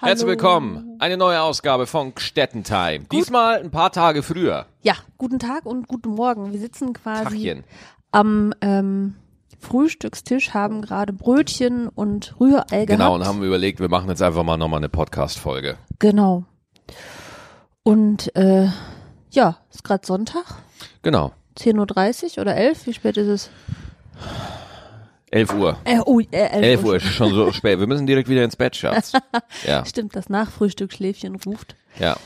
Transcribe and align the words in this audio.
Herzlich 0.00 0.26
willkommen. 0.28 0.96
Eine 0.98 1.16
neue 1.16 1.40
Ausgabe 1.42 1.86
von 1.86 2.14
Gstettentime. 2.14 3.04
Diesmal 3.10 3.60
ein 3.60 3.70
paar 3.70 3.90
Tage 3.92 4.22
früher. 4.22 4.66
Ja, 4.82 4.94
guten 5.18 5.38
Tag 5.38 5.64
und 5.66 5.88
guten 5.88 6.10
Morgen. 6.10 6.52
Wir 6.52 6.60
sitzen 6.60 6.92
quasi 6.92 7.24
Tachchen. 7.24 7.64
am 8.12 8.52
ähm, 8.60 9.14
Frühstückstisch, 9.60 10.52
haben 10.52 10.82
gerade 10.82 11.12
Brötchen 11.12 11.88
und 11.88 12.34
Rührei 12.38 12.84
Genau, 12.84 12.96
gehabt. 13.12 13.14
und 13.14 13.26
haben 13.26 13.42
überlegt, 13.42 13.80
wir 13.80 13.88
machen 13.88 14.08
jetzt 14.10 14.22
einfach 14.22 14.42
mal 14.42 14.56
nochmal 14.58 14.78
eine 14.78 14.88
Podcast-Folge. 14.90 15.78
Genau. 15.98 16.44
Und 17.82 18.34
äh, 18.36 18.68
ja, 19.30 19.56
ist 19.72 19.84
gerade 19.84 20.06
Sonntag, 20.06 20.44
Genau. 21.02 21.32
10.30 21.58 22.36
Uhr 22.36 22.42
oder 22.42 22.56
11, 22.56 22.86
wie 22.86 22.92
spät 22.94 23.16
ist 23.16 23.28
es? 23.28 23.50
11 25.34 25.54
Uhr. 25.54 25.78
Äh, 25.84 25.98
oh, 26.06 26.20
äh, 26.20 26.26
11, 26.36 26.62
11 26.62 26.84
Uhr 26.84 26.96
ist 26.96 27.06
schon 27.06 27.34
so 27.34 27.52
spät. 27.52 27.78
Wir 27.80 27.86
müssen 27.86 28.06
direkt 28.06 28.28
wieder 28.28 28.44
ins 28.44 28.56
Bett, 28.56 28.76
Schatz. 28.76 29.12
Ja, 29.66 29.84
Stimmt, 29.84 30.14
das 30.16 30.28
Nachfrühstückschläfchen 30.28 31.36
ruft. 31.36 31.74
ja. 31.98 32.16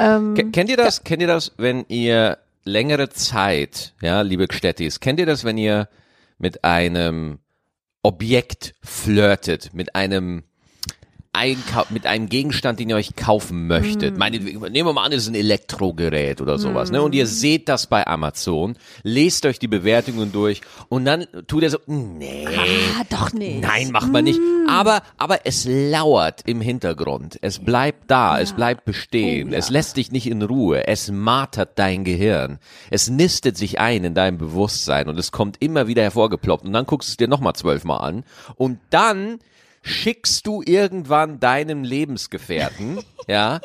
Ähm, 0.00 0.34
Ke- 0.34 0.50
Kennt 0.50 0.70
ihr 0.70 0.76
das? 0.76 1.02
Kennt 1.04 1.22
ihr 1.22 1.28
das, 1.28 1.52
wenn 1.56 1.84
ihr 1.88 2.38
längere 2.64 3.08
Zeit, 3.10 3.94
ja, 4.00 4.20
liebe 4.22 4.46
Gstettis, 4.46 5.00
kennt 5.00 5.18
ihr 5.18 5.26
das, 5.26 5.42
wenn 5.44 5.58
ihr 5.58 5.88
mit 6.38 6.62
einem 6.64 7.38
Objekt 8.02 8.74
flirtet, 8.82 9.74
mit 9.74 9.96
einem 9.96 10.44
Einkau 11.32 11.84
mit 11.90 12.06
einem 12.06 12.28
Gegenstand, 12.28 12.80
den 12.80 12.90
ihr 12.90 12.96
euch 12.96 13.14
kaufen 13.16 13.66
möchtet. 13.66 14.16
Meinetwegen, 14.18 14.60
nehmen 14.60 14.88
wir 14.88 14.92
mal 14.92 15.04
an, 15.04 15.12
es 15.12 15.24
ist 15.24 15.28
ein 15.28 15.34
Elektrogerät 15.34 16.40
oder 16.40 16.58
sowas, 16.58 16.90
ne? 16.90 17.02
Und 17.02 17.14
ihr 17.14 17.26
seht 17.26 17.68
das 17.68 17.86
bei 17.86 18.06
Amazon, 18.06 18.76
lest 19.02 19.46
euch 19.46 19.58
die 19.58 19.68
Bewertungen 19.68 20.32
durch 20.32 20.62
und 20.88 21.04
dann 21.04 21.26
tut 21.46 21.62
er 21.62 21.70
so, 21.70 21.78
nee, 21.86 22.46
ah, 22.46 23.04
doch 23.10 23.32
nicht. 23.32 23.60
Nein, 23.60 23.90
macht 23.90 24.10
man 24.10 24.24
nicht. 24.24 24.40
Aber, 24.68 25.02
aber 25.16 25.40
es 25.44 25.64
lauert 25.66 26.42
im 26.46 26.60
Hintergrund. 26.60 27.38
Es 27.40 27.58
bleibt 27.58 28.10
da, 28.10 28.40
es 28.40 28.52
bleibt 28.52 28.84
bestehen. 28.84 29.48
Oh, 29.48 29.52
ja. 29.52 29.58
Es 29.58 29.70
lässt 29.70 29.96
dich 29.96 30.12
nicht 30.12 30.26
in 30.26 30.42
Ruhe. 30.42 30.86
Es 30.86 31.10
martert 31.10 31.78
dein 31.78 32.04
Gehirn. 32.04 32.58
Es 32.90 33.08
nistet 33.08 33.56
sich 33.56 33.78
ein 33.78 34.04
in 34.04 34.14
deinem 34.14 34.38
Bewusstsein 34.38 35.08
und 35.08 35.18
es 35.18 35.32
kommt 35.32 35.56
immer 35.60 35.86
wieder 35.86 36.02
hervorgeploppt. 36.02 36.64
Und 36.64 36.72
dann 36.72 36.86
guckst 36.86 37.08
du 37.08 37.12
es 37.12 37.16
dir 37.16 37.28
nochmal 37.28 37.54
zwölfmal 37.54 38.00
an. 38.00 38.24
Und 38.56 38.78
dann 38.90 39.38
schickst 39.82 40.46
du 40.46 40.62
irgendwann 40.64 41.40
deinem 41.40 41.84
Lebensgefährten, 41.84 43.00
ja, 43.28 43.60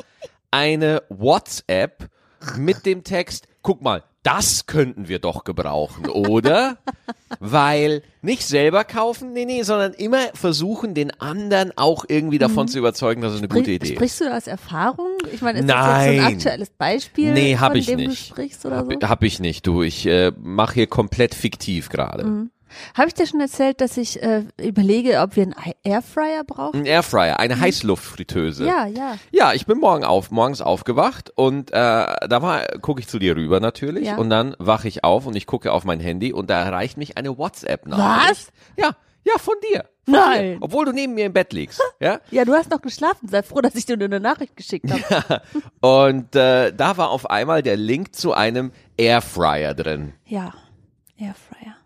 eine 0.50 1.02
WhatsApp 1.08 2.08
mit 2.56 2.86
dem 2.86 3.04
Text, 3.04 3.46
guck 3.62 3.82
mal, 3.82 4.02
das 4.22 4.64
könnten 4.66 5.08
wir 5.08 5.18
doch 5.18 5.44
gebrauchen, 5.44 6.08
oder? 6.08 6.78
Weil 7.40 8.02
nicht 8.22 8.42
selber 8.46 8.84
kaufen, 8.84 9.34
nee, 9.34 9.44
nee, 9.44 9.62
sondern 9.62 9.92
immer 9.92 10.28
versuchen, 10.32 10.94
den 10.94 11.10
anderen 11.20 11.72
auch 11.76 12.06
irgendwie 12.08 12.38
davon 12.38 12.66
zu 12.68 12.78
überzeugen, 12.78 13.20
dass 13.20 13.32
es 13.32 13.38
eine 13.40 13.48
gute 13.48 13.72
Idee 13.72 13.88
ist. 13.88 13.94
Sprichst 13.96 14.20
du 14.22 14.34
aus 14.34 14.46
Erfahrung? 14.46 15.10
Ich 15.30 15.42
meine, 15.42 15.58
ist 15.58 15.68
das 15.68 15.76
jetzt 15.76 16.04
so 16.06 16.10
Nein. 16.12 16.20
ein 16.20 16.34
aktuelles 16.36 16.70
Beispiel, 16.70 17.32
Nee, 17.34 17.58
hab 17.58 17.72
von 17.72 17.80
ich 17.80 17.86
dem 17.86 17.98
nicht. 17.98 18.30
du 18.30 18.34
sprichst 18.34 18.64
oder 18.64 18.76
Hab, 18.78 18.92
so? 18.92 19.08
hab 19.08 19.22
ich 19.24 19.40
nicht, 19.40 19.66
du. 19.66 19.82
Ich 19.82 20.06
äh, 20.06 20.32
mache 20.40 20.74
hier 20.74 20.86
komplett 20.86 21.34
fiktiv 21.34 21.90
gerade. 21.90 22.48
Habe 22.94 23.08
ich 23.08 23.14
dir 23.14 23.26
schon 23.26 23.40
erzählt, 23.40 23.80
dass 23.80 23.96
ich 23.96 24.22
äh, 24.22 24.44
überlege, 24.60 25.20
ob 25.20 25.36
wir 25.36 25.44
einen 25.44 25.54
Ei- 25.54 25.74
Airfryer 25.84 26.44
brauchen? 26.44 26.80
Ein 26.80 26.86
Airfryer, 26.86 27.38
eine 27.38 27.58
Heißluftfritteuse. 27.60 28.66
Ja, 28.66 28.86
ja. 28.86 29.16
Ja, 29.30 29.52
ich 29.52 29.66
bin 29.66 29.78
morgen 29.78 30.04
auf, 30.04 30.30
morgens 30.30 30.60
aufgewacht 30.60 31.30
und 31.34 31.70
äh, 31.70 31.74
da 31.74 32.42
war 32.42 32.64
gucke 32.80 33.00
ich 33.00 33.08
zu 33.08 33.18
dir 33.18 33.36
rüber 33.36 33.60
natürlich 33.60 34.06
Ja. 34.06 34.16
und 34.16 34.30
dann 34.30 34.54
wache 34.58 34.88
ich 34.88 35.04
auf 35.04 35.26
und 35.26 35.36
ich 35.36 35.46
gucke 35.46 35.72
auf 35.72 35.84
mein 35.84 36.00
Handy 36.00 36.32
und 36.32 36.50
da 36.50 36.62
erreicht 36.62 36.96
mich 36.96 37.16
eine 37.16 37.36
WhatsApp 37.38 37.86
nach. 37.86 38.28
Was? 38.30 38.48
Ja, 38.76 38.90
ja, 39.24 39.38
von 39.38 39.54
dir. 39.72 39.84
Von 40.04 40.12
Nein. 40.14 40.42
Dir, 40.52 40.58
obwohl 40.60 40.84
du 40.84 40.92
neben 40.92 41.14
mir 41.14 41.24
im 41.26 41.32
Bett 41.32 41.52
liegst. 41.54 41.80
Ja? 42.00 42.20
Ja, 42.30 42.44
du 42.44 42.52
hast 42.52 42.70
noch 42.70 42.82
geschlafen. 42.82 43.28
Sei 43.28 43.42
froh, 43.42 43.62
dass 43.62 43.74
ich 43.74 43.86
dir 43.86 43.96
nur 43.96 44.04
eine 44.06 44.20
Nachricht 44.20 44.54
geschickt 44.56 44.84
habe. 44.92 45.40
Und 45.80 46.36
äh, 46.36 46.72
da 46.74 46.98
war 46.98 47.08
auf 47.10 47.30
einmal 47.30 47.62
der 47.62 47.76
Link 47.78 48.14
zu 48.14 48.34
einem 48.34 48.72
Airfryer 48.98 49.72
drin. 49.72 50.12
ja, 50.26 50.52
Airfryer. 51.16 51.76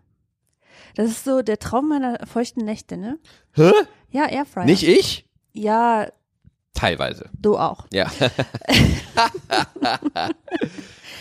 Das 0.99 1.11
ist 1.11 1.23
so 1.23 1.41
der 1.41 1.59
Traum 1.59 1.87
meiner 1.87 2.19
feuchten 2.27 2.65
Nächte, 2.65 2.97
ne? 2.97 3.17
Hä? 3.53 3.71
Ja, 4.11 4.25
Airfryer. 4.25 4.65
Nicht 4.65 4.83
ich? 4.83 5.25
Ja, 5.53 6.09
Teilweise. 6.73 7.29
du 7.39 7.57
auch. 7.57 7.87
Ja. 7.93 8.11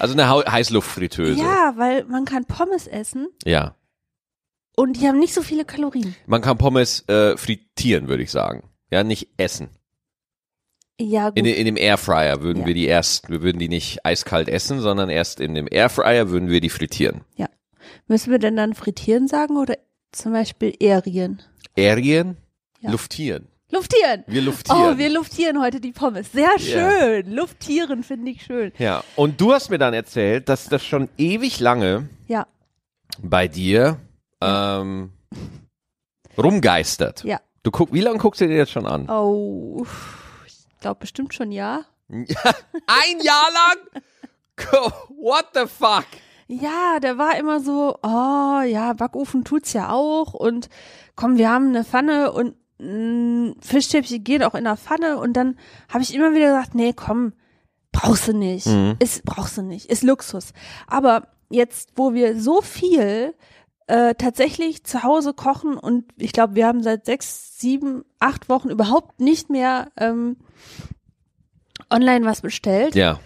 also 0.01 0.15
eine 0.15 0.29
Heißluftfritteuse. 0.29 1.39
Ja, 1.41 1.75
weil 1.77 2.03
man 2.07 2.25
kann 2.25 2.45
Pommes 2.45 2.89
essen 2.89 3.29
ja. 3.45 3.77
und 4.75 4.95
die 5.01 5.07
haben 5.07 5.21
nicht 5.21 5.33
so 5.33 5.43
viele 5.43 5.65
Kalorien. 5.65 6.17
Man 6.27 6.43
kann 6.43 6.59
Pommes 6.59 7.09
äh, 7.09 7.37
frittieren, 7.37 8.09
würde 8.09 8.25
ich 8.25 8.33
sagen. 8.33 8.69
Ja, 8.91 9.05
nicht 9.05 9.29
essen. 9.37 9.69
Ja, 11.01 11.29
gut. 11.29 11.39
In, 11.39 11.45
in 11.45 11.67
dem 11.67 11.77
Airfryer 11.77 12.43
würden 12.43 12.63
Ja. 12.63 12.67
wir 12.67 12.75
die 12.75 12.87
erst, 12.87 13.31
wir 13.31 13.43
würden 13.43 13.61
die 13.61 13.69
nicht 13.69 14.05
eiskalt 14.05 14.49
essen, 14.49 14.81
sondern 14.81 15.09
erst 15.09 15.39
in 15.39 15.55
dem 15.55 15.69
Airfryer 15.71 16.31
würden 16.31 16.49
wir 16.49 16.61
die 16.61 16.69
frittieren. 16.71 17.21
Müssen 18.07 18.31
wir 18.31 18.39
denn 18.39 18.57
dann 18.57 18.75
frittieren 18.75 19.29
sagen 19.29 19.57
oder 19.57 19.77
zum 20.13 20.33
Beispiel 20.33 20.75
aerieren? 20.83 21.43
Aerien, 21.77 22.37
Ja. 22.81 22.91
luftieren. 22.91 23.49
Luftieren. 23.71 24.25
Wir 24.27 24.41
luftieren. 24.41 24.95
Oh, 24.95 24.97
wir 24.99 25.11
luftieren 25.11 25.61
heute 25.61 25.79
die 25.81 25.93
Pommes. 25.93 26.33
Sehr 26.33 26.59
schön. 26.59 27.31
Luftieren 27.31 28.03
finde 28.03 28.31
ich 28.31 28.43
schön. 28.43 28.73
ja, 28.79 29.05
und 29.15 29.39
du 29.41 29.53
hast 29.53 29.69
mir 29.69 29.77
dann 29.79 29.93
erzählt, 29.93 30.49
dass 30.49 30.69
das 30.69 30.83
schon 30.85 31.09
ewig 31.19 31.61
lange 31.61 32.09
Ja, 32.29 32.47
bei 33.23 33.47
dir 33.47 33.99
ähm, 34.41 35.13
rumgeistert. 36.37 37.25
ja. 37.25 37.41
Du 37.65 37.71
guck, 37.73 37.93
wie 37.93 38.01
lange 38.01 38.19
guckst 38.19 38.41
du 38.41 38.47
dir 38.49 38.57
jetzt 38.57 38.71
schon 38.71 38.87
an? 38.87 39.11
Oh, 39.11 39.85
ich 40.47 40.55
glaube 40.81 41.01
bestimmt 41.01 41.35
schon 41.35 41.51
ja. 41.53 41.83
Ein 42.09 43.21
Jahr 43.23 43.49
lang? 43.53 44.03
What 45.21 45.47
the 45.55 45.67
fuck? 45.67 46.07
Ja, 46.49 46.99
der 47.01 47.19
war 47.19 47.39
immer 47.39 47.61
so, 47.61 47.97
oh 48.03 48.61
ja, 48.63 48.95
Backofen 48.95 49.45
tut's 49.45 49.75
ja 49.75 49.91
auch 49.91 50.33
und 50.35 50.69
komm, 51.15 51.37
wir 51.37 51.51
haben 51.51 51.69
eine 51.69 51.85
Pfanne 51.85 52.33
und 52.33 52.55
mh, 52.79 53.55
Fischstäbchen 53.61 54.25
gehen 54.25 54.43
auch 54.43 54.55
in 54.55 54.65
der 54.65 54.77
Pfanne 54.79 55.19
und 55.19 55.35
dann 55.35 55.59
habe 55.91 56.03
ich 56.03 56.15
immer 56.15 56.33
wieder 56.35 56.47
gesagt, 56.49 56.75
nee, 56.75 56.95
komm, 56.95 57.35
brauchst 57.93 58.29
du 58.29 58.33
nicht, 58.33 58.67
Mhm. 58.67 58.97
ist 58.99 59.25
brauchst 59.25 59.59
du 59.59 59.63
nicht, 59.63 59.87
ist 59.91 60.03
Luxus. 60.03 60.53
Aber 60.87 61.29
jetzt, 61.51 61.91
wo 61.97 62.15
wir 62.15 62.41
so 62.41 62.63
viel 62.63 63.35
äh, 63.87 64.15
tatsächlich 64.15 64.85
zu 64.85 65.03
Hause 65.03 65.35
kochen 65.35 65.77
und 65.77 66.05
ich 66.17 66.33
glaube, 66.33 66.55
wir 66.55 66.67
haben 66.67 66.83
seit 66.83 67.05
sechs, 67.07 67.59
sieben, 67.59 68.05
acht 68.21 68.49
Wochen 68.49 68.71
überhaupt 68.71 69.21
nicht 69.21 69.51
mehr 69.51 69.91
ähm, 69.99 70.37
online 71.91 72.25
was 72.27 72.41
bestellt 72.41 72.95
Ja. 72.95 73.19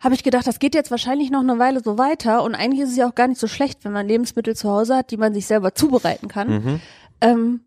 Habe 0.00 0.14
ich 0.14 0.22
gedacht, 0.22 0.46
das 0.46 0.58
geht 0.58 0.74
jetzt 0.74 0.90
wahrscheinlich 0.90 1.30
noch 1.30 1.40
eine 1.40 1.58
Weile 1.58 1.80
so 1.82 1.98
weiter 1.98 2.42
und 2.44 2.54
eigentlich 2.54 2.80
ist 2.80 2.90
es 2.90 2.96
ja 2.96 3.08
auch 3.08 3.14
gar 3.14 3.28
nicht 3.28 3.40
so 3.40 3.46
schlecht, 3.48 3.84
wenn 3.84 3.92
man 3.92 4.06
Lebensmittel 4.06 4.54
zu 4.54 4.70
Hause 4.70 4.96
hat, 4.96 5.10
die 5.10 5.16
man 5.16 5.34
sich 5.34 5.46
selber 5.46 5.74
zubereiten 5.74 6.28
kann. 6.28 6.48
Mhm. 6.50 6.80
Ähm, 7.20 7.60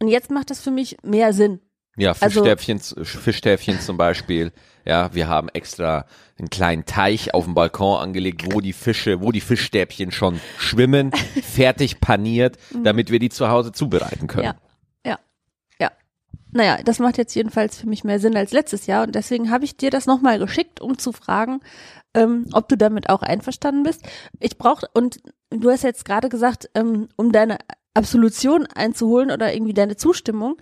und 0.00 0.08
jetzt 0.08 0.30
macht 0.30 0.50
das 0.50 0.60
für 0.60 0.70
mich 0.70 0.96
mehr 1.02 1.32
Sinn. 1.32 1.60
Ja, 1.96 2.14
Also- 2.20 2.44
Fischstäbchen, 2.44 2.80
Fischstäbchen 3.04 3.80
zum 3.80 3.96
Beispiel. 3.96 4.52
Ja, 4.84 5.12
wir 5.14 5.28
haben 5.28 5.48
extra 5.50 6.06
einen 6.38 6.48
kleinen 6.48 6.84
Teich 6.86 7.34
auf 7.34 7.44
dem 7.44 7.54
Balkon 7.54 7.98
angelegt, 8.00 8.44
wo 8.54 8.60
die 8.60 8.72
Fische, 8.72 9.20
wo 9.20 9.32
die 9.32 9.40
Fischstäbchen 9.40 10.12
schon 10.12 10.40
schwimmen, 10.58 11.10
fertig 11.42 12.00
paniert, 12.00 12.56
damit 12.84 13.10
wir 13.10 13.18
die 13.18 13.28
zu 13.28 13.48
Hause 13.48 13.72
zubereiten 13.72 14.28
können. 14.28 14.44
Ja. 14.44 14.54
Naja, 16.58 16.78
das 16.84 16.98
macht 16.98 17.18
jetzt 17.18 17.34
jedenfalls 17.36 17.78
für 17.78 17.88
mich 17.88 18.02
mehr 18.02 18.18
Sinn 18.18 18.36
als 18.36 18.50
letztes 18.50 18.86
Jahr 18.86 19.04
und 19.04 19.14
deswegen 19.14 19.48
habe 19.48 19.64
ich 19.64 19.76
dir 19.76 19.90
das 19.90 20.06
nochmal 20.06 20.40
geschickt, 20.40 20.80
um 20.80 20.98
zu 20.98 21.12
fragen, 21.12 21.60
ähm, 22.14 22.46
ob 22.52 22.68
du 22.68 22.76
damit 22.76 23.08
auch 23.10 23.22
einverstanden 23.22 23.84
bist. 23.84 24.02
Ich 24.40 24.58
brauche, 24.58 24.86
und 24.92 25.20
du 25.50 25.70
hast 25.70 25.84
jetzt 25.84 26.04
gerade 26.04 26.28
gesagt, 26.28 26.68
ähm, 26.74 27.08
um 27.14 27.30
deine 27.30 27.58
Absolution 27.94 28.66
einzuholen 28.74 29.30
oder 29.30 29.54
irgendwie 29.54 29.72
deine 29.72 29.96
Zustimmung, 29.96 30.56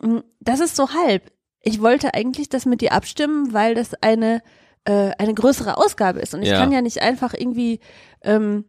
mh, 0.00 0.24
das 0.40 0.58
ist 0.58 0.74
so 0.74 0.88
halb. 0.90 1.30
Ich 1.60 1.80
wollte 1.80 2.14
eigentlich 2.14 2.48
das 2.48 2.66
mit 2.66 2.80
dir 2.80 2.90
abstimmen, 2.92 3.52
weil 3.52 3.76
das 3.76 3.94
eine, 4.02 4.42
äh, 4.86 5.12
eine 5.18 5.34
größere 5.34 5.76
Ausgabe 5.76 6.18
ist 6.18 6.34
und 6.34 6.42
ich 6.42 6.48
Ja. 6.48 6.58
kann 6.58 6.72
ja 6.72 6.82
nicht 6.82 7.00
einfach 7.00 7.32
irgendwie 7.32 7.78
ähm, 8.24 8.64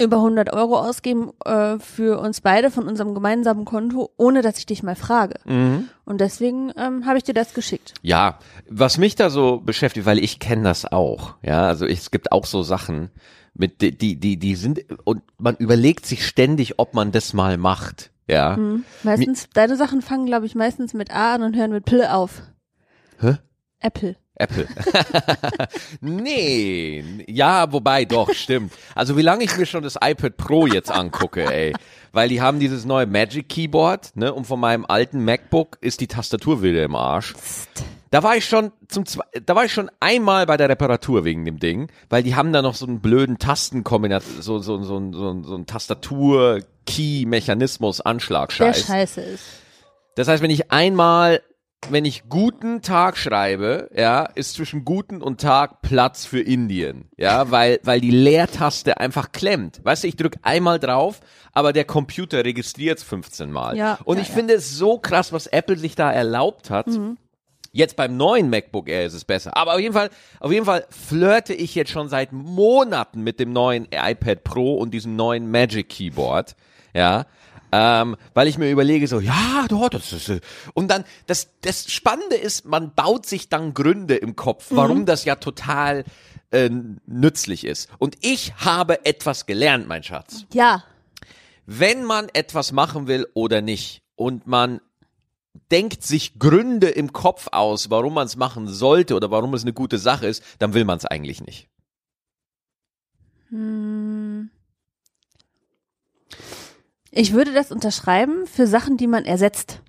über 0.00 0.16
100 0.16 0.52
Euro 0.52 0.78
ausgeben 0.78 1.32
äh, 1.44 1.78
für 1.78 2.20
uns 2.20 2.40
beide 2.40 2.70
von 2.70 2.86
unserem 2.86 3.14
gemeinsamen 3.14 3.64
Konto, 3.64 4.10
ohne 4.16 4.42
dass 4.42 4.58
ich 4.58 4.66
dich 4.66 4.82
mal 4.82 4.96
frage. 4.96 5.36
Mhm. 5.46 5.88
Und 6.04 6.20
deswegen 6.20 6.72
ähm, 6.76 7.06
habe 7.06 7.18
ich 7.18 7.24
dir 7.24 7.34
das 7.34 7.54
geschickt. 7.54 7.94
Ja, 8.02 8.38
was 8.68 8.98
mich 8.98 9.16
da 9.16 9.30
so 9.30 9.60
beschäftigt, 9.60 10.04
weil 10.06 10.18
ich 10.18 10.38
kenne 10.38 10.64
das 10.64 10.84
auch. 10.84 11.34
Ja, 11.42 11.62
also 11.66 11.86
ich, 11.86 12.00
es 12.00 12.10
gibt 12.10 12.32
auch 12.32 12.44
so 12.44 12.62
Sachen, 12.62 13.10
mit 13.54 13.80
die, 13.82 13.96
die, 13.96 14.16
die, 14.16 14.38
die 14.38 14.54
sind 14.54 14.84
und 15.04 15.22
man 15.38 15.56
überlegt 15.56 16.06
sich 16.06 16.26
ständig, 16.26 16.78
ob 16.78 16.94
man 16.94 17.10
das 17.10 17.32
mal 17.32 17.56
macht. 17.56 18.10
Ja. 18.26 18.56
Hm. 18.56 18.84
Meistens, 19.02 19.48
deine 19.52 19.76
Sachen 19.76 20.02
fangen, 20.02 20.26
glaube 20.26 20.46
ich, 20.46 20.54
meistens 20.54 20.94
mit 20.94 21.10
A 21.10 21.34
an 21.34 21.42
und 21.42 21.56
hören 21.56 21.72
mit 21.72 21.84
Pille 21.84 22.14
auf. 22.14 22.42
Hä? 23.20 23.38
Apple. 23.80 24.16
Apple. 24.38 24.66
nee, 26.00 27.04
ja, 27.26 27.70
wobei 27.72 28.04
doch, 28.04 28.32
stimmt. 28.32 28.72
Also 28.94 29.16
wie 29.16 29.22
lange 29.22 29.44
ich 29.44 29.56
mir 29.56 29.66
schon 29.66 29.82
das 29.82 29.96
iPad 30.02 30.36
Pro 30.36 30.66
jetzt 30.66 30.90
angucke, 30.90 31.44
ey. 31.52 31.74
Weil 32.12 32.28
die 32.28 32.40
haben 32.40 32.58
dieses 32.58 32.84
neue 32.84 33.06
Magic 33.06 33.48
Keyboard, 33.48 34.16
ne, 34.16 34.32
und 34.32 34.46
von 34.46 34.58
meinem 34.60 34.86
alten 34.86 35.24
MacBook 35.24 35.78
ist 35.80 36.00
die 36.00 36.06
Tastatur 36.06 36.62
wieder 36.62 36.82
im 36.82 36.96
Arsch. 36.96 37.34
Da 38.10 38.22
war 38.22 38.36
ich 38.36 38.46
schon 38.46 38.72
zum 38.88 39.04
zwei, 39.04 39.24
da 39.44 39.54
war 39.54 39.66
ich 39.66 39.72
schon 39.72 39.90
einmal 40.00 40.46
bei 40.46 40.56
der 40.56 40.70
Reparatur 40.70 41.24
wegen 41.24 41.44
dem 41.44 41.58
Ding, 41.58 41.90
weil 42.08 42.22
die 42.22 42.34
haben 42.34 42.52
da 42.54 42.62
noch 42.62 42.74
so 42.74 42.86
einen 42.86 43.00
blöden 43.00 43.38
Tastenkombination, 43.38 44.40
so 44.40 44.58
so 44.60 44.82
so 44.82 45.12
so, 45.12 45.42
so 45.42 45.54
ein 45.56 45.66
Tastatur 45.66 46.60
Key 46.86 47.26
Mechanismus 47.26 47.98
Der 47.98 48.06
Anschlagscheiß. 48.06 48.86
scheiße 48.86 49.20
ist. 49.20 49.44
Das 50.14 50.26
heißt, 50.26 50.42
wenn 50.42 50.50
ich 50.50 50.72
einmal, 50.72 51.42
wenn 51.88 52.04
ich 52.04 52.28
guten 52.28 52.82
Tag 52.82 53.16
schreibe, 53.16 53.88
ja, 53.94 54.24
ist 54.24 54.54
zwischen 54.54 54.84
guten 54.84 55.22
und 55.22 55.40
Tag 55.40 55.80
Platz 55.82 56.24
für 56.24 56.40
Indien, 56.40 57.08
ja, 57.16 57.50
weil, 57.50 57.80
weil 57.82 58.00
die 58.00 58.10
Leertaste 58.10 58.98
einfach 58.98 59.32
klemmt. 59.32 59.80
Weißt 59.84 60.04
du, 60.04 60.08
ich 60.08 60.16
drück 60.16 60.36
einmal 60.42 60.78
drauf, 60.78 61.20
aber 61.52 61.72
der 61.72 61.84
Computer 61.84 62.44
registriert 62.44 63.00
15 63.00 63.50
Mal. 63.50 63.76
Ja, 63.76 63.98
und 64.04 64.16
ja, 64.16 64.22
ich 64.22 64.28
ja. 64.28 64.34
finde 64.34 64.54
es 64.54 64.76
so 64.76 64.98
krass, 64.98 65.32
was 65.32 65.46
Apple 65.46 65.78
sich 65.78 65.94
da 65.94 66.10
erlaubt 66.10 66.70
hat. 66.70 66.86
Jetzt 67.70 67.96
beim 67.96 68.16
neuen 68.16 68.50
MacBook 68.50 68.88
Air 68.88 69.06
ist 69.06 69.14
es 69.14 69.24
besser. 69.24 69.56
Aber 69.56 69.74
auf 69.74 69.80
jeden 69.80 69.92
Fall, 69.92 70.10
auf 70.40 70.50
jeden 70.50 70.64
Fall 70.64 70.86
flirte 70.90 71.52
ich 71.52 71.74
jetzt 71.74 71.90
schon 71.90 72.08
seit 72.08 72.32
Monaten 72.32 73.22
mit 73.22 73.38
dem 73.38 73.52
neuen 73.52 73.86
iPad 73.92 74.42
Pro 74.42 74.74
und 74.76 74.92
diesem 74.92 75.16
neuen 75.16 75.50
Magic 75.50 75.88
Keyboard. 75.88 76.56
Ja. 76.94 77.26
Ähm, 77.70 78.16
weil 78.34 78.48
ich 78.48 78.56
mir 78.58 78.70
überlege, 78.70 79.06
so, 79.08 79.20
ja, 79.20 79.66
doch, 79.68 79.88
das 79.90 80.12
ist, 80.12 80.28
äh, 80.30 80.40
und 80.74 80.88
dann, 80.90 81.04
das, 81.26 81.48
das 81.60 81.90
Spannende 81.92 82.36
ist, 82.36 82.64
man 82.64 82.94
baut 82.94 83.26
sich 83.26 83.48
dann 83.48 83.74
Gründe 83.74 84.16
im 84.16 84.36
Kopf, 84.36 84.66
warum 84.70 85.04
das 85.04 85.24
ja 85.24 85.36
total 85.36 86.04
äh, 86.50 86.70
nützlich 87.06 87.64
ist. 87.66 87.90
Und 87.98 88.16
ich 88.22 88.54
habe 88.56 89.04
etwas 89.04 89.44
gelernt, 89.46 89.86
mein 89.86 90.02
Schatz 90.02 90.44
Ja. 90.52 90.82
wenn 91.66 92.04
man 92.04 92.28
etwas 92.32 92.72
machen 92.72 93.06
will 93.06 93.26
oder 93.34 93.60
nicht 93.60 94.02
und 94.16 94.46
man 94.46 94.80
denkt 95.70 96.02
sich 96.02 96.38
Gründe 96.38 96.88
im 96.88 97.12
Kopf 97.12 97.48
aus, 97.52 97.90
warum 97.90 98.14
man 98.14 98.26
es 98.26 98.36
machen 98.36 98.68
sollte 98.68 99.14
oder 99.14 99.30
warum 99.30 99.52
es 99.52 99.62
eine 99.62 99.74
gute 99.74 99.98
Sache 99.98 100.26
ist, 100.26 100.42
dann 100.58 100.72
will 100.72 100.86
man 100.86 100.96
es 100.96 101.04
eigentlich 101.04 101.42
nicht. 101.44 101.68
Hm. 103.50 104.50
Ich 107.10 107.32
würde 107.32 107.52
das 107.52 107.72
unterschreiben 107.72 108.46
für 108.46 108.66
Sachen, 108.66 108.96
die 108.96 109.06
man 109.06 109.24
ersetzt. 109.24 109.80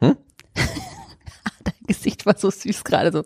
Hm? 0.00 0.16
Dein 1.64 1.74
Gesicht 1.86 2.26
war 2.26 2.36
so 2.36 2.50
süß 2.50 2.84
gerade 2.84 3.12
so. 3.12 3.24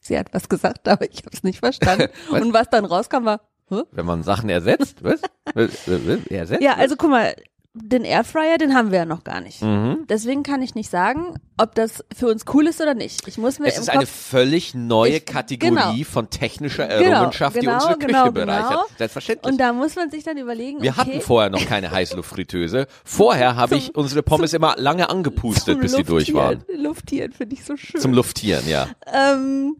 Sie 0.00 0.18
hat 0.18 0.32
was 0.32 0.48
gesagt, 0.48 0.88
aber 0.88 1.10
ich 1.10 1.18
habe 1.18 1.30
es 1.32 1.42
nicht 1.42 1.58
verstanden. 1.58 2.08
Was? 2.30 2.40
Und 2.40 2.54
was 2.54 2.70
dann 2.70 2.86
rauskam 2.86 3.24
war, 3.24 3.40
Hä? 3.68 3.82
Wenn 3.92 4.06
man 4.06 4.24
Sachen 4.24 4.50
ersetzt? 4.50 5.04
Was? 5.04 5.20
Ersetzt? 6.30 6.60
ja, 6.60 6.74
also 6.74 6.96
guck 6.96 7.10
mal, 7.10 7.36
den 7.72 8.04
Airfryer, 8.04 8.58
den 8.58 8.74
haben 8.74 8.90
wir 8.90 8.98
ja 8.98 9.04
noch 9.04 9.22
gar 9.22 9.40
nicht. 9.40 9.62
Mhm. 9.62 10.04
Deswegen 10.08 10.42
kann 10.42 10.60
ich 10.60 10.74
nicht 10.74 10.90
sagen, 10.90 11.36
ob 11.56 11.76
das 11.76 12.04
für 12.12 12.26
uns 12.26 12.44
cool 12.52 12.66
ist 12.66 12.80
oder 12.80 12.94
nicht. 12.94 13.28
Ich 13.28 13.38
muss 13.38 13.60
mir 13.60 13.66
Es 13.68 13.78
ist 13.78 13.88
eine 13.90 14.00
Kopf 14.00 14.10
völlig 14.10 14.74
neue 14.74 15.18
Ich- 15.18 15.24
Kategorie 15.24 15.70
genau. 15.70 16.04
von 16.10 16.30
technischer 16.30 16.88
Genau, 16.88 17.00
Errungenschaft, 17.10 17.54
die 17.54 17.60
genau, 17.60 17.74
unsere 17.74 17.92
Küche 17.94 18.06
genau, 18.08 18.32
bereichert. 18.32 18.70
genau. 18.70 18.84
Selbstverständlich. 18.98 19.52
und 19.52 19.58
da 19.60 19.72
muss 19.72 19.94
man 19.94 20.10
sich 20.10 20.24
dann 20.24 20.36
überlegen, 20.36 20.82
wir 20.82 20.90
okay, 20.90 21.00
hatten 21.00 21.20
vorher 21.20 21.48
noch 21.50 21.64
keine 21.64 21.92
Heißluftfritteuse. 21.92 22.88
Vorher 23.04 23.54
habe 23.54 23.76
ich 23.76 23.94
unsere 23.94 24.24
Pommes 24.24 24.52
immer 24.52 24.74
lange 24.76 25.08
angepustet, 25.08 25.74
zum 25.74 25.80
bis 25.80 25.92
sie 25.92 26.02
durch 26.02 26.34
waren. 26.34 26.64
Luftieren 26.74 27.32
finde 27.32 27.54
ich 27.54 27.64
so 27.64 27.76
schön. 27.76 28.00
Zum 28.00 28.12
Luftieren, 28.14 28.66
ja. 28.68 28.88
Ähm, 29.12 29.76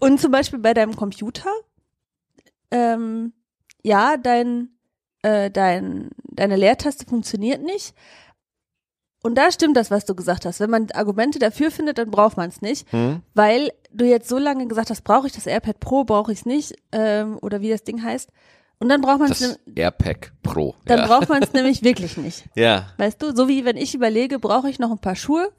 und 0.00 0.20
zum 0.20 0.30
Beispiel 0.32 0.58
bei 0.58 0.74
deinem 0.74 0.94
Computer, 0.96 1.48
ähm, 2.70 3.32
ja, 3.82 4.16
dein, 4.18 4.68
äh, 5.22 5.50
dein, 5.50 6.10
deine 6.40 6.56
Leertaste 6.56 7.04
funktioniert 7.06 7.62
nicht. 7.62 7.94
Und 9.22 9.34
da 9.36 9.52
stimmt 9.52 9.76
das, 9.76 9.90
was 9.90 10.06
du 10.06 10.14
gesagt 10.14 10.46
hast. 10.46 10.60
Wenn 10.60 10.70
man 10.70 10.90
Argumente 10.92 11.38
dafür 11.38 11.70
findet, 11.70 11.98
dann 11.98 12.10
braucht 12.10 12.36
man 12.38 12.48
es 12.48 12.62
nicht, 12.62 12.90
Hm? 12.90 13.22
weil 13.34 13.70
du 13.92 14.06
jetzt 14.06 14.28
so 14.28 14.38
lange 14.38 14.66
gesagt 14.66 14.88
hast, 14.90 15.02
brauche 15.04 15.26
ich 15.26 15.32
das 15.34 15.46
AirPad 15.46 15.78
Pro, 15.78 16.04
brauche 16.04 16.32
ich 16.32 16.38
es 16.40 16.46
nicht, 16.46 16.74
ähm, 16.92 17.38
oder 17.42 17.60
wie 17.60 17.68
das 17.68 17.84
Ding 17.84 18.02
heißt. 18.02 18.30
Und 18.78 18.88
dann 18.88 19.02
braucht 19.02 19.18
man 19.20 19.30
es, 19.30 19.40
Das 19.40 19.58
AirPack 19.74 20.32
Pro. 20.42 20.74
dann 20.86 21.00
ja. 21.00 21.06
braucht 21.06 21.28
man 21.28 21.42
es 21.42 21.52
nämlich 21.52 21.82
wirklich 21.82 22.16
nicht. 22.16 22.44
ja. 22.54 22.86
Weißt 22.96 23.20
du, 23.20 23.36
so 23.36 23.46
wie 23.46 23.66
wenn 23.66 23.76
ich 23.76 23.94
überlege, 23.94 24.38
brauche 24.38 24.70
ich 24.70 24.78
noch 24.78 24.90
ein 24.90 24.98
paar 25.00 25.16
Schuhe, 25.16 25.52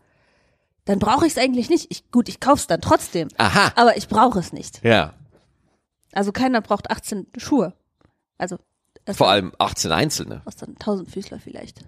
dann 0.86 0.98
brauche 0.98 1.28
ich 1.28 1.34
es 1.34 1.38
eigentlich 1.38 1.70
nicht. 1.70 1.86
Ich, 1.92 2.10
gut, 2.10 2.28
ich 2.30 2.40
kauf's 2.40 2.66
dann 2.66 2.82
trotzdem, 2.82 3.28
Aha. 3.38 3.74
aber 3.76 3.96
ich 3.96 4.08
brauche 4.08 4.40
es 4.40 4.52
nicht. 4.54 4.84
Ja. 4.84 5.14
Also 6.14 6.32
keiner 6.32 6.62
braucht 6.62 6.90
18 6.90 7.28
Schuhe. 7.38 7.74
Also 8.40 8.58
Vor 9.10 9.30
allem 9.30 9.52
18 9.58 9.92
einzelne. 9.92 10.42
aus 10.46 10.56
dann 10.56 10.72
1000 10.72 11.10
Füßler 11.10 11.40
vielleicht. 11.40 11.82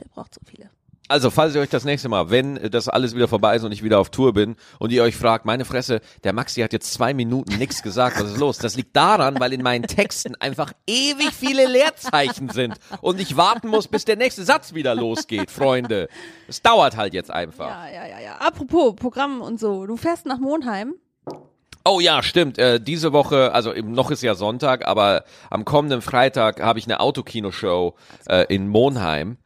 Der 0.00 0.06
braucht 0.06 0.34
so 0.34 0.40
viele. 0.44 0.70
Also, 1.08 1.30
falls 1.30 1.54
ihr 1.54 1.60
euch 1.60 1.68
das 1.68 1.84
nächste 1.84 2.08
Mal, 2.08 2.30
wenn 2.30 2.54
das 2.70 2.88
alles 2.88 3.14
wieder 3.14 3.28
vorbei 3.28 3.56
ist 3.56 3.64
und 3.64 3.72
ich 3.72 3.82
wieder 3.82 3.98
auf 3.98 4.08
Tour 4.10 4.32
bin 4.32 4.56
und 4.78 4.92
ihr 4.92 5.02
euch 5.02 5.16
fragt, 5.16 5.44
meine 5.44 5.64
Fresse, 5.64 6.00
der 6.24 6.32
Maxi 6.32 6.60
hat 6.62 6.72
jetzt 6.72 6.92
zwei 6.92 7.12
Minuten 7.12 7.58
nichts 7.58 7.82
gesagt, 7.82 8.18
was 8.18 8.30
ist 8.30 8.38
los? 8.38 8.56
Das 8.58 8.76
liegt 8.76 8.96
daran, 8.96 9.38
weil 9.38 9.52
in 9.52 9.62
meinen 9.62 9.82
Texten 9.82 10.36
einfach 10.36 10.72
ewig 10.86 11.32
viele 11.32 11.66
Leerzeichen 11.66 12.48
sind 12.50 12.76
und 13.00 13.20
ich 13.20 13.36
warten 13.36 13.68
muss, 13.68 13.88
bis 13.88 14.04
der 14.04 14.16
nächste 14.16 14.44
Satz 14.44 14.74
wieder 14.74 14.94
losgeht, 14.94 15.50
Freunde. 15.50 16.08
Es 16.48 16.62
dauert 16.62 16.96
halt 16.96 17.14
jetzt 17.14 17.30
einfach. 17.30 17.68
Ja, 17.68 17.88
ja, 17.90 18.06
ja, 18.06 18.20
ja. 18.20 18.36
Apropos 18.36 18.94
Programm 18.96 19.42
und 19.42 19.58
so. 19.60 19.86
Du 19.86 19.96
fährst 19.96 20.24
nach 20.24 20.38
Monheim. 20.38 20.94
Oh 21.94 22.00
ja, 22.00 22.22
stimmt. 22.22 22.58
Äh, 22.58 22.80
diese 22.80 23.12
Woche, 23.12 23.52
also 23.52 23.72
noch 23.72 24.10
ist 24.10 24.22
ja 24.22 24.34
Sonntag, 24.34 24.86
aber 24.86 25.24
am 25.50 25.64
kommenden 25.66 26.00
Freitag 26.00 26.62
habe 26.62 26.78
ich 26.78 26.86
eine 26.86 27.00
Autokinoshow 27.00 27.94
äh, 28.28 28.46
in 28.54 28.68
Monheim. 28.68 29.36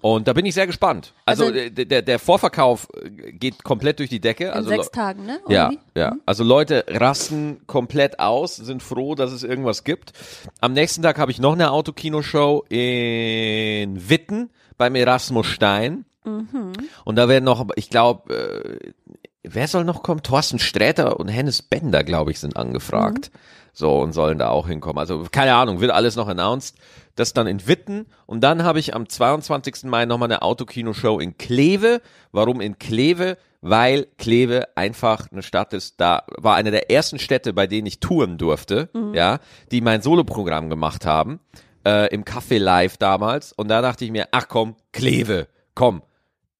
Und 0.00 0.26
da 0.26 0.32
bin 0.32 0.44
ich 0.46 0.54
sehr 0.54 0.66
gespannt. 0.66 1.12
Also, 1.26 1.44
Also- 1.44 1.56
äh, 1.56 1.70
der, 1.70 2.02
der 2.02 2.18
Vorverkauf 2.18 2.88
äh, 3.00 3.08
geht 3.32 3.62
komplett 3.62 4.00
durch 4.00 4.08
die 4.10 4.18
Decke. 4.18 4.46
In 4.46 4.50
also 4.50 4.68
sechs 4.70 4.86
Le- 4.86 4.90
Tagen, 4.90 5.26
ne? 5.26 5.38
ja, 5.48 5.66
Irgendwie? 5.66 5.78
ja. 5.96 6.12
Also 6.26 6.42
Leute 6.42 6.84
rasten 6.88 7.60
komplett 7.68 8.18
aus, 8.18 8.56
sind 8.56 8.82
froh, 8.82 9.14
dass 9.14 9.30
es 9.30 9.44
irgendwas 9.44 9.84
gibt. 9.84 10.12
Am 10.60 10.72
nächsten 10.72 11.02
Tag 11.02 11.18
habe 11.18 11.30
ich 11.30 11.38
noch 11.38 11.52
eine 11.52 11.70
Autokinoshow 11.70 12.64
in 12.68 14.08
Witten 14.10 14.50
beim 14.76 14.96
Erasmus 14.96 15.46
Stein. 15.46 16.04
Mhm. 16.24 16.72
Und 17.04 17.16
da 17.16 17.28
werden 17.28 17.44
noch, 17.44 17.64
ich 17.76 17.88
glaube, 17.90 18.34
äh, 18.34 18.92
wer 19.42 19.68
soll 19.68 19.84
noch 19.84 20.02
kommen? 20.02 20.22
Thorsten 20.22 20.58
Sträter 20.58 21.18
und 21.18 21.28
Hennes 21.28 21.62
Bender, 21.62 22.04
glaube 22.04 22.30
ich, 22.30 22.40
sind 22.40 22.56
angefragt. 22.56 23.30
Mhm. 23.32 23.38
So, 23.74 24.00
und 24.00 24.12
sollen 24.12 24.38
da 24.38 24.50
auch 24.50 24.68
hinkommen. 24.68 24.98
Also, 24.98 25.26
keine 25.30 25.54
Ahnung, 25.54 25.80
wird 25.80 25.92
alles 25.92 26.14
noch 26.16 26.28
announced. 26.28 26.76
Das 27.14 27.32
dann 27.32 27.46
in 27.46 27.66
Witten. 27.66 28.06
Und 28.26 28.42
dann 28.42 28.64
habe 28.64 28.78
ich 28.78 28.94
am 28.94 29.08
22. 29.08 29.84
Mai 29.84 30.04
nochmal 30.06 30.30
eine 30.30 30.42
Autokinoshow 30.42 31.18
in 31.18 31.38
Kleve. 31.38 32.02
Warum 32.32 32.60
in 32.60 32.78
Kleve? 32.78 33.38
Weil 33.62 34.08
Kleve 34.18 34.68
einfach 34.76 35.30
eine 35.30 35.42
Stadt 35.42 35.72
ist, 35.72 36.00
da 36.00 36.24
war 36.36 36.56
eine 36.56 36.72
der 36.72 36.90
ersten 36.90 37.20
Städte, 37.20 37.52
bei 37.52 37.68
denen 37.68 37.86
ich 37.86 38.00
touren 38.00 38.36
durfte, 38.36 38.88
ja, 39.14 39.38
die 39.70 39.80
mein 39.80 40.02
Soloprogramm 40.02 40.68
gemacht 40.68 41.06
haben, 41.06 41.38
äh, 41.86 42.12
im 42.12 42.24
Café 42.24 42.58
Live 42.58 42.96
damals. 42.96 43.52
Und 43.52 43.68
da 43.68 43.80
dachte 43.80 44.04
ich 44.04 44.10
mir, 44.10 44.26
ach 44.32 44.48
komm, 44.48 44.74
Kleve, 44.90 45.46
komm, 45.76 46.02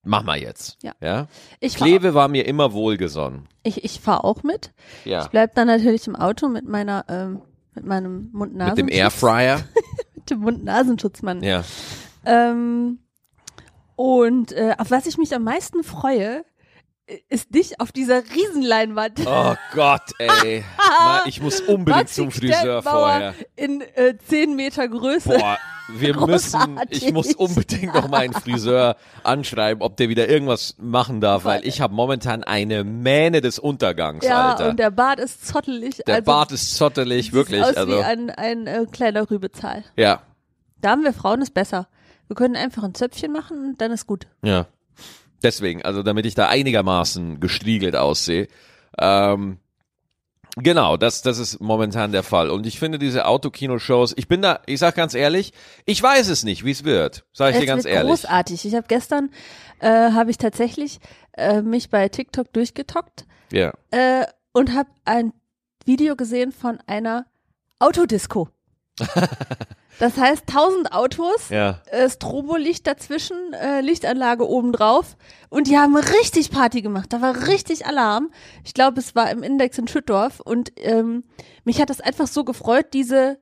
mach 0.02 0.22
mal 0.22 0.38
jetzt. 0.38 0.78
Ja. 0.82 0.92
ja? 1.00 1.28
Ich 1.60 1.78
fahr, 1.78 1.86
Kleve 1.86 2.14
war 2.14 2.28
mir 2.28 2.46
immer 2.46 2.72
wohlgesonnen. 2.72 3.48
ich, 3.62 3.84
ich 3.84 4.00
fahr 4.00 4.24
auch 4.24 4.42
mit. 4.42 4.72
Ja. 5.04 5.22
Ich 5.22 5.28
bleib 5.28 5.54
dann 5.54 5.66
natürlich 5.66 6.06
im 6.06 6.16
Auto 6.16 6.48
mit 6.48 6.66
meiner, 6.68 7.04
ähm, 7.08 7.42
mit 7.74 7.84
meinem 7.84 8.30
mund 8.32 8.54
Mit 8.54 8.78
dem 8.78 8.88
Airfryer. 8.88 9.64
Mit 10.14 10.30
dem 10.30 10.40
Mund-Nasenschutzmann. 10.40 11.42
ja. 11.42 11.64
Ähm, 12.24 13.00
und 13.96 14.52
äh, 14.52 14.74
auf 14.78 14.90
was 14.90 15.06
ich 15.06 15.18
mich 15.18 15.34
am 15.34 15.42
meisten 15.42 15.82
freue, 15.82 16.44
ist 17.28 17.54
dich 17.54 17.80
auf 17.80 17.92
dieser 17.92 18.22
Riesenleinwand. 18.22 19.20
Oh 19.26 19.54
Gott, 19.74 20.02
ey. 20.18 20.64
Ich 21.26 21.40
muss 21.40 21.60
unbedingt 21.60 22.04
Maxi 22.04 22.14
zum 22.14 22.30
Friseur 22.30 22.82
vorher. 22.82 23.34
In 23.56 23.80
äh, 23.80 24.16
10 24.16 24.56
Meter 24.56 24.88
Größe. 24.88 25.36
Boah, 25.38 25.58
wir 25.88 26.16
müssen, 26.26 26.80
ich 26.90 27.12
muss 27.12 27.34
unbedingt 27.34 27.94
noch 27.94 28.08
meinen 28.08 28.32
Friseur 28.32 28.96
anschreiben, 29.22 29.82
ob 29.82 29.96
der 29.96 30.08
wieder 30.08 30.28
irgendwas 30.28 30.76
machen 30.78 31.20
darf, 31.20 31.44
weil 31.44 31.66
ich 31.66 31.80
habe 31.80 31.94
momentan 31.94 32.44
eine 32.44 32.84
Mähne 32.84 33.40
des 33.40 33.58
Untergangs, 33.58 34.24
ja, 34.24 34.52
Alter. 34.52 34.70
und 34.70 34.78
der 34.78 34.90
Bart 34.90 35.20
ist 35.20 35.46
zottelig. 35.46 36.02
Der 36.06 36.16
also, 36.16 36.24
Bart 36.24 36.52
ist 36.52 36.76
zottelig, 36.76 37.32
wirklich. 37.32 37.62
aus 37.62 37.76
Also, 37.76 37.92
wie 37.92 38.02
ein, 38.02 38.30
ein 38.30 38.66
äh, 38.66 38.86
kleiner 38.90 39.30
Rübezahl. 39.30 39.84
ja, 39.96 40.22
Da 40.80 40.90
haben 40.90 41.04
wir 41.04 41.12
Frauen 41.12 41.42
es 41.42 41.50
besser. 41.50 41.88
Wir 42.28 42.36
können 42.36 42.56
einfach 42.56 42.82
ein 42.82 42.94
Zöpfchen 42.94 43.32
machen 43.32 43.58
und 43.70 43.80
dann 43.80 43.90
ist 43.92 44.06
gut. 44.06 44.26
ja. 44.42 44.66
Deswegen, 45.42 45.82
also 45.82 46.04
damit 46.04 46.24
ich 46.24 46.36
da 46.36 46.46
einigermaßen 46.48 47.40
gestriegelt 47.40 47.96
aussehe. 47.96 48.46
Ähm, 48.96 49.58
Genau, 50.56 50.96
das, 50.98 51.22
das 51.22 51.38
ist 51.38 51.60
momentan 51.60 52.12
der 52.12 52.22
Fall. 52.22 52.50
Und 52.50 52.66
ich 52.66 52.78
finde 52.78 52.98
diese 52.98 53.26
Autokino-Shows, 53.26 54.12
ich 54.16 54.28
bin 54.28 54.42
da, 54.42 54.60
ich 54.66 54.80
sag 54.80 54.94
ganz 54.94 55.14
ehrlich, 55.14 55.52
ich 55.86 56.02
weiß 56.02 56.28
es 56.28 56.44
nicht, 56.44 56.64
wie 56.64 56.72
es 56.72 56.84
wird. 56.84 57.24
Sag 57.32 57.50
ich 57.50 57.54
es 57.56 57.60
dir 57.60 57.66
ganz 57.66 57.84
wird 57.84 57.94
ehrlich. 57.94 58.10
großartig. 58.10 58.66
Ich 58.66 58.74
habe 58.74 58.86
gestern, 58.86 59.30
äh, 59.80 59.88
habe 59.88 60.30
ich 60.30 60.36
tatsächlich 60.36 61.00
äh, 61.32 61.62
mich 61.62 61.88
bei 61.88 62.08
TikTok 62.08 62.52
durchgetockt 62.52 63.24
Ja. 63.50 63.72
äh, 63.90 64.26
und 64.52 64.74
habe 64.74 64.90
ein 65.06 65.32
Video 65.86 66.16
gesehen 66.16 66.52
von 66.52 66.78
einer 66.86 67.24
Autodisco. 67.78 68.48
Das 69.98 70.16
heißt, 70.16 70.44
1000 70.48 70.92
Autos, 70.92 71.48
Ja. 71.50 71.80
äh, 71.86 72.08
Strobolicht 72.10 72.86
dazwischen, 72.86 73.36
äh, 73.52 73.82
Lichtanlage 73.82 74.48
obendrauf 74.48 75.16
und 75.48 75.68
die 75.68 75.78
haben 75.78 75.94
richtig 75.96 76.50
Party 76.50 76.82
gemacht. 76.82 77.12
Da 77.12 77.20
war 77.20 77.46
richtig 77.46 77.86
Alarm. 77.86 78.32
Ich 78.64 78.74
glaube, 78.74 78.98
es 78.98 79.14
war 79.14 79.30
im 79.30 79.44
Index 79.44 79.78
in 79.78 79.86
Schüttorf 79.86 80.40
und 80.40 80.72
ähm, 80.78 81.22
mich 81.64 81.80
hat 81.80 81.88
das 81.90 82.00
einfach 82.00 82.26
so 82.26 82.42
gefreut, 82.42 82.86
diese, 82.94 83.38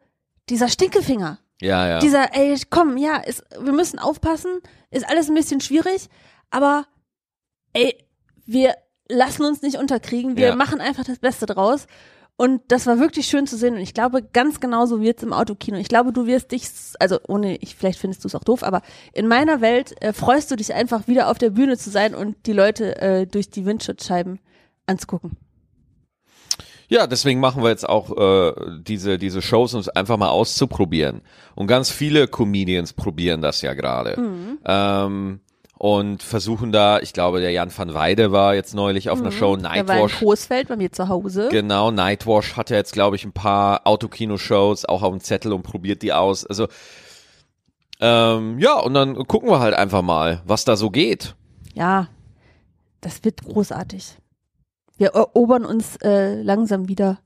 dieser 0.51 0.69
Stinkefinger. 0.69 1.39
Ja, 1.63 1.87
ja. 1.89 1.99
Dieser, 2.01 2.35
ey, 2.35 2.61
komm, 2.69 2.99
ja, 2.99 3.17
ist, 3.19 3.43
wir 3.59 3.73
müssen 3.73 3.99
aufpassen, 3.99 4.61
ist 4.91 5.09
alles 5.09 5.29
ein 5.29 5.35
bisschen 5.35 5.61
schwierig, 5.63 6.09
aber 6.51 6.85
ey, 7.73 7.97
wir 8.45 8.75
lassen 9.09 9.45
uns 9.45 9.63
nicht 9.63 9.77
unterkriegen, 9.79 10.37
wir 10.37 10.49
Ja. 10.49 10.57
machen 10.57 10.81
einfach 10.81 11.05
das 11.05 11.21
Beste 11.21 11.47
draus. 11.47 11.87
Und 12.41 12.63
das 12.69 12.87
war 12.87 12.99
wirklich 12.99 13.27
schön 13.27 13.47
zu 13.47 13.59
sehen 13.59 13.75
und 13.75 13.81
ich 13.81 13.93
glaube, 13.93 14.23
ganz 14.23 14.61
genauso 14.61 15.03
wird's 15.03 15.23
im 15.23 15.35
Autokino. 15.35 15.77
Ich 15.77 15.89
glaube, 15.89 16.11
du 16.11 16.25
wirst 16.25 16.53
dich, 16.53 16.71
also 16.99 17.19
ohne, 17.29 17.57
ich, 17.57 17.75
vielleicht 17.75 17.99
findest 17.99 18.25
du 18.25 18.29
es 18.29 18.35
auch 18.35 18.45
doof, 18.45 18.63
aber 18.63 18.81
in 19.13 19.29
meiner 19.29 19.61
Welt 19.61 19.95
äh, 20.01 20.15
freust 20.15 20.51
du 20.51 20.57
dich 20.57 20.73
einfach 20.73 21.07
wieder 21.07 21.29
auf 21.29 21.37
der 21.37 21.51
Bühne 21.51 21.77
zu 21.77 21.91
sein 21.91 22.15
und 22.15 22.47
die 22.47 22.55
Leute 22.55 22.97
äh, 22.97 23.27
durch 23.27 23.51
die 23.51 23.67
Windschutzscheiben 23.67 24.39
anzugucken. 24.87 25.37
Ja, 26.89 27.07
deswegen 27.07 27.41
machen 27.41 27.63
wir 27.63 27.69
jetzt 27.69 27.87
auch 27.87 28.17
äh, 28.17 28.55
diese, 28.85 29.19
diese 29.19 29.43
Shows, 29.43 29.75
um 29.75 29.81
es 29.81 29.91
einfach 29.91 30.17
mal 30.17 30.31
auszuprobieren. 30.31 31.21
Und 31.55 31.67
ganz 31.67 31.91
viele 31.91 32.27
Comedians 32.27 32.95
probieren 32.95 33.43
das 33.43 33.61
ja 33.61 33.75
gerade. 33.75 34.15
Ähm, 34.65 35.41
und 35.83 36.23
versuchen 36.23 36.73
da, 36.73 37.01
ich 37.01 37.15
glaube, 37.15 37.41
der 37.41 37.53
Jan 37.53 37.73
van 37.75 37.95
Weide 37.95 38.33
war 38.33 38.55
jetzt 38.55 38.75
neulich 38.75 39.09
auf 39.09 39.19
einer 39.19 39.33
Show, 39.33 39.57
Der 39.57 39.65
war 39.65 39.75
in 39.77 39.87
Nightwash. 39.87 40.19
Coesfeld 40.19 40.69
bei 40.69 40.77
mir 40.77 40.93
zu 40.93 41.09
Hause. 41.09 41.49
Genau, 41.51 41.91
Nightwash 41.91 42.55
hat 42.55 42.69
ja 42.69 42.77
jetzt, 42.77 42.93
glaube 42.93 43.17
ich, 43.17 43.25
ein 43.25 43.33
paar 43.33 43.87
Autokino-Shows 43.87 44.85
auch 44.85 45.03
auf 45.03 45.11
dem 45.11 45.21
Zettel 45.21 45.55
und 45.55 45.63
probiert 45.63 46.03
die 46.03 46.13
aus. 46.13 46.45
Also, 46.45 46.69
ähm, 47.99 48.59
ja, 48.59 48.79
und 48.79 48.93
dann 48.93 49.15
gucken 49.27 49.49
wir 49.49 49.61
halt 49.61 49.73
einfach 49.73 50.03
mal, 50.03 50.43
was 50.45 50.67
da 50.67 50.77
so 50.77 50.91
geht. 50.91 51.35
Ja, 51.73 52.09
das 53.01 53.25
wird 53.25 53.43
großartig. 53.43 54.19
Wir 54.99 55.09
erobern 55.15 55.65
uns 55.65 55.97
äh, 56.03 56.43
langsam 56.43 56.89
wieder 56.89 57.21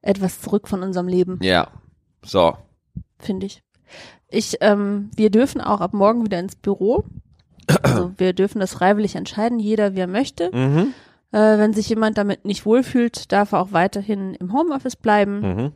etwas 0.00 0.40
zurück 0.40 0.66
von 0.66 0.82
unserem 0.82 1.08
Leben, 1.08 1.38
Ja, 1.42 1.68
so. 2.24 2.56
finde 3.18 3.44
ich. 3.44 3.62
Ich, 4.28 4.56
ähm, 4.62 5.10
wir 5.14 5.28
dürfen 5.28 5.60
auch 5.60 5.82
ab 5.82 5.92
morgen 5.92 6.24
wieder 6.24 6.38
ins 6.40 6.56
Büro. 6.56 7.04
Also 7.82 8.12
wir 8.16 8.32
dürfen 8.32 8.60
das 8.60 8.74
freiwillig 8.74 9.16
entscheiden, 9.16 9.58
jeder 9.58 9.94
wie 9.94 10.00
er 10.00 10.06
möchte. 10.06 10.50
Mhm. 10.54 10.94
Äh, 11.32 11.58
wenn 11.58 11.72
sich 11.72 11.88
jemand 11.88 12.18
damit 12.18 12.44
nicht 12.44 12.66
wohlfühlt, 12.66 13.32
darf 13.32 13.52
er 13.52 13.60
auch 13.60 13.72
weiterhin 13.72 14.34
im 14.34 14.52
Homeoffice 14.52 14.96
bleiben. 14.96 15.40
Mhm. 15.40 15.72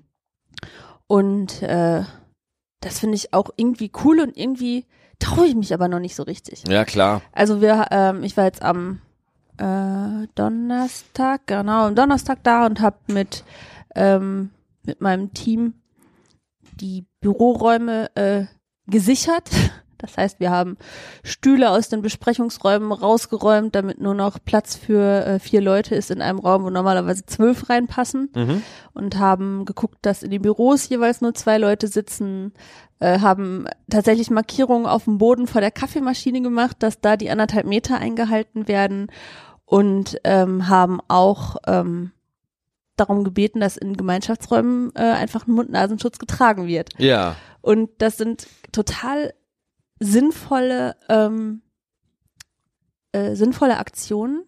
Und 1.07 1.62
äh, 1.62 2.02
das 2.81 2.99
finde 2.99 3.16
ich 3.16 3.33
auch 3.33 3.50
irgendwie 3.57 3.90
cool 4.05 4.21
und 4.21 4.37
irgendwie 4.37 4.85
traue 5.19 5.47
ich 5.47 5.55
mich 5.55 5.73
aber 5.73 5.88
noch 5.88 6.00
nicht 6.00 6.14
so 6.14 6.25
richtig. 6.25 6.64
Ja, 6.69 6.85
klar. 6.85 7.23
Also 7.33 7.61
wir, 7.61 7.87
ähm, 7.90 8.23
ich 8.23 8.37
war 8.37 8.45
jetzt 8.45 8.62
am 8.62 9.00
äh, 9.59 10.26
Donnerstag, 10.35 11.47
genau, 11.47 11.87
am 11.87 11.95
Donnerstag 11.95 12.40
da 12.43 12.66
und 12.66 12.81
habe 12.81 12.99
mit 13.07 13.45
ähm, 13.95 14.50
mit 14.87 15.00
meinem 15.00 15.35
Team 15.35 15.75
die 16.81 17.07
Büroräume 17.21 18.14
äh, 18.14 18.45
gesichert. 18.87 19.50
Das 19.99 20.17
heißt, 20.17 20.41
wir 20.41 20.50
haben 20.50 20.76
Stühle 21.23 21.71
aus 21.71 21.88
den 21.88 22.03
Besprechungsräumen 22.03 22.93
rausgeräumt, 22.93 23.75
damit 23.75 24.00
nur 24.00 24.15
noch 24.15 24.38
Platz 24.45 24.76
für 24.76 25.25
äh, 25.26 25.38
vier 25.38 25.61
Leute 25.61 25.95
ist 25.95 26.11
in 26.11 26.21
einem 26.23 26.38
Raum, 26.38 26.65
wo 26.65 26.71
normalerweise 26.71 27.25
zwölf 27.26 27.69
reinpassen 27.69 28.31
Mhm. 28.35 28.62
und 28.95 29.19
haben 29.19 29.65
geguckt, 29.65 29.99
dass 30.03 30.23
in 30.23 30.31
den 30.31 30.43
Büros 30.43 30.88
jeweils 30.88 31.21
nur 31.21 31.35
zwei 31.35 31.59
Leute 31.59 31.88
sitzen, 31.88 32.53
äh, 32.99 33.21
haben 33.21 33.67
tatsächlich 33.91 34.31
Markierungen 34.31 34.87
auf 34.87 35.05
dem 35.05 35.19
Boden 35.19 35.47
vor 35.47 35.61
der 35.61 35.71
Kaffeemaschine 35.71 36.41
gemacht, 36.43 36.76
dass 36.81 37.00
da 37.00 37.17
die 37.17 37.31
anderthalb 37.31 37.67
Meter 37.67 37.99
eingehalten 37.99 38.69
werden 38.69 39.09
und 39.65 40.19
ähm, 40.25 40.69
haben 40.69 41.00
auch 41.09 41.57
ähm, 41.67 42.12
darum 42.97 43.25
gebeten, 43.25 43.61
dass 43.61 43.76
in 43.76 43.97
Gemeinschaftsräumen 43.97 44.93
äh, 44.95 45.00
einfach 45.03 45.47
ein 45.47 45.53
Mund-Nasenschutz 45.53 46.19
getragen 46.19 46.67
wird. 46.67 46.91
Ja. 46.99 47.37
Und 47.61 47.91
das 47.99 48.17
sind 48.17 48.47
total 48.73 49.35
sinnvolle, 49.99 50.97
ähm, 51.09 51.62
äh, 53.12 53.35
sinnvolle 53.35 53.79
Aktionen. 53.79 54.45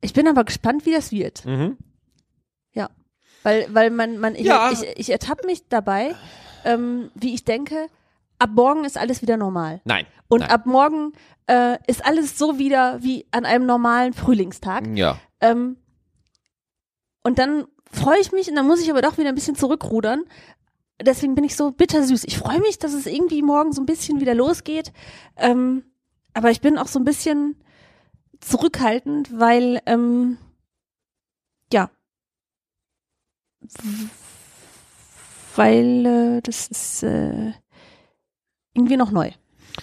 Ich 0.00 0.12
bin 0.12 0.26
aber 0.28 0.44
gespannt, 0.44 0.86
wie 0.86 0.92
das 0.92 1.12
wird. 1.12 1.44
Mhm. 1.44 1.76
Weil, 3.42 3.66
weil 3.72 3.90
man, 3.90 4.18
man, 4.18 4.34
ich, 4.34 4.46
Ja. 4.46 4.70
ich, 4.70 4.82
ich 4.96 5.10
ertappe 5.10 5.46
mich 5.46 5.68
dabei, 5.68 6.14
ähm, 6.64 7.10
wie 7.14 7.34
ich 7.34 7.44
denke, 7.44 7.86
ab 8.38 8.50
morgen 8.52 8.84
ist 8.84 8.98
alles 8.98 9.22
wieder 9.22 9.36
normal. 9.36 9.80
Nein. 9.84 10.06
Und 10.28 10.40
Nein. 10.40 10.50
ab 10.50 10.66
morgen 10.66 11.12
äh, 11.46 11.78
ist 11.86 12.04
alles 12.04 12.38
so 12.38 12.58
wieder 12.58 13.02
wie 13.02 13.26
an 13.30 13.44
einem 13.44 13.66
normalen 13.66 14.12
Frühlingstag. 14.12 14.86
Ja. 14.94 15.18
Ähm, 15.40 15.76
und 17.22 17.38
dann 17.38 17.66
freue 17.90 18.20
ich 18.20 18.32
mich 18.32 18.48
und 18.48 18.56
dann 18.56 18.66
muss 18.66 18.82
ich 18.82 18.90
aber 18.90 19.02
doch 19.02 19.18
wieder 19.18 19.30
ein 19.30 19.34
bisschen 19.34 19.56
zurückrudern. 19.56 20.24
Deswegen 21.00 21.34
bin 21.34 21.44
ich 21.44 21.56
so 21.56 21.70
bittersüß. 21.70 22.24
Ich 22.24 22.38
freue 22.38 22.60
mich, 22.60 22.78
dass 22.78 22.92
es 22.92 23.06
irgendwie 23.06 23.42
morgen 23.42 23.72
so 23.72 23.82
ein 23.82 23.86
bisschen 23.86 24.20
wieder 24.20 24.34
losgeht. 24.34 24.92
Ähm, 25.36 25.84
aber 26.34 26.50
ich 26.50 26.60
bin 26.60 26.78
auch 26.78 26.86
so 26.88 26.98
ein 26.98 27.04
bisschen 27.04 27.56
zurückhaltend, 28.40 29.38
weil, 29.38 29.80
ähm, 29.86 30.38
ja, 31.72 31.90
weil 35.56 36.06
äh, 36.06 36.40
das 36.42 36.68
ist 36.68 37.02
äh, 37.02 37.52
irgendwie 38.74 38.96
noch 38.96 39.10
neu. 39.10 39.30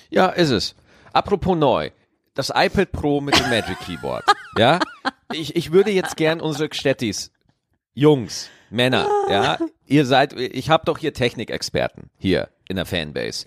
Ja, 0.10 0.28
ist 0.28 0.50
es. 0.50 0.76
Apropos 1.14 1.58
neu. 1.58 1.92
Das 2.34 2.52
iPad 2.54 2.92
Pro 2.92 3.22
mit 3.22 3.38
dem 3.40 3.50
Magic 3.50 3.80
Keyboard. 3.80 4.24
ja? 4.58 4.80
Ich, 5.34 5.58
ich 5.58 5.74
würde 5.74 5.92
jetzt 5.92 6.16
gern 6.16 6.40
unsere 6.40 6.70
Gstettis, 6.70 7.34
Jungs, 7.94 8.50
Männer, 8.70 9.08
ja? 9.30 9.58
Ihr 9.86 10.06
seid, 10.06 10.34
ich 10.34 10.70
habe 10.70 10.86
doch 10.86 10.98
hier 10.98 11.14
Technikexperten 11.14 12.10
hier 12.18 12.50
in 12.68 12.76
der 12.76 12.86
Fanbase. 12.86 13.46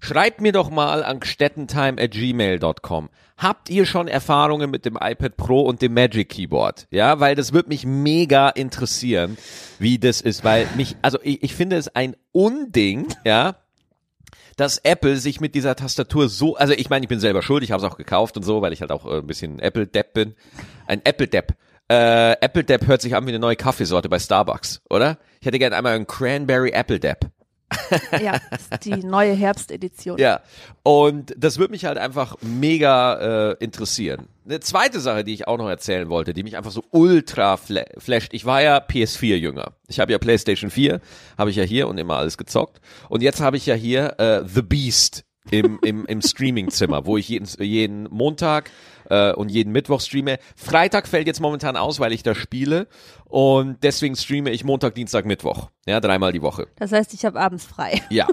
Schreibt 0.00 0.40
mir 0.40 0.52
doch 0.52 0.70
mal 0.70 1.02
an 1.02 1.18
gmail.com. 1.20 3.08
Habt 3.36 3.70
ihr 3.70 3.86
schon 3.86 4.08
Erfahrungen 4.08 4.70
mit 4.70 4.84
dem 4.84 4.96
iPad 5.00 5.36
Pro 5.36 5.62
und 5.62 5.82
dem 5.82 5.94
Magic 5.94 6.28
Keyboard? 6.28 6.86
Ja, 6.90 7.20
weil 7.20 7.34
das 7.34 7.52
würde 7.52 7.68
mich 7.68 7.84
mega 7.84 8.48
interessieren, 8.48 9.38
wie 9.78 9.98
das 9.98 10.20
ist, 10.20 10.44
weil 10.44 10.68
mich, 10.76 10.96
also 11.02 11.18
ich, 11.22 11.42
ich 11.42 11.54
finde 11.54 11.76
es 11.76 11.88
ein 11.94 12.16
Unding, 12.32 13.08
ja, 13.24 13.56
dass 14.56 14.78
Apple 14.78 15.16
sich 15.16 15.40
mit 15.40 15.54
dieser 15.54 15.76
Tastatur 15.76 16.28
so, 16.28 16.56
also 16.56 16.74
ich 16.74 16.90
meine, 16.90 17.04
ich 17.04 17.08
bin 17.08 17.20
selber 17.20 17.42
schuld, 17.42 17.62
ich 17.62 17.70
habe 17.70 17.84
es 17.84 17.90
auch 17.90 17.96
gekauft 17.96 18.36
und 18.36 18.42
so, 18.42 18.60
weil 18.60 18.72
ich 18.72 18.80
halt 18.80 18.90
auch 18.90 19.06
äh, 19.06 19.18
ein 19.18 19.26
bisschen 19.26 19.60
Apple-Depp 19.60 20.14
bin. 20.14 20.34
Ein 20.86 21.00
Apple-Depp. 21.04 21.54
Äh, 21.90 22.32
Apple-Depp 22.40 22.86
hört 22.86 23.00
sich 23.00 23.16
an 23.16 23.24
wie 23.26 23.30
eine 23.30 23.38
neue 23.38 23.56
Kaffeesorte 23.56 24.08
bei 24.08 24.18
Starbucks, 24.18 24.82
oder? 24.90 25.18
Ich 25.40 25.46
hätte 25.46 25.58
gerne 25.58 25.76
einmal 25.76 25.94
einen 25.94 26.06
Cranberry 26.06 26.70
Apple-Depp. 26.70 27.30
Ja, 28.22 28.40
das 28.50 28.62
ist 28.70 28.84
die 28.84 28.96
neue 28.96 29.32
Herbstedition. 29.32 30.18
Ja, 30.18 30.40
und 30.82 31.34
das 31.36 31.58
würde 31.58 31.70
mich 31.70 31.84
halt 31.84 31.98
einfach 31.98 32.36
mega 32.40 33.50
äh, 33.50 33.56
interessieren. 33.60 34.28
Eine 34.46 34.60
zweite 34.60 35.00
Sache, 35.00 35.24
die 35.24 35.34
ich 35.34 35.46
auch 35.46 35.58
noch 35.58 35.68
erzählen 35.68 36.08
wollte, 36.08 36.32
die 36.32 36.42
mich 36.42 36.56
einfach 36.56 36.70
so 36.70 36.82
ultra 36.90 37.56
fla 37.56 37.84
flasht. 37.98 38.32
Ich 38.32 38.46
war 38.46 38.62
ja 38.62 38.78
PS4-Jünger. 38.78 39.72
Ich 39.88 40.00
habe 40.00 40.12
ja 40.12 40.18
PlayStation 40.18 40.70
4, 40.70 41.00
habe 41.36 41.50
ich 41.50 41.56
ja 41.56 41.64
hier 41.64 41.88
und 41.88 41.98
immer 41.98 42.16
alles 42.16 42.38
gezockt. 42.38 42.80
Und 43.08 43.22
jetzt 43.22 43.40
habe 43.40 43.56
ich 43.58 43.66
ja 43.66 43.74
hier 43.74 44.18
äh, 44.18 44.42
The 44.46 44.62
Beast 44.62 45.24
im, 45.50 45.78
im, 45.82 46.06
im 46.06 46.22
Streaming-Zimmer, 46.22 47.06
wo 47.06 47.16
ich 47.16 47.28
jeden, 47.28 47.46
jeden 47.60 48.04
Montag 48.10 48.70
äh, 49.10 49.32
und 49.32 49.50
jeden 49.50 49.72
Mittwoch 49.72 50.00
streame. 50.00 50.38
Freitag 50.56 51.08
fällt 51.08 51.26
jetzt 51.26 51.40
momentan 51.40 51.76
aus, 51.76 52.00
weil 52.00 52.12
ich 52.12 52.22
da 52.22 52.34
spiele. 52.34 52.88
Und 53.24 53.82
deswegen 53.82 54.16
streame 54.16 54.50
ich 54.50 54.64
Montag, 54.64 54.94
Dienstag, 54.94 55.26
Mittwoch. 55.26 55.70
Ja, 55.86 56.00
dreimal 56.00 56.32
die 56.32 56.42
Woche. 56.42 56.68
Das 56.76 56.92
heißt, 56.92 57.14
ich 57.14 57.24
habe 57.24 57.38
abends 57.40 57.64
frei. 57.64 58.00
Ja. 58.10 58.26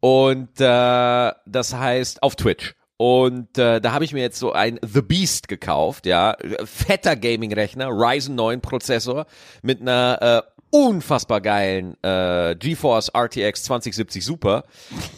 Und 0.00 0.60
äh, 0.60 1.32
das 1.46 1.74
heißt 1.74 2.22
auf 2.22 2.36
Twitch. 2.36 2.74
Und 2.96 3.58
äh, 3.58 3.80
da 3.80 3.92
habe 3.92 4.04
ich 4.04 4.12
mir 4.12 4.20
jetzt 4.20 4.38
so 4.38 4.52
ein 4.52 4.78
The 4.82 5.02
Beast 5.02 5.48
gekauft, 5.48 6.06
ja, 6.06 6.36
fetter 6.64 7.16
Gaming-Rechner, 7.16 7.88
Ryzen 7.88 8.34
9 8.36 8.60
Prozessor 8.60 9.26
mit 9.62 9.80
einer 9.80 10.44
äh, 10.46 10.53
unfassbar 10.74 11.40
geilen 11.40 11.96
äh, 12.02 12.56
GeForce 12.56 13.10
RTX 13.16 13.62
2070 13.62 14.24
Super. 14.24 14.64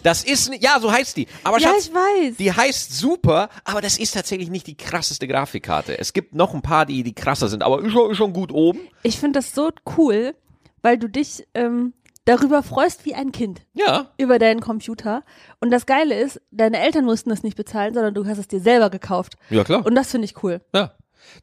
Das 0.03 0.23
ist, 0.23 0.53
ja, 0.61 0.79
so 0.81 0.93
heißt 0.93 1.17
die. 1.17 1.27
Aber 1.45 1.59
Ja, 1.59 1.71
Schatz, 1.71 1.87
ich 1.87 1.95
weiß. 1.95 2.37
die 2.37 2.53
heißt 2.53 2.93
Super, 2.93 3.49
aber 3.65 3.81
das 3.81 3.97
ist 3.99 4.13
tatsächlich 4.13 4.51
nicht 4.51 4.67
die 4.67 4.77
krasseste 4.77 5.27
Grafikkarte. 5.27 5.99
Es 5.99 6.13
gibt 6.13 6.35
noch 6.35 6.53
ein 6.53 6.61
paar, 6.61 6.85
die, 6.85 7.03
die 7.03 7.15
krasser 7.15 7.49
sind, 7.49 7.63
aber 7.63 7.81
ist 7.83 7.93
schon, 7.93 8.11
ist 8.11 8.19
schon 8.19 8.35
gut 8.35 8.53
oben. 8.53 8.81
Ich 9.03 9.19
finde 9.19 9.39
das 9.39 9.55
so 9.55 9.71
cool, 9.97 10.35
weil 10.83 10.99
du 10.99 11.09
dich 11.09 11.47
ähm, 11.55 11.95
darüber 12.27 12.63
freust 12.63 13.07
wie 13.07 13.15
ein 13.15 13.33
Kind 13.33 13.63
Ja, 13.73 14.11
über 14.19 14.39
deinen 14.39 14.61
Computer. 14.61 15.23
Und 15.61 15.71
das 15.71 15.87
Geile 15.87 16.21
ist, 16.21 16.39
deine 16.51 16.81
Eltern 16.81 17.07
mussten 17.07 17.31
das 17.31 17.43
nicht 17.43 17.57
bezahlen, 17.57 17.95
sondern 17.95 18.13
du 18.13 18.27
hast 18.27 18.37
es 18.37 18.47
dir 18.49 18.61
selber 18.61 18.91
gekauft. 18.91 19.37
ja 19.49 19.65
klar. 19.65 19.87
Und 19.87 19.95
das 19.95 20.11
finde 20.11 20.27
ich 20.27 20.43
cool. 20.43 20.61
ja. 20.75 20.93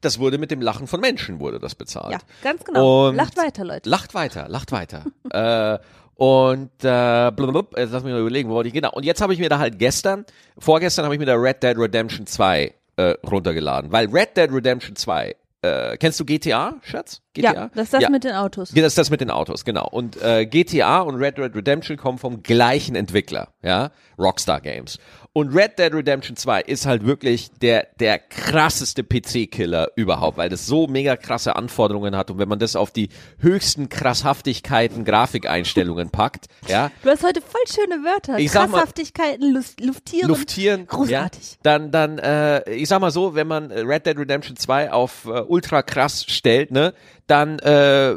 Das 0.01 0.19
wurde 0.19 0.37
mit 0.37 0.51
dem 0.51 0.61
Lachen 0.61 0.87
von 0.87 0.99
Menschen 0.99 1.39
wurde 1.39 1.59
das 1.59 1.75
bezahlt. 1.75 2.11
Ja, 2.11 2.19
ganz 2.41 2.63
genau. 2.63 3.09
Und 3.09 3.15
Lacht 3.15 3.37
weiter, 3.37 3.63
Leute. 3.65 3.89
Lacht 3.89 4.13
weiter, 4.13 4.47
lacht 4.49 4.71
weiter. 4.71 5.05
äh, 5.29 5.79
und 6.15 6.71
äh, 6.83 7.31
blablabla, 7.31 7.81
jetzt 7.81 7.91
lass 7.91 8.03
mich 8.03 8.13
mal 8.13 8.21
überlegen, 8.21 8.49
wo 8.49 8.53
wollte 8.53 8.67
ich 8.67 8.73
genau. 8.73 8.91
Und 8.91 9.03
jetzt 9.03 9.21
habe 9.21 9.33
ich 9.33 9.39
mir 9.39 9.49
da 9.49 9.59
halt 9.59 9.79
gestern, 9.79 10.25
vorgestern 10.57 11.05
habe 11.05 11.15
ich 11.15 11.19
mir 11.19 11.25
da 11.25 11.35
Red 11.35 11.63
Dead 11.63 11.77
Redemption 11.77 12.27
2 12.27 12.73
äh, 12.97 13.15
runtergeladen, 13.25 13.91
weil 13.91 14.07
Red 14.09 14.37
Dead 14.37 14.51
Redemption 14.51 14.95
2, 14.95 15.35
äh, 15.63 15.97
kennst 15.97 16.19
du 16.19 16.25
GTA, 16.25 16.75
Schatz? 16.83 17.21
GTA? 17.33 17.53
Ja, 17.53 17.71
das 17.73 17.85
ist 17.85 17.93
das 17.93 18.03
ja. 18.03 18.09
mit 18.09 18.23
den 18.23 18.33
Autos. 18.33 18.71
Ja, 18.75 18.83
das 18.83 18.91
ist 18.91 18.97
das 18.99 19.09
mit 19.09 19.21
den 19.21 19.31
Autos, 19.31 19.65
genau. 19.65 19.87
Und 19.89 20.21
äh, 20.21 20.45
GTA 20.45 21.01
und 21.01 21.15
Red 21.15 21.39
Dead 21.39 21.55
Redemption 21.55 21.97
kommen 21.97 22.19
vom 22.19 22.43
gleichen 22.43 22.95
Entwickler, 22.95 23.49
ja, 23.63 23.91
Rockstar 24.19 24.61
Games. 24.61 24.99
Und 25.35 25.55
Red 25.55 25.79
Dead 25.79 25.91
Redemption 25.91 26.35
2 26.37 26.61
ist 26.61 26.85
halt 26.85 27.07
wirklich 27.07 27.49
der 27.61 27.87
der 27.99 28.19
krasseste 28.19 29.03
PC-Killer 29.03 29.87
überhaupt, 29.95 30.37
weil 30.37 30.49
das 30.49 30.67
so 30.67 30.85
mega 30.85 31.15
krasse 31.15 31.55
Anforderungen 31.55 32.15
hat 32.15 32.29
und 32.29 32.37
wenn 32.37 32.47
man 32.47 32.59
das 32.59 32.75
auf 32.75 32.91
die 32.91 33.09
höchsten 33.39 33.89
Krasshaftigkeiten 33.89 35.03
Grafikeinstellungen 35.05 36.09
packt, 36.11 36.45
ja, 36.67 36.91
Du 37.01 37.09
hast 37.09 37.23
heute 37.23 37.41
voll 37.41 37.61
schöne 37.67 38.03
Wörter. 38.03 38.37
Ich 38.37 38.53
mal- 38.53 38.67
Krasshaftigkeiten, 38.67 39.53
Luf- 39.55 39.75
Luftieren. 39.81 40.29
luftieren, 40.29 40.85
Großartig. 40.85 41.51
Ja, 41.53 41.57
dann, 41.63 41.91
dann, 41.91 42.19
äh, 42.19 42.69
ich 42.71 42.87
sag 42.87 43.01
mal 43.01 43.09
so, 43.09 43.33
wenn 43.33 43.47
man 43.47 43.71
Red 43.71 44.05
Dead 44.05 44.17
Redemption 44.17 44.55
2 44.55 44.91
auf 44.91 45.25
äh, 45.25 45.29
ultra 45.41 45.81
krass 45.81 46.25
stellt, 46.27 46.69
ne, 46.69 46.93
dann, 47.25 47.57
äh, 47.59 48.15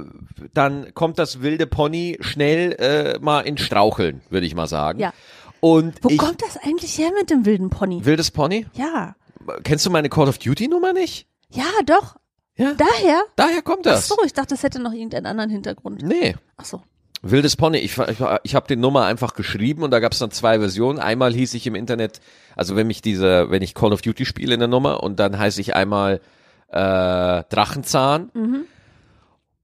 dann 0.52 0.92
kommt 0.92 1.18
das 1.18 1.40
wilde 1.40 1.66
Pony 1.66 2.18
schnell 2.20 2.73
äh, 2.73 3.18
mal 3.20 3.40
in 3.40 3.56
Straucheln, 3.56 4.20
würde 4.28 4.46
ich 4.46 4.54
mal 4.54 4.66
sagen. 4.66 4.99
Ja. 5.00 5.14
Und 5.61 5.95
Wo 6.03 6.09
ich, 6.11 6.19
kommt 6.19 6.43
das 6.43 6.57
eigentlich 6.63 6.97
her 6.99 7.11
mit 7.19 7.31
dem 7.31 7.45
wilden 7.47 7.71
Pony? 7.71 8.05
wildes 8.05 8.31
Pony? 8.31 8.67
Ja. 8.75 9.17
Kennst 9.65 9.87
du 9.87 9.91
meine 9.91 10.09
Call 10.09 10.29
of 10.29 10.39
Duty 10.39 10.69
Nummer 10.69 10.93
nicht? 10.93 11.27
Ja, 11.51 11.65
doch. 11.85 12.17
Ja. 12.57 12.73
Daher? 12.75 13.23
Daher 13.37 13.63
kommt 13.63 13.87
Ach 13.87 13.93
das. 13.93 14.09
so, 14.09 14.17
ich 14.25 14.33
dachte, 14.33 14.55
es 14.55 14.63
hätte 14.63 14.81
noch 14.81 14.93
irgendeinen 14.93 15.27
anderen 15.27 15.51
Hintergrund. 15.51 16.03
Nee. 16.03 16.35
Ach 16.57 16.65
so. 16.65 16.83
Wildes 17.23 17.57
Pony, 17.57 17.79
ich, 17.79 17.97
ich, 17.99 18.19
ich 18.45 18.55
habe 18.55 18.67
den 18.69 18.81
Nummer 18.81 19.05
einfach 19.07 19.35
geschrieben 19.35 19.83
und 19.83 19.91
da 19.91 20.01
gab 20.01 20.13
es 20.13 20.19
dann 20.19 20.31
zwei 20.31 20.59
Versionen. 20.59 20.99
Einmal 20.99 21.33
hieß 21.33 21.55
ich 21.55 21.67
im 21.67 21.75
Internet, 21.75 22.21
also 22.55 22.77
wenn 22.77 22.87
mich 22.87 23.03
diese, 23.03 23.51
wenn 23.51 23.63
ich 23.63 23.75
Call 23.75 23.93
of 23.93 24.03
Duty 24.03 24.25
spiele 24.27 24.55
in 24.55 24.61
der 24.61 24.69
Nummer 24.69 25.03
und 25.03 25.19
dann 25.19 25.39
heiße 25.39 25.61
ich 25.61 25.75
einmal 25.75 26.21
äh, 26.69 27.43
Drachenzahn. 27.49 28.31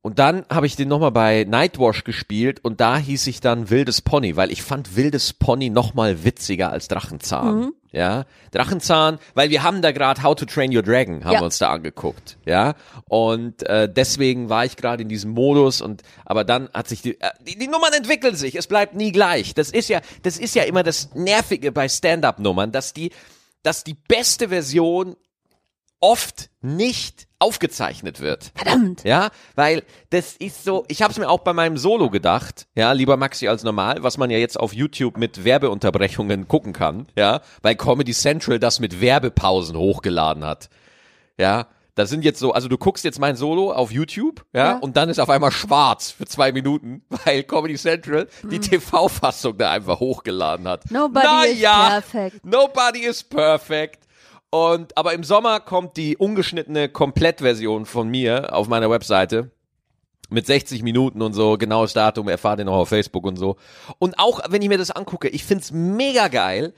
Und 0.04 0.18
dann 0.18 0.44
habe 0.50 0.66
ich 0.66 0.74
den 0.74 0.88
nochmal 0.88 1.12
bei 1.12 1.44
Nightwash 1.48 2.02
gespielt 2.02 2.58
und 2.64 2.80
da 2.80 2.98
hieß 2.98 3.28
ich 3.28 3.40
dann 3.40 3.70
Wildes 3.70 4.00
Pony, 4.02 4.34
weil 4.36 4.50
ich 4.50 4.62
fand 4.64 4.96
Wildes 4.96 5.32
Pony 5.32 5.70
nochmal 5.70 6.24
witziger 6.24 6.70
als 6.72 6.88
Drachenzahn. 6.88 7.70
Ja, 7.92 8.24
Drachenzahn, 8.50 9.18
weil 9.34 9.50
wir 9.50 9.62
haben 9.62 9.80
da 9.80 9.92
gerade 9.92 10.22
How 10.24 10.34
to 10.34 10.44
Train 10.46 10.74
Your 10.74 10.82
Dragon, 10.82 11.24
haben 11.24 11.34
Ja. 11.34 11.40
wir 11.40 11.44
uns 11.44 11.58
da 11.58 11.70
angeguckt, 11.70 12.36
ja. 12.46 12.74
Und 13.04 13.62
äh, 13.68 13.88
deswegen 13.92 14.48
war 14.48 14.64
ich 14.64 14.76
gerade 14.76 15.02
in 15.02 15.08
diesem 15.08 15.30
Modus 15.32 15.80
und 15.80 16.02
aber 16.24 16.42
dann 16.42 16.68
hat 16.74 16.88
sich 16.88 17.02
die, 17.02 17.20
äh, 17.20 17.30
die 17.46 17.56
die 17.56 17.68
Nummern 17.68 17.92
entwickeln 17.92 18.34
sich, 18.34 18.56
es 18.56 18.66
bleibt 18.66 18.94
nie 18.96 19.12
gleich. 19.12 19.54
Das 19.54 19.70
ist 19.70 19.88
ja, 19.88 20.00
das 20.22 20.36
ist 20.38 20.54
ja 20.56 20.64
immer 20.64 20.82
das 20.82 21.14
nervige 21.14 21.70
bei 21.70 21.88
Stand-up-Nummern, 21.88 22.72
dass 22.72 22.92
die, 22.92 23.12
dass 23.62 23.84
die 23.84 23.94
beste 23.94 24.48
Version 24.48 25.14
oft 26.02 26.50
nicht 26.60 27.26
aufgezeichnet 27.38 28.20
wird. 28.20 28.52
Verdammt. 28.54 29.04
Ja, 29.04 29.30
weil 29.54 29.82
das 30.10 30.36
ist 30.36 30.64
so, 30.64 30.84
ich 30.88 31.00
habe 31.00 31.12
es 31.12 31.18
mir 31.18 31.30
auch 31.30 31.40
bei 31.40 31.52
meinem 31.54 31.76
Solo 31.78 32.10
gedacht, 32.10 32.66
ja, 32.74 32.92
lieber 32.92 33.16
Maxi 33.16 33.48
als 33.48 33.62
normal, 33.64 34.02
was 34.02 34.18
man 34.18 34.28
ja 34.30 34.36
jetzt 34.38 34.60
auf 34.60 34.74
YouTube 34.74 35.16
mit 35.16 35.44
Werbeunterbrechungen 35.44 36.46
gucken 36.48 36.72
kann, 36.72 37.06
ja, 37.16 37.40
weil 37.62 37.76
Comedy 37.76 38.12
Central 38.12 38.58
das 38.58 38.78
mit 38.80 39.00
Werbepausen 39.00 39.76
hochgeladen 39.76 40.44
hat. 40.44 40.68
Ja, 41.38 41.68
das 41.94 42.08
sind 42.10 42.24
jetzt 42.24 42.38
so, 42.38 42.52
also 42.52 42.68
du 42.68 42.78
guckst 42.78 43.04
jetzt 43.04 43.18
mein 43.20 43.36
Solo 43.36 43.70
auf 43.72 43.92
YouTube, 43.92 44.44
ja, 44.52 44.72
Ja. 44.72 44.78
und 44.78 44.96
dann 44.96 45.08
ist 45.08 45.18
auf 45.20 45.30
einmal 45.30 45.52
schwarz 45.52 46.10
für 46.10 46.24
zwei 46.26 46.50
Minuten, 46.52 47.02
weil 47.24 47.42
Comedy 47.44 47.74
Central 47.76 48.28
die 48.50 48.58
TV-Fassung 48.60 49.56
da 49.58 49.70
einfach 49.72 50.00
hochgeladen 50.00 50.66
hat. 50.68 50.90
Nobody 50.90 51.26
Na 51.26 51.44
is 51.44 51.60
perfect. 51.60 52.44
Nobody 52.46 53.00
is 53.04 53.22
perfect. 53.22 54.01
Und 54.54 54.98
aber 54.98 55.14
im 55.14 55.24
Sommer 55.24 55.60
kommt 55.60 55.96
die 55.96 56.18
ungeschnittene 56.18 56.90
Komplettversion 56.90 57.86
von 57.86 58.08
mir 58.10 58.54
auf 58.54 58.68
meiner 58.68 58.90
Webseite 58.90 59.50
mit 60.28 60.46
60 60.46 60.82
Minuten 60.82 61.22
und 61.22 61.32
so, 61.32 61.56
genaues 61.56 61.94
Datum 61.94 62.28
erfahrt 62.28 62.58
ihr 62.58 62.66
noch 62.66 62.74
auf 62.76 62.90
Facebook 62.90 63.24
und 63.24 63.36
so. 63.36 63.56
Und 63.98 64.18
auch 64.18 64.40
wenn 64.50 64.60
ich 64.60 64.68
mir 64.68 64.76
das 64.76 64.90
angucke, 64.90 65.28
ich 65.28 65.44
find's 65.44 65.72
mega 65.72 66.28
geil, 66.28 66.74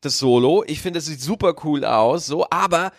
das 0.00 0.16
Solo. 0.18 0.64
Ich 0.66 0.80
finde, 0.80 1.00
es 1.00 1.06
sieht 1.06 1.20
super 1.20 1.54
cool 1.64 1.84
aus, 1.84 2.24
so, 2.26 2.46
aber 2.48 2.92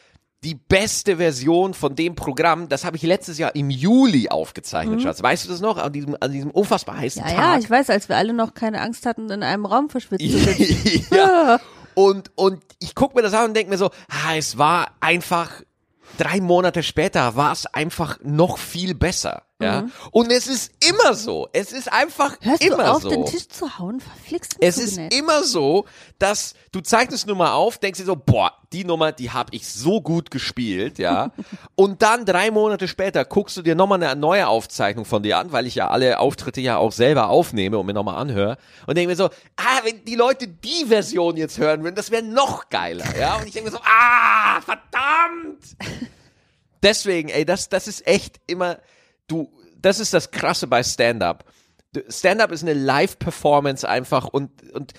die 0.44 0.54
beste 0.56 1.18
Version 1.18 1.74
von 1.74 1.96
dem 1.96 2.14
Programm, 2.16 2.70
das 2.70 2.86
habe 2.86 2.98
ich 2.98 3.04
letztes 3.04 3.40
Jahr 3.40 3.56
im 3.56 3.72
Juli 3.72 4.30
aufgezeichnet, 4.30 5.02
Schatz. 5.02 5.24
Weißt 5.24 5.46
du 5.46 5.50
das 5.50 5.60
noch? 5.60 5.78
An 5.78 5.92
diesem, 5.92 6.16
an 6.20 6.32
diesem 6.32 6.52
unfassbar 6.52 6.98
heißen 7.00 7.24
Mhm. 7.24 7.30
Ja, 7.30 7.36
Tag. 7.36 7.44
ja, 7.56 7.60
ich 7.60 7.70
weiß, 7.70 7.90
als 7.90 8.10
wir 8.10 8.16
alle 8.18 8.34
noch 8.34 8.54
keine 8.54 8.80
Angst 8.82 9.06
hatten, 9.08 9.30
in 9.32 9.42
einem 9.42 9.66
Raum 9.66 9.90
verschwitzt 9.90 10.24
zu 10.24 10.38
sitzen. 10.38 11.16
ja. 11.16 11.60
Und, 12.00 12.32
und 12.36 12.64
ich 12.80 12.96
gucke 12.96 13.18
mir 13.18 13.24
das 13.24 13.34
an 13.34 13.50
und 13.50 13.54
denke 13.56 13.72
mir 13.72 13.78
so, 13.78 13.92
ah, 14.08 14.38
es 14.38 14.58
war 14.58 14.92
einfach, 15.02 15.52
drei 16.18 16.40
Monate 16.40 16.82
später 16.82 17.36
war 17.36 17.52
es 17.52 17.66
einfach 17.66 18.18
noch 18.24 18.58
viel 18.58 18.96
besser. 18.96 19.44
Ja. 19.62 19.90
Und 20.12 20.32
es 20.32 20.48
ist 20.48 20.72
immer 20.88 21.14
so. 21.14 21.50
Es 21.52 21.74
ist 21.74 21.92
einfach 21.92 22.40
Mhm. 22.40 22.50
Hörst 22.50 22.64
immer 22.64 22.78
du 22.78 22.92
auf, 22.92 23.02
so. 23.02 23.10
den 23.10 23.26
Tisch 23.26 23.48
zu 23.50 23.78
hauen? 23.78 24.00
Verflixt 24.00 24.56
Es 24.62 24.78
ist 24.78 24.98
immer 24.98 25.44
so, 25.44 25.86
dass 26.18 26.54
du 26.72 26.80
zeichnest 26.80 27.28
Nummer 27.28 27.54
auf, 27.54 27.78
denkst 27.78 28.00
dir 28.00 28.06
so, 28.06 28.16
boah, 28.16 28.54
die 28.72 28.86
Nummer, 28.86 29.12
die 29.12 29.32
habe 29.32 29.54
ich 29.54 29.68
so 29.68 30.02
gut 30.02 30.32
gespielt, 30.32 30.98
ja. 30.98 31.32
und 31.76 32.02
dann 32.02 32.26
drei 32.26 32.52
Monate 32.52 32.88
später 32.88 33.26
guckst 33.26 33.58
du 33.58 33.62
dir 33.62 33.76
nochmal 33.76 34.02
eine 34.02 34.20
neue 34.20 34.48
Aufzeichnung 34.48 35.04
von 35.04 35.24
dir 35.24 35.38
an, 35.38 35.52
weil 35.52 35.68
ich 35.68 35.76
ja 35.76 35.90
alle 35.90 36.20
Auftritte 36.20 36.62
ja 36.62 36.78
auch 36.78 36.92
selber 36.94 37.30
aufnehme 37.30 37.78
und 37.78 37.86
mir 37.86 37.94
nochmal 37.94 38.16
anhöre. 38.16 38.58
Und 38.88 38.98
denke 38.98 39.10
mir 39.10 39.18
so, 39.18 39.26
ah, 39.58 39.82
wenn 39.84 40.06
die 40.06 40.16
Leute 40.16 40.48
die 40.48 40.86
Version 40.86 41.36
jetzt 41.36 41.58
hören 41.58 41.84
würden, 41.84 41.96
das 41.96 42.12
wäre 42.12 42.24
noch 42.24 42.70
geiler, 42.70 43.06
ja. 43.20 43.36
Und 43.36 43.48
ich 43.48 43.54
denke 43.54 43.70
mir 43.72 43.76
so, 43.76 43.84
ah, 43.84 44.62
verdammt! 44.62 45.66
Deswegen, 46.82 47.28
ey, 47.28 47.44
das, 47.44 47.68
das 47.68 47.88
ist 47.90 48.08
echt 48.08 48.40
immer, 48.48 48.78
du, 49.30 49.50
das 49.82 50.00
ist 50.00 50.14
das 50.14 50.32
Krasse 50.32 50.68
bei 50.68 50.84
Stand-Up. 50.84 51.46
Du- 51.94 52.04
Stand-Up 52.10 52.52
ist 52.52 52.64
eine 52.64 52.74
Live-Performance 52.74 53.88
einfach 53.88 54.26
und, 54.26 54.52
und 54.74 54.94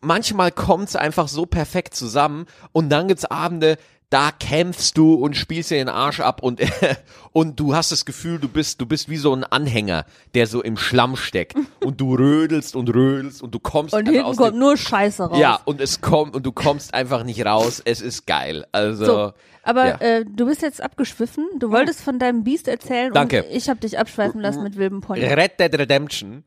manchmal 0.00 0.50
kommt's 0.50 0.96
einfach 0.96 1.28
so 1.28 1.46
perfekt 1.46 1.94
zusammen 1.94 2.46
und 2.72 2.88
dann 2.88 3.08
gibt's 3.08 3.24
Abende, 3.24 3.76
da 4.12 4.30
kämpfst 4.30 4.98
du 4.98 5.14
und 5.14 5.36
spielst 5.36 5.70
dir 5.70 5.76
den 5.78 5.88
Arsch 5.88 6.20
ab 6.20 6.42
und, 6.42 6.60
und 7.32 7.58
du 7.58 7.74
hast 7.74 7.92
das 7.92 8.04
Gefühl, 8.04 8.38
du 8.38 8.46
bist, 8.46 8.78
du 8.78 8.84
bist 8.84 9.08
wie 9.08 9.16
so 9.16 9.34
ein 9.34 9.42
Anhänger, 9.42 10.04
der 10.34 10.46
so 10.46 10.62
im 10.62 10.76
Schlamm 10.76 11.16
steckt 11.16 11.56
und 11.82 11.98
du 11.98 12.14
rödelst 12.14 12.76
und 12.76 12.94
rödelst 12.94 13.42
und 13.42 13.54
du 13.54 13.58
kommst 13.58 13.94
Und 13.94 14.08
hinten 14.08 14.36
kommt 14.36 14.58
nur 14.58 14.76
Scheiße 14.76 15.24
raus. 15.24 15.38
ja, 15.38 15.58
und 15.64 15.80
es 15.80 16.02
kommt 16.02 16.36
und 16.36 16.44
du 16.44 16.52
kommst 16.52 16.92
einfach 16.92 17.24
nicht 17.24 17.44
raus. 17.46 17.80
Es 17.82 18.02
ist 18.02 18.26
geil. 18.26 18.66
Also, 18.70 19.04
So, 19.06 19.32
aber 19.62 19.86
ja. 19.86 19.96
äh, 20.00 20.24
du 20.26 20.44
bist 20.44 20.60
jetzt 20.60 20.82
abgeschwiffen. 20.82 21.46
Du 21.58 21.70
wolltest 21.70 22.02
von 22.02 22.18
deinem 22.18 22.44
Biest 22.44 22.68
erzählen 22.68 23.14
Danke. 23.14 23.44
und 23.44 23.56
ich 23.56 23.70
habe 23.70 23.80
dich 23.80 23.98
abschweifen 23.98 24.42
lassen 24.42 24.62
mit 24.62 24.76
wildem 24.76 25.00
Pony. 25.00 25.24
Red 25.24 25.58
Dead 25.58 25.72
Redemption. 25.78 26.44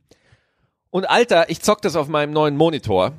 Und 0.91 1.10
Alter, 1.10 1.49
ich 1.49 1.62
zock 1.62 1.82
das 1.82 1.95
auf 1.95 2.08
meinem 2.10 2.32
neuen 2.32 2.56
Monitor. 2.56 3.13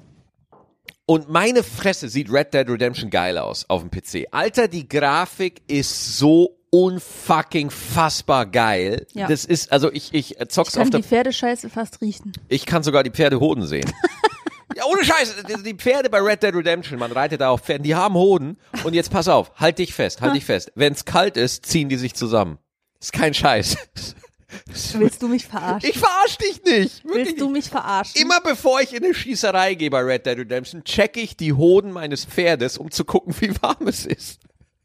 Und 1.07 1.29
meine 1.29 1.63
Fresse 1.63 2.09
sieht 2.09 2.31
Red 2.33 2.53
Dead 2.53 2.69
Redemption 2.69 3.11
geil 3.11 3.39
aus 3.39 3.65
auf 3.69 3.81
dem 3.83 3.91
PC. 3.91 4.27
Alter, 4.33 4.67
die 4.69 4.89
Grafik 4.89 5.63
ist 5.69 6.19
so 6.19 6.59
unfucking 6.71 7.71
fassbar 7.71 8.45
geil. 8.47 9.07
Ja. 9.15 9.29
Das 9.29 9.45
ist, 9.45 9.71
also 9.73 9.91
ich, 9.93 10.13
ich 10.13 10.37
zock's 10.49 10.71
Ich 10.71 10.75
kann 10.75 10.83
auf 10.83 10.91
der 10.91 11.01
die 11.01 11.07
Pferdescheiße 11.07 11.71
fast 11.71 12.01
riechen. 12.03 12.33
Ich 12.49 12.67
kann 12.67 12.83
sogar 12.83 13.03
die 13.05 13.11
Pferde 13.11 13.39
Hoden 13.39 13.65
sehen. 13.67 13.89
ja, 14.77 14.85
ohne 14.85 15.05
Scheiß. 15.05 15.37
Die- 15.49 15.63
Die 15.63 15.75
Pferde 15.75 16.11
bei 16.11 16.19
Red 16.21 16.43
Dead 16.43 16.55
Redemption, 16.55 16.99
man 16.99 17.13
reitet 17.13 17.41
da 17.41 17.51
auf 17.51 17.61
Pferden, 17.63 17.85
die 17.85 17.95
haben 17.95 18.15
Hoden. 18.15 18.59
Und 18.83 18.95
jetzt 18.95 19.11
pass 19.11 19.29
auf, 19.29 19.53
halt 19.57 19.79
dich 19.79 19.95
fest, 19.95 20.21
halt 20.21 20.35
dich 20.35 20.45
fest. 20.45 20.73
Wenn's 20.75 21.05
kalt 21.05 21.37
ist, 21.37 21.67
ziehen 21.67 21.89
die 21.89 21.97
sich 21.97 22.15
zusammen. 22.15 22.59
Ist 23.01 23.13
kein 23.13 23.33
Scheiß. 23.33 23.77
Willst 24.95 25.23
du 25.23 25.29
mich 25.29 25.47
verarschen? 25.47 25.91
Ich 25.91 25.99
verarsch 25.99 26.39
dich 26.39 26.63
nicht. 26.65 27.05
Wirklich 27.05 27.27
Willst 27.29 27.41
du 27.41 27.49
mich 27.49 27.69
verarschen? 27.69 28.21
Immer 28.21 28.41
bevor 28.41 28.81
ich 28.81 28.93
in 28.95 29.05
eine 29.05 29.15
Schießerei 29.15 29.75
gehe 29.75 29.91
bei 29.91 30.01
Red 30.01 30.27
Dead 30.27 30.39
Redemption, 30.39 30.85
checke 30.85 31.21
ich 31.21 31.37
die 31.37 31.53
Hoden 31.53 31.93
meines 31.93 32.25
Pferdes, 32.25 32.79
um 32.79 32.91
zu 32.91 33.05
gucken, 33.05 33.35
wie 33.41 33.51
warm 33.63 33.89
es 33.89 34.07
ist. 34.07 34.41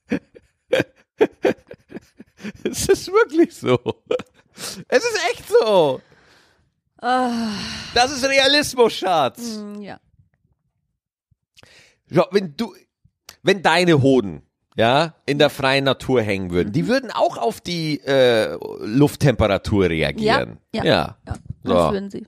es 2.63 2.87
ist 2.87 3.07
wirklich 3.11 3.55
so. 3.55 3.79
Es 4.87 5.03
ist 5.03 5.19
echt 5.31 5.47
so. 5.47 6.01
Das 6.99 8.11
ist 8.11 8.23
Realismus, 8.23 8.93
Schatz. 8.93 9.39
Hm, 9.39 9.81
Ja. 9.81 9.99
Ja, 12.09 12.27
wenn 12.31 12.55
du, 12.57 12.75
wenn 13.41 13.61
deine 13.63 14.01
Hoden, 14.01 14.41
ja, 14.75 15.13
in 15.25 15.37
der 15.39 15.49
freien 15.49 15.83
Natur 15.83 16.21
hängen 16.21 16.51
würden, 16.51 16.69
Mhm. 16.69 16.73
die 16.73 16.87
würden 16.87 17.11
auch 17.11 17.37
auf 17.37 17.59
die 17.61 17.99
äh, 18.01 18.57
Lufttemperatur 18.85 19.89
reagieren. 19.89 20.57
Ja, 20.73 20.83
ja. 20.83 21.15
Ja, 21.27 21.33
So. 21.63 21.73
das 21.73 21.91
würden 21.91 22.09
sie. 22.09 22.25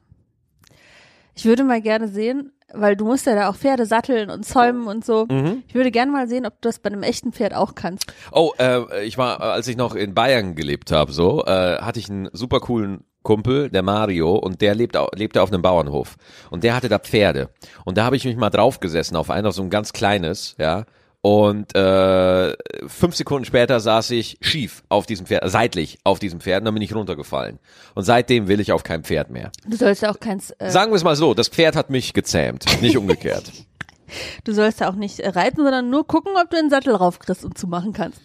Ich 1.36 1.46
würde 1.46 1.64
mal 1.64 1.82
gerne 1.82 2.08
sehen, 2.08 2.52
weil 2.74 2.96
du 2.96 3.06
musst 3.06 3.26
ja 3.26 3.34
da 3.36 3.50
auch 3.50 3.56
Pferde 3.56 3.86
satteln 3.86 4.30
und 4.30 4.46
zäumen 4.46 4.88
und 4.88 5.04
so. 5.06 5.26
Mhm. 5.30 5.64
Ich 5.68 5.74
würde 5.76 5.90
gerne 5.92 6.12
mal 6.12 6.28
sehen, 6.28 6.46
ob 6.46 6.54
du 6.62 6.68
das 6.70 6.80
bei 6.80 6.90
einem 6.92 7.02
echten 7.04 7.32
Pferd 7.34 7.54
auch 7.56 7.74
kannst. 7.76 8.12
Oh, 8.32 8.52
äh, 8.60 9.04
ich 9.06 9.18
war, 9.18 9.42
als 9.42 9.68
ich 9.68 9.78
noch 9.78 9.96
in 9.96 10.14
Bayern 10.14 10.54
gelebt 10.56 10.92
habe, 10.92 11.12
so, 11.12 11.44
äh, 11.46 11.78
hatte 11.80 12.00
ich 12.00 12.10
einen 12.10 12.30
super 12.34 12.60
coolen 12.60 13.04
Kumpel, 13.24 13.70
der 13.70 13.84
Mario, 13.84 14.36
und 14.36 14.62
der 14.62 14.76
lebt, 14.76 14.98
lebte 15.16 15.42
auf 15.42 15.52
einem 15.52 15.62
Bauernhof. 15.62 16.18
Und 16.52 16.64
der 16.64 16.76
hatte 16.76 16.90
da 16.90 17.00
Pferde. 17.00 17.50
Und 17.86 17.98
da 17.98 18.04
habe 18.04 18.16
ich 18.18 18.26
mich 18.26 18.36
mal 18.36 18.50
draufgesessen 18.50 19.16
auf 19.18 19.30
einer, 19.30 19.52
so 19.54 19.64
ein 19.64 19.70
ganz 19.70 19.94
kleines, 19.94 20.56
ja. 20.60 20.84
Und 21.26 21.74
äh, 21.74 22.54
fünf 22.86 23.16
Sekunden 23.16 23.46
später 23.46 23.80
saß 23.80 24.12
ich 24.12 24.38
schief 24.42 24.84
auf 24.90 25.06
diesem 25.06 25.26
Pferd, 25.26 25.50
seitlich 25.50 25.98
auf 26.04 26.20
diesem 26.20 26.42
Pferd, 26.42 26.60
und 26.60 26.66
dann 26.66 26.74
bin 26.74 26.84
ich 26.84 26.94
runtergefallen. 26.94 27.60
Und 27.96 28.04
seitdem 28.04 28.50
will 28.50 28.60
ich 28.60 28.74
auf 28.74 28.84
kein 28.84 29.06
Pferd 29.06 29.30
mehr. 29.30 29.50
Du 29.66 29.78
sollst 29.78 30.02
ja 30.02 30.12
auch 30.12 30.20
keins, 30.20 30.52
äh, 30.60 30.70
Sagen 30.70 30.92
wir 30.92 30.98
es 30.98 31.06
mal 31.06 31.16
so, 31.16 31.34
das 31.34 31.48
Pferd 31.48 31.78
hat 31.78 31.90
mich 31.90 32.12
gezähmt, 32.14 32.66
nicht 32.82 32.98
umgekehrt. 32.98 33.54
du 34.44 34.52
sollst 34.52 34.82
ja 34.82 34.90
auch 34.90 34.96
nicht 34.96 35.22
äh, 35.22 35.30
reiten, 35.30 35.64
sondern 35.64 35.90
nur 35.90 36.06
gucken, 36.06 36.34
ob 36.36 36.50
du 36.50 36.58
den 36.58 36.70
Sattel 36.70 36.94
raufkriegst 36.94 37.46
und 37.46 37.58
zumachen 37.58 37.94
kannst. 37.94 38.20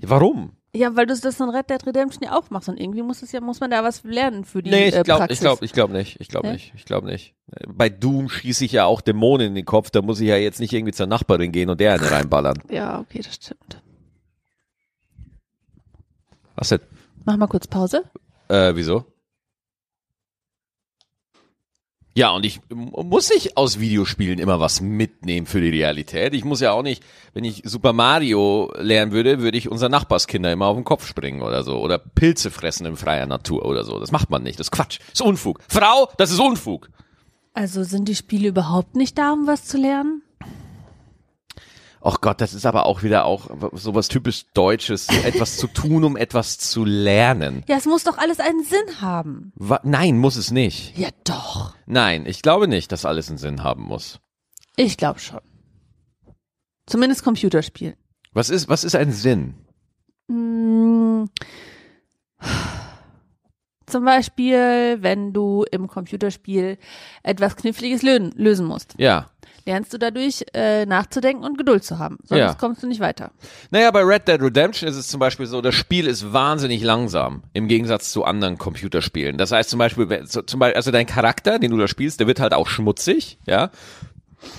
Warum? 0.00 0.52
Ja, 0.72 0.94
weil 0.94 1.06
du 1.06 1.18
das 1.18 1.40
in 1.40 1.48
Red 1.48 1.68
Dead 1.68 1.84
Redemption 1.84 2.22
ja 2.22 2.38
auch 2.38 2.48
machst 2.50 2.68
und 2.68 2.78
irgendwie 2.78 3.02
muss 3.02 3.22
es 3.22 3.32
ja, 3.32 3.40
muss 3.40 3.58
man 3.58 3.72
da 3.72 3.82
was 3.82 4.04
lernen 4.04 4.44
für 4.44 4.62
die 4.62 4.70
Nee, 4.70 4.88
ich 4.88 4.94
äh, 4.94 5.02
glaube, 5.02 5.20
Praxis. 5.20 5.38
ich 5.38 5.40
glaube, 5.40 5.64
ich 5.64 5.72
glaube 5.72 5.92
nicht. 5.94 6.20
Ich 6.20 6.28
glaube 6.28 6.46
Nee? 6.46 6.52
nicht. 6.54 6.72
Ich 6.76 6.84
glaube 6.84 7.08
nicht. 7.08 7.34
Bei 7.66 7.88
Doom 7.88 8.28
schieße 8.28 8.64
ich 8.64 8.72
ja 8.72 8.84
auch 8.84 9.00
Dämonen 9.00 9.48
in 9.48 9.54
den 9.56 9.64
Kopf. 9.64 9.90
Da 9.90 10.00
muss 10.00 10.20
ich 10.20 10.28
ja 10.28 10.36
jetzt 10.36 10.60
nicht 10.60 10.72
irgendwie 10.72 10.92
zur 10.92 11.08
Nachbarin 11.08 11.50
gehen 11.50 11.70
und 11.70 11.80
der 11.80 11.94
eine 11.94 12.08
reinballern. 12.10 12.58
Ja, 12.70 13.00
okay, 13.00 13.20
das 13.20 13.34
stimmt. 13.34 13.82
Was 16.54 16.68
denn? 16.68 16.80
Mach 17.24 17.36
mal 17.36 17.48
kurz 17.48 17.66
Pause. 17.66 18.04
Äh, 18.48 18.74
wieso? 18.76 19.04
Ja, 22.14 22.30
und 22.30 22.44
ich 22.44 22.60
muss 22.70 23.30
nicht 23.30 23.56
aus 23.56 23.78
Videospielen 23.78 24.40
immer 24.40 24.58
was 24.58 24.80
mitnehmen 24.80 25.46
für 25.46 25.60
die 25.60 25.68
Realität. 25.68 26.34
Ich 26.34 26.44
muss 26.44 26.60
ja 26.60 26.72
auch 26.72 26.82
nicht, 26.82 27.04
wenn 27.34 27.44
ich 27.44 27.62
Super 27.64 27.92
Mario 27.92 28.72
lernen 28.78 29.12
würde, 29.12 29.40
würde 29.40 29.56
ich 29.56 29.70
unseren 29.70 29.92
Nachbarskinder 29.92 30.50
immer 30.52 30.66
auf 30.66 30.76
den 30.76 30.84
Kopf 30.84 31.06
springen 31.06 31.40
oder 31.40 31.62
so. 31.62 31.78
Oder 31.78 31.98
Pilze 31.98 32.50
fressen 32.50 32.86
in 32.86 32.96
freier 32.96 33.26
Natur 33.26 33.64
oder 33.64 33.84
so. 33.84 34.00
Das 34.00 34.10
macht 34.10 34.28
man 34.28 34.42
nicht. 34.42 34.58
Das 34.58 34.66
ist 34.66 34.72
Quatsch. 34.72 34.98
Das 34.98 35.20
ist 35.20 35.22
Unfug. 35.22 35.60
Frau, 35.68 36.10
das 36.18 36.32
ist 36.32 36.40
Unfug. 36.40 36.90
Also 37.54 37.84
sind 37.84 38.08
die 38.08 38.16
Spiele 38.16 38.48
überhaupt 38.48 38.96
nicht 38.96 39.16
da, 39.16 39.32
um 39.32 39.46
was 39.46 39.64
zu 39.64 39.78
lernen? 39.78 40.22
Ach 42.02 42.20
Gott, 42.22 42.40
das 42.40 42.54
ist 42.54 42.64
aber 42.64 42.86
auch 42.86 43.02
wieder 43.02 43.26
auch 43.26 43.50
sowas 43.72 44.08
typisch 44.08 44.46
Deutsches, 44.54 45.08
etwas 45.08 45.58
zu 45.58 45.66
tun, 45.66 46.02
um 46.04 46.16
etwas 46.16 46.56
zu 46.58 46.84
lernen. 46.84 47.62
Ja, 47.68 47.76
es 47.76 47.84
muss 47.84 48.04
doch 48.04 48.16
alles 48.16 48.40
einen 48.40 48.64
Sinn 48.64 49.00
haben. 49.02 49.52
Wa 49.56 49.80
Nein, 49.82 50.16
muss 50.18 50.36
es 50.36 50.50
nicht. 50.50 50.96
Ja, 50.96 51.08
doch. 51.24 51.74
Nein, 51.86 52.24
ich 52.24 52.40
glaube 52.40 52.68
nicht, 52.68 52.90
dass 52.90 53.04
alles 53.04 53.28
einen 53.28 53.36
Sinn 53.38 53.62
haben 53.62 53.82
muss. 53.82 54.18
Ich 54.76 54.96
glaube 54.96 55.18
schon. 55.20 55.40
Zumindest 56.86 57.22
Computerspielen. 57.22 57.96
Was 58.32 58.48
ist, 58.48 58.68
was 58.68 58.82
ist 58.84 58.94
ein 58.96 59.12
Sinn? 59.12 59.54
Mm. 60.28 61.24
Zum 63.86 64.04
Beispiel, 64.04 64.98
wenn 65.00 65.32
du 65.32 65.64
im 65.70 65.88
Computerspiel 65.88 66.78
etwas 67.22 67.56
Kniffliges 67.56 68.02
lö 68.02 68.30
lösen 68.36 68.66
musst, 68.66 68.94
Ja. 68.98 69.30
Lernst 69.66 69.92
du 69.92 69.98
dadurch 69.98 70.44
äh, 70.54 70.86
nachzudenken 70.86 71.44
und 71.44 71.58
Geduld 71.58 71.84
zu 71.84 71.98
haben. 71.98 72.18
Sonst 72.24 72.38
Ja. 72.38 72.54
kommst 72.54 72.82
du 72.82 72.86
nicht 72.86 73.00
weiter. 73.00 73.30
Naja, 73.70 73.90
bei 73.90 74.02
Red 74.02 74.26
Dead 74.28 74.40
Redemption 74.40 74.88
ist 74.88 74.96
es 74.96 75.08
zum 75.08 75.20
Beispiel 75.20 75.46
so, 75.46 75.60
das 75.60 75.74
Spiel 75.74 76.06
ist 76.06 76.32
wahnsinnig 76.32 76.82
langsam 76.82 77.42
im 77.52 77.68
Gegensatz 77.68 78.10
zu 78.12 78.24
anderen 78.24 78.58
Computerspielen. 78.58 79.38
Das 79.38 79.52
heißt 79.52 79.70
zum 79.70 79.78
Beispiel, 79.78 80.06
zum 80.26 80.58
Beispiel, 80.60 80.76
also 80.76 80.90
dein 80.90 81.06
Charakter, 81.06 81.58
den 81.58 81.70
du 81.70 81.76
da 81.78 81.88
spielst, 81.88 82.20
der 82.20 82.26
wird 82.26 82.40
halt 82.40 82.54
auch 82.54 82.68
schmutzig, 82.68 83.38
ja. 83.46 83.70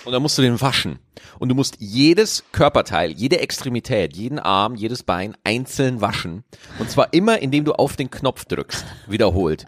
Und 0.05 0.11
dann 0.11 0.21
musst 0.21 0.37
du 0.37 0.43
den 0.43 0.61
waschen. 0.61 0.99
Und 1.39 1.49
du 1.49 1.55
musst 1.55 1.77
jedes 1.79 2.43
Körperteil, 2.51 3.09
jede 3.11 3.39
Extremität, 3.39 4.15
jeden 4.15 4.37
Arm, 4.37 4.75
jedes 4.75 5.01
Bein 5.01 5.35
einzeln 5.43 6.01
waschen. 6.01 6.43
Und 6.77 6.91
zwar 6.91 7.13
immer, 7.13 7.39
indem 7.41 7.65
du 7.65 7.73
auf 7.73 7.95
den 7.95 8.11
Knopf 8.11 8.45
drückst. 8.45 8.85
Wiederholt. 9.07 9.65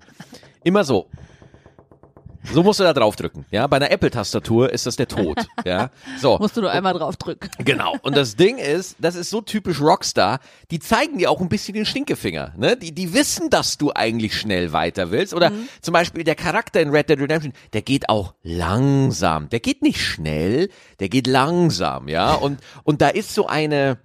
Immer 0.63 0.84
so. 0.84 1.10
So 2.51 2.63
musst 2.63 2.79
du 2.79 2.84
da 2.84 2.93
drauf 2.93 3.15
drücken, 3.15 3.45
ja. 3.51 3.67
Bei 3.67 3.77
einer 3.77 3.91
Apple-Tastatur 3.91 4.71
ist 4.71 4.86
das 4.86 4.95
der 4.95 5.08
Tod, 5.08 5.38
ja. 5.65 5.91
So. 6.19 6.38
Musst 6.38 6.58
du 6.58 6.62
nur 6.62 6.71
einmal 6.71 6.93
drauf 6.93 7.15
drücken. 7.15 7.49
Genau. 7.60 7.95
Und 8.01 8.17
das 8.17 8.36
Ding 8.36 8.58
ist, 8.58 8.97
das 8.99 9.15
ist 9.15 9.29
so 9.29 9.41
typisch 9.41 9.79
Rockstar, 9.79 10.39
die 10.71 10.79
zeigen 10.79 11.17
dir 11.17 11.32
auch 11.32 11.39
ein 11.41 11.49
bisschen 11.49 11.73
den 11.73 11.86
Stinkefinger. 11.86 12.53
Ne? 12.58 12.75
Die, 12.75 12.93
die 12.93 13.13
wissen, 13.13 13.49
dass 13.49 13.77
du 13.77 13.91
eigentlich 13.93 14.38
schnell 14.38 14.73
weiter 14.73 15.12
willst. 15.12 15.34
Oder 15.34 15.51
zum 15.82 15.93
Beispiel 15.93 16.23
der 16.23 16.36
Charakter 16.36 16.82
in 16.82 16.89
Red 16.89 17.10
Dead 17.10 17.19
Redemption, 17.19 17.53
der 17.73 17.82
geht 17.82 18.10
auch 18.10 18.34
langsam. 18.43 19.49
Der 19.49 19.60
geht 19.60 19.82
nicht 19.82 20.01
schnell, 20.01 20.69
der 20.99 21.10
geht 21.10 21.27
langsam, 21.27 22.08
ja. 22.08 22.34
Und, 22.34 22.60
und 22.84 23.01
da 23.01 23.10
ist 23.10 23.34
so 23.34 23.47
eine, 23.47 23.97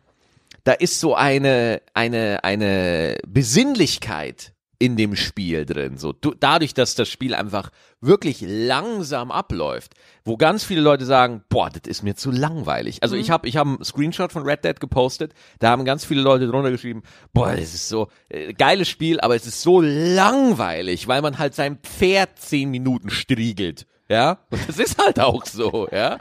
da 0.65 0.73
ist 0.73 1.01
so 1.01 1.15
eine, 1.15 1.81
eine, 1.95 2.45
eine 2.45 3.19
Besinnlichkeit 3.27 4.53
in 4.79 4.97
dem 4.97 5.17
Spiel 5.17 5.67
drin. 5.67 5.97
So 5.97 6.13
du, 6.13 6.35
dadurch, 6.39 6.73
dass 6.73 6.95
das 6.95 7.09
Spiel 7.09 7.35
einfach 7.35 7.71
wirklich 8.01 8.45
langsam 8.47 9.33
abläuft, 9.33 9.95
wo 10.25 10.37
ganz 10.37 10.63
viele 10.63 10.81
Leute 10.81 11.05
sagen, 11.05 11.43
boah, 11.49 11.69
das 11.69 11.89
ist 11.89 12.03
mir 12.03 12.15
zu 12.15 12.31
langweilig. 12.31 13.03
Also 13.03 13.17
ich 13.17 13.31
habe 13.31 13.49
ich 13.49 13.57
hab 13.57 13.67
einen 13.67 13.85
Screenshot 13.85 14.33
von 14.33 14.45
Red 14.45 14.65
Dead 14.65 14.79
gepostet, 14.79 15.35
da 15.59 15.71
haben 15.71 15.85
ganz 15.85 16.05
viele 16.05 16.23
Leute 16.23 16.47
drunter 16.47 16.71
geschrieben, 16.71 17.03
boah, 17.33 17.57
das 17.57 17.75
ist 17.75 17.89
so 17.89 18.09
äh, 18.29 18.53
geiles 18.53 18.89
Spiel, 18.89 19.21
aber 19.21 19.35
es 19.35 19.47
ist 19.47 19.63
so 19.63 19.81
langweilig, 19.81 21.09
weil 21.09 21.23
man 21.23 21.39
halt 21.39 21.55
sein 21.55 21.79
Pferd 21.79 22.39
zehn 22.39 22.71
Minuten 22.71 23.11
striegelt. 23.11 23.87
Ja, 24.09 24.39
und 24.51 24.67
das 24.69 24.79
ist 24.79 24.99
halt 24.99 25.21
auch 25.21 25.45
so, 25.45 25.89
ja. 25.93 26.19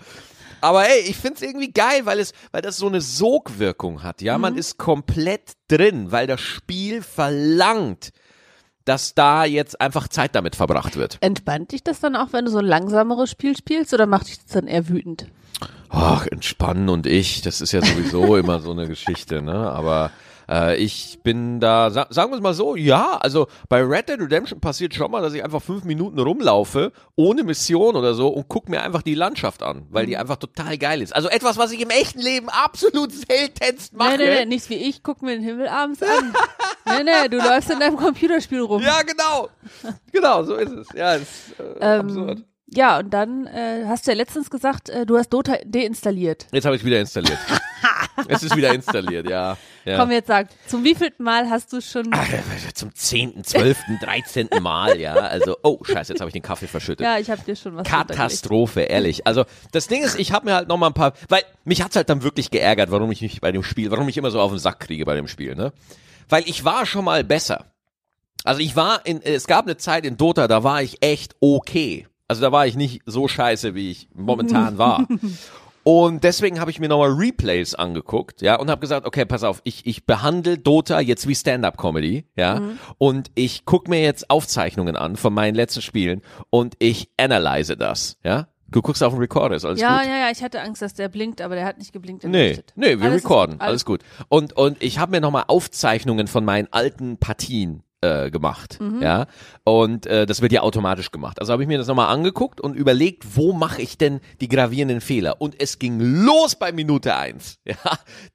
Aber 0.60 0.90
ey, 0.90 1.02
ich 1.02 1.16
find's 1.16 1.42
irgendwie 1.42 1.72
geil, 1.72 2.06
weil 2.06 2.20
es, 2.20 2.34
weil 2.52 2.62
das 2.62 2.78
so 2.78 2.88
eine 2.88 3.02
Sogwirkung 3.02 4.04
hat. 4.04 4.22
Ja, 4.22 4.38
man 4.38 4.58
ist 4.58 4.78
komplett 4.78 5.54
drin, 5.68 6.12
weil 6.12 6.28
das 6.28 6.42
Spiel 6.42 7.02
verlangt, 7.02 8.12
dass 8.88 9.14
da 9.14 9.44
jetzt 9.44 9.82
einfach 9.82 10.08
Zeit 10.08 10.34
damit 10.36 10.56
verbracht 10.56 10.96
wird. 10.96 11.18
Entspannt 11.22 11.72
dich 11.72 11.84
das 11.84 12.00
dann 12.00 12.16
auch, 12.16 12.32
wenn 12.32 12.46
du 12.46 12.52
so 12.52 12.60
ein 12.60 12.66
langsameres 12.66 13.30
Spiel 13.30 13.56
spielst 13.58 13.94
oder 13.94 14.06
macht 14.06 14.28
dich 14.28 14.38
das 14.38 14.54
dann 14.54 14.68
eher 14.68 14.88
wütend? 14.88 15.28
Ach, 15.90 16.26
entspannen 16.28 16.90
und 16.90 17.06
ich, 17.06 17.42
das 17.42 17.62
ist 17.62 17.72
ja 17.72 17.82
sowieso 17.84 18.36
immer 18.38 18.60
so 18.60 18.72
eine 18.72 18.88
Geschichte, 18.88 19.42
ne? 19.42 19.72
Aber 19.72 20.12
äh, 20.50 20.78
ich 20.78 21.20
bin 21.24 21.60
da, 21.60 21.92
sa 21.92 22.08
sagen 22.10 22.32
wir 22.32 22.38
es 22.38 22.42
mal 22.42 22.54
so, 22.54 22.76
ja, 22.76 23.18
also 23.18 23.48
bei 23.68 23.82
Red 23.82 24.10
Dead 24.10 24.20
Redemption 24.20 24.60
passiert 24.60 24.94
schon 24.94 25.12
mal, 25.12 25.22
dass 25.22 25.34
ich 25.34 25.44
einfach 25.44 25.62
fünf 25.62 25.84
Minuten 25.84 26.20
rumlaufe, 26.20 26.92
ohne 27.16 27.44
Mission 27.44 27.96
oder 27.96 28.14
so 28.14 28.30
und 28.30 28.48
guck 28.48 28.70
mir 28.70 28.82
einfach 28.82 29.02
die 29.02 29.16
Landschaft 29.16 29.64
an, 29.64 29.86
weil 29.90 30.06
die 30.06 30.18
einfach 30.18 30.38
total 30.38 30.78
geil 30.78 31.02
ist. 31.02 31.14
Also 31.16 31.30
etwas, 31.30 31.58
was 31.58 31.72
ich 31.72 31.82
im 31.82 31.90
echten 31.90 32.20
Leben 32.20 32.50
absolut 32.50 33.12
seltenst 33.12 33.94
mache. 33.94 34.18
Nee, 34.18 34.26
nee, 34.26 34.40
nee, 34.40 34.46
nichts 34.46 34.70
wie 34.70 34.76
ich, 34.76 35.04
guck 35.04 35.22
mir 35.22 35.32
den 35.32 35.44
Himmel 35.44 35.68
abends 35.68 36.02
an. 36.04 36.34
nee, 36.88 37.04
nee, 37.04 37.28
du 37.30 37.38
läufst 37.38 37.70
in 37.70 37.80
deinem 37.80 37.98
Computerspiel 37.98 38.62
rum. 38.62 38.82
Ja, 38.82 39.02
genau. 39.02 39.50
Genau, 40.12 40.44
so 40.44 40.56
ist 40.56 40.72
es. 40.72 40.88
Ja, 40.96 41.14
ist 41.14 41.60
äh, 41.60 41.64
Ähm, 41.80 42.00
absurd. 42.02 42.44
Ja, 42.70 43.00
und 43.00 43.12
dann 43.12 43.48
äh, 43.48 43.86
hast 43.88 44.08
du 44.08 44.12
ja 44.12 44.18
letztens 44.18 44.50
gesagt, 44.50 44.90
äh, 44.90 45.06
du 45.06 45.18
hast 45.18 45.30
Dota 45.30 45.56
deinstalliert. 45.66 46.48
Jetzt 46.52 46.66
habe 46.66 46.76
ich 46.76 46.84
wieder 46.84 47.00
installiert. 47.00 47.40
es 48.28 48.44
ist 48.44 48.56
wieder 48.58 48.74
installiert, 48.74 49.30
ja. 49.30 49.58
ja. 49.86 49.98
Komm, 49.98 50.12
jetzt 50.12 50.28
sag, 50.28 50.50
zum 50.68 50.84
wievielten 50.84 51.24
Mal 51.24 51.50
hast 51.50 51.72
du 51.72 51.80
schon. 51.82 52.10
Ach, 52.12 52.28
Zum 52.74 52.94
10., 52.94 53.44
12., 53.44 53.78
13. 54.02 54.50
Mal, 54.62 55.00
ja. 55.00 55.14
Also, 55.14 55.56
oh, 55.64 55.80
scheiße, 55.84 56.12
jetzt 56.12 56.20
habe 56.20 56.30
ich 56.30 56.34
den 56.34 56.42
Kaffee 56.42 56.68
verschüttet. 56.68 57.06
Ja, 57.06 57.18
ich 57.18 57.30
habe 57.30 57.42
dir 57.42 57.56
schon 57.56 57.78
was. 57.78 57.88
Katastrophe, 57.88 58.82
ehrlich. 58.82 59.26
Also 59.26 59.46
das 59.72 59.88
Ding 59.88 60.04
ist, 60.04 60.20
ich 60.20 60.34
habe 60.34 60.46
mir 60.46 60.56
halt 60.56 60.68
noch 60.68 60.78
mal 60.78 60.88
ein 60.88 60.94
paar, 60.94 61.14
weil 61.30 61.44
mich 61.64 61.82
hat's 61.82 61.96
halt 61.96 62.10
dann 62.10 62.24
wirklich 62.24 62.52
geärgert, 62.52 62.92
warum 62.92 63.12
ich 63.12 63.22
mich 63.22 63.40
bei 63.40 63.54
dem 63.54 63.64
Spiel, 63.64 63.92
warum 63.92 64.10
ich 64.10 64.18
immer 64.18 64.32
so 64.32 64.42
auf 64.42 64.52
den 64.52 64.60
Sack 64.60 64.82
kriege 64.82 65.06
bei 65.06 65.16
dem 65.16 65.28
Spiel, 65.30 65.56
ne? 65.56 65.72
Weil 66.30 66.44
ich 66.48 66.64
war 66.66 66.86
schon 66.86 67.06
mal 67.06 67.24
besser. 67.24 67.66
Also 68.44 68.62
ich 68.62 68.76
war 68.76 69.06
in, 69.06 69.22
es 69.22 69.48
gab 69.48 69.66
eine 69.66 69.78
Zeit 69.78 70.06
in 70.06 70.18
Dota, 70.18 70.48
da 70.48 70.64
war 70.64 70.82
ich 70.82 71.04
echt 71.04 71.36
okay. 71.42 72.08
Also 72.28 72.42
da 72.42 72.52
war 72.52 72.68
ich 72.68 72.76
nicht 72.76 73.02
so 73.06 73.28
scheiße, 73.28 73.76
wie 73.76 73.92
ich 73.92 74.10
momentan 74.14 74.78
war. 74.78 75.08
Und 75.84 76.26
deswegen 76.26 76.60
habe 76.60 76.70
ich 76.70 76.82
mir 76.82 76.90
nochmal 76.90 77.12
Replays 77.12 77.74
angeguckt, 77.74 78.42
ja, 78.42 78.60
und 78.60 78.70
habe 78.70 78.82
gesagt, 78.82 79.06
okay, 79.08 79.24
pass 79.24 79.46
auf, 79.46 79.62
ich, 79.64 79.86
ich 79.86 80.06
behandle 80.06 80.58
Dota 80.58 81.00
jetzt 81.00 81.30
wie 81.30 81.36
Stand-up-Comedy, 81.36 82.26
ja, 82.36 82.62
und 82.98 83.32
ich 83.36 83.64
guck 83.64 83.88
mir 83.88 84.02
jetzt 84.02 84.30
Aufzeichnungen 84.30 84.98
an 84.98 85.16
von 85.16 85.34
meinen 85.34 85.56
letzten 85.56 85.82
Spielen 85.82 86.22
und 86.50 86.76
ich 86.80 87.10
analyse 87.16 87.78
das, 87.78 88.18
ja. 88.26 88.48
Du 88.70 88.82
guckst 88.82 89.02
auf 89.04 89.14
den 89.14 89.20
Recorder, 89.20 89.56
ist 89.56 89.66
alles 89.66 89.80
Ja, 89.80 90.00
gut? 90.00 90.08
ja, 90.08 90.18
ja, 90.18 90.30
ich 90.32 90.44
hatte 90.44 90.62
Angst, 90.62 90.82
dass 90.82 90.94
der 90.94 91.08
blinkt, 91.10 91.42
aber 91.42 91.56
der 91.56 91.66
hat 91.66 91.78
nicht 91.78 91.94
geblinkt. 91.94 92.24
Nee, 92.26 92.50
leuchtet. 92.50 92.74
nee, 92.76 93.00
wir 93.00 93.06
Alles 93.06 93.24
recorden, 93.24 93.54
gut, 93.60 93.62
alles 93.68 93.86
gut. 93.86 94.02
Und, 94.30 94.54
und 94.54 94.82
ich 94.84 95.00
habe 95.00 95.12
mir 95.12 95.22
nochmal 95.22 95.46
Aufzeichnungen 95.48 96.28
von 96.28 96.44
meinen 96.44 96.68
alten 96.72 97.18
Partien 97.18 97.84
äh, 98.02 98.30
gemacht, 98.30 98.78
ja, 99.02 99.26
und 99.64 100.06
äh, 100.06 100.26
das 100.28 100.42
wird 100.42 100.52
ja 100.52 100.62
automatisch 100.62 101.10
gemacht. 101.12 101.40
Also 101.40 101.52
habe 101.54 101.64
ich 101.64 101.68
mir 101.68 101.78
das 101.80 101.88
nochmal 101.88 102.14
angeguckt 102.14 102.62
und 102.62 102.76
überlegt, 102.76 103.36
wo 103.36 103.54
mache 103.54 103.82
ich 103.82 103.98
denn 103.98 104.20
die 104.40 104.48
gravierenden 104.50 105.02
Fehler? 105.02 105.42
Und 105.42 105.60
es 105.60 105.80
ging 105.80 106.00
los 106.00 106.56
bei 106.56 106.72
Minute 106.72 107.16
eins. 107.16 107.58
Ja, 107.66 107.76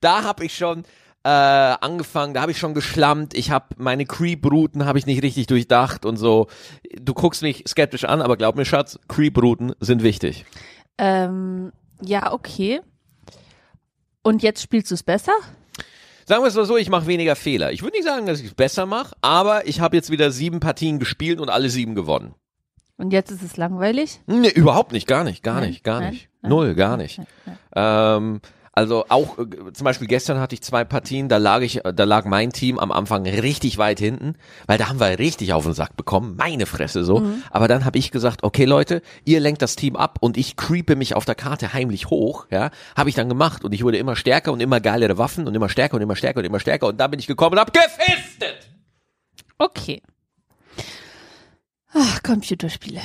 da 0.00 0.24
habe 0.24 0.44
ich 0.46 0.56
schon 0.56 0.82
äh, 1.24 1.28
angefangen, 1.28 2.34
da 2.34 2.40
habe 2.42 2.50
ich 2.52 2.58
schon 2.58 2.74
geschlammt, 2.74 3.34
ich 3.34 3.50
habe 3.50 3.66
meine 3.76 4.06
Creep-Routen 4.06 4.84
habe 4.84 4.98
ich 4.98 5.06
nicht 5.06 5.22
richtig 5.22 5.46
durchdacht 5.46 6.04
und 6.04 6.16
so. 6.16 6.48
Du 7.00 7.14
guckst 7.14 7.42
mich 7.42 7.64
skeptisch 7.68 8.04
an, 8.04 8.20
aber 8.20 8.36
glaub 8.36 8.56
mir, 8.56 8.64
Schatz, 8.64 8.98
Creep-Routen 9.08 9.74
sind 9.80 10.02
wichtig. 10.02 10.44
Ähm, 10.98 11.72
ja, 12.02 12.32
okay. 12.32 12.80
Und 14.22 14.42
jetzt 14.42 14.62
spielst 14.62 14.90
du 14.90 14.94
es 14.94 15.02
besser? 15.02 15.32
Sagen 16.26 16.42
wir 16.42 16.48
es 16.48 16.54
mal 16.54 16.64
so, 16.64 16.76
ich 16.76 16.88
mache 16.88 17.06
weniger 17.06 17.36
Fehler. 17.36 17.72
Ich 17.72 17.82
würde 17.82 17.96
nicht 17.96 18.06
sagen, 18.06 18.26
dass 18.26 18.40
ich 18.40 18.46
es 18.46 18.54
besser 18.54 18.86
mache, 18.86 19.14
aber 19.20 19.66
ich 19.66 19.80
habe 19.80 19.96
jetzt 19.96 20.10
wieder 20.10 20.30
sieben 20.30 20.60
Partien 20.60 20.98
gespielt 20.98 21.40
und 21.40 21.50
alle 21.50 21.68
sieben 21.68 21.94
gewonnen. 21.94 22.34
Und 22.96 23.12
jetzt 23.12 23.30
ist 23.30 23.42
es 23.42 23.56
langweilig? 23.56 24.20
Nee, 24.26 24.50
überhaupt 24.50 24.92
nicht, 24.92 25.08
gar 25.08 25.24
nicht, 25.24 25.42
gar 25.42 25.60
Nein, 25.60 25.70
nicht, 25.70 25.82
gar 25.82 26.00
nein, 26.00 26.10
nicht. 26.12 26.28
nein, 26.40 26.50
Null, 26.50 26.74
gar 26.74 26.96
nicht. 26.96 27.20
Ähm, 27.74 28.40
also 28.72 29.04
auch 29.10 29.38
äh, 29.38 29.72
zum 29.72 29.84
Beispiel 29.84 30.08
gestern 30.08 30.40
hatte 30.40 30.54
ich 30.54 30.62
zwei 30.62 30.84
Partien, 30.84 31.28
da 31.28 31.36
lag 31.36 31.60
ich, 31.60 31.80
da 31.82 32.04
lag 32.04 32.24
mein 32.24 32.52
Team 32.52 32.78
am 32.78 32.90
Anfang 32.90 33.26
richtig 33.26 33.76
weit 33.76 33.98
hinten, 33.98 34.34
weil 34.66 34.78
da 34.78 34.88
haben 34.88 34.98
wir 34.98 35.18
richtig 35.18 35.52
auf 35.52 35.64
den 35.64 35.74
Sack 35.74 35.94
bekommen, 35.96 36.36
meine 36.36 36.64
Fresse 36.64 37.04
so. 37.04 37.20
Mhm. 37.20 37.42
Aber 37.50 37.68
dann 37.68 37.84
habe 37.84 37.98
ich 37.98 38.10
gesagt, 38.10 38.42
okay 38.42 38.64
Leute, 38.64 39.02
ihr 39.24 39.40
lenkt 39.40 39.60
das 39.60 39.76
Team 39.76 39.94
ab 39.94 40.16
und 40.20 40.38
ich 40.38 40.56
creepe 40.56 40.96
mich 40.96 41.14
auf 41.14 41.26
der 41.26 41.34
Karte 41.34 41.74
heimlich 41.74 42.08
hoch, 42.08 42.46
ja, 42.50 42.70
habe 42.96 43.10
ich 43.10 43.14
dann 43.14 43.28
gemacht 43.28 43.62
und 43.62 43.72
ich 43.72 43.84
wurde 43.84 43.98
immer 43.98 44.16
stärker 44.16 44.52
und 44.52 44.60
immer 44.60 44.80
geilere 44.80 45.18
Waffen 45.18 45.46
und 45.46 45.54
immer 45.54 45.68
stärker 45.68 45.96
und 45.96 46.02
immer 46.02 46.16
stärker 46.16 46.38
und 46.40 46.46
immer 46.46 46.60
stärker 46.60 46.86
und 46.86 46.98
da 46.98 47.08
bin 47.08 47.20
ich 47.20 47.26
gekommen 47.26 47.52
und 47.52 47.60
hab 47.60 47.74
gefistet. 47.74 48.70
Okay. 49.58 50.02
Ach, 51.92 52.22
Computerspiele. 52.22 53.00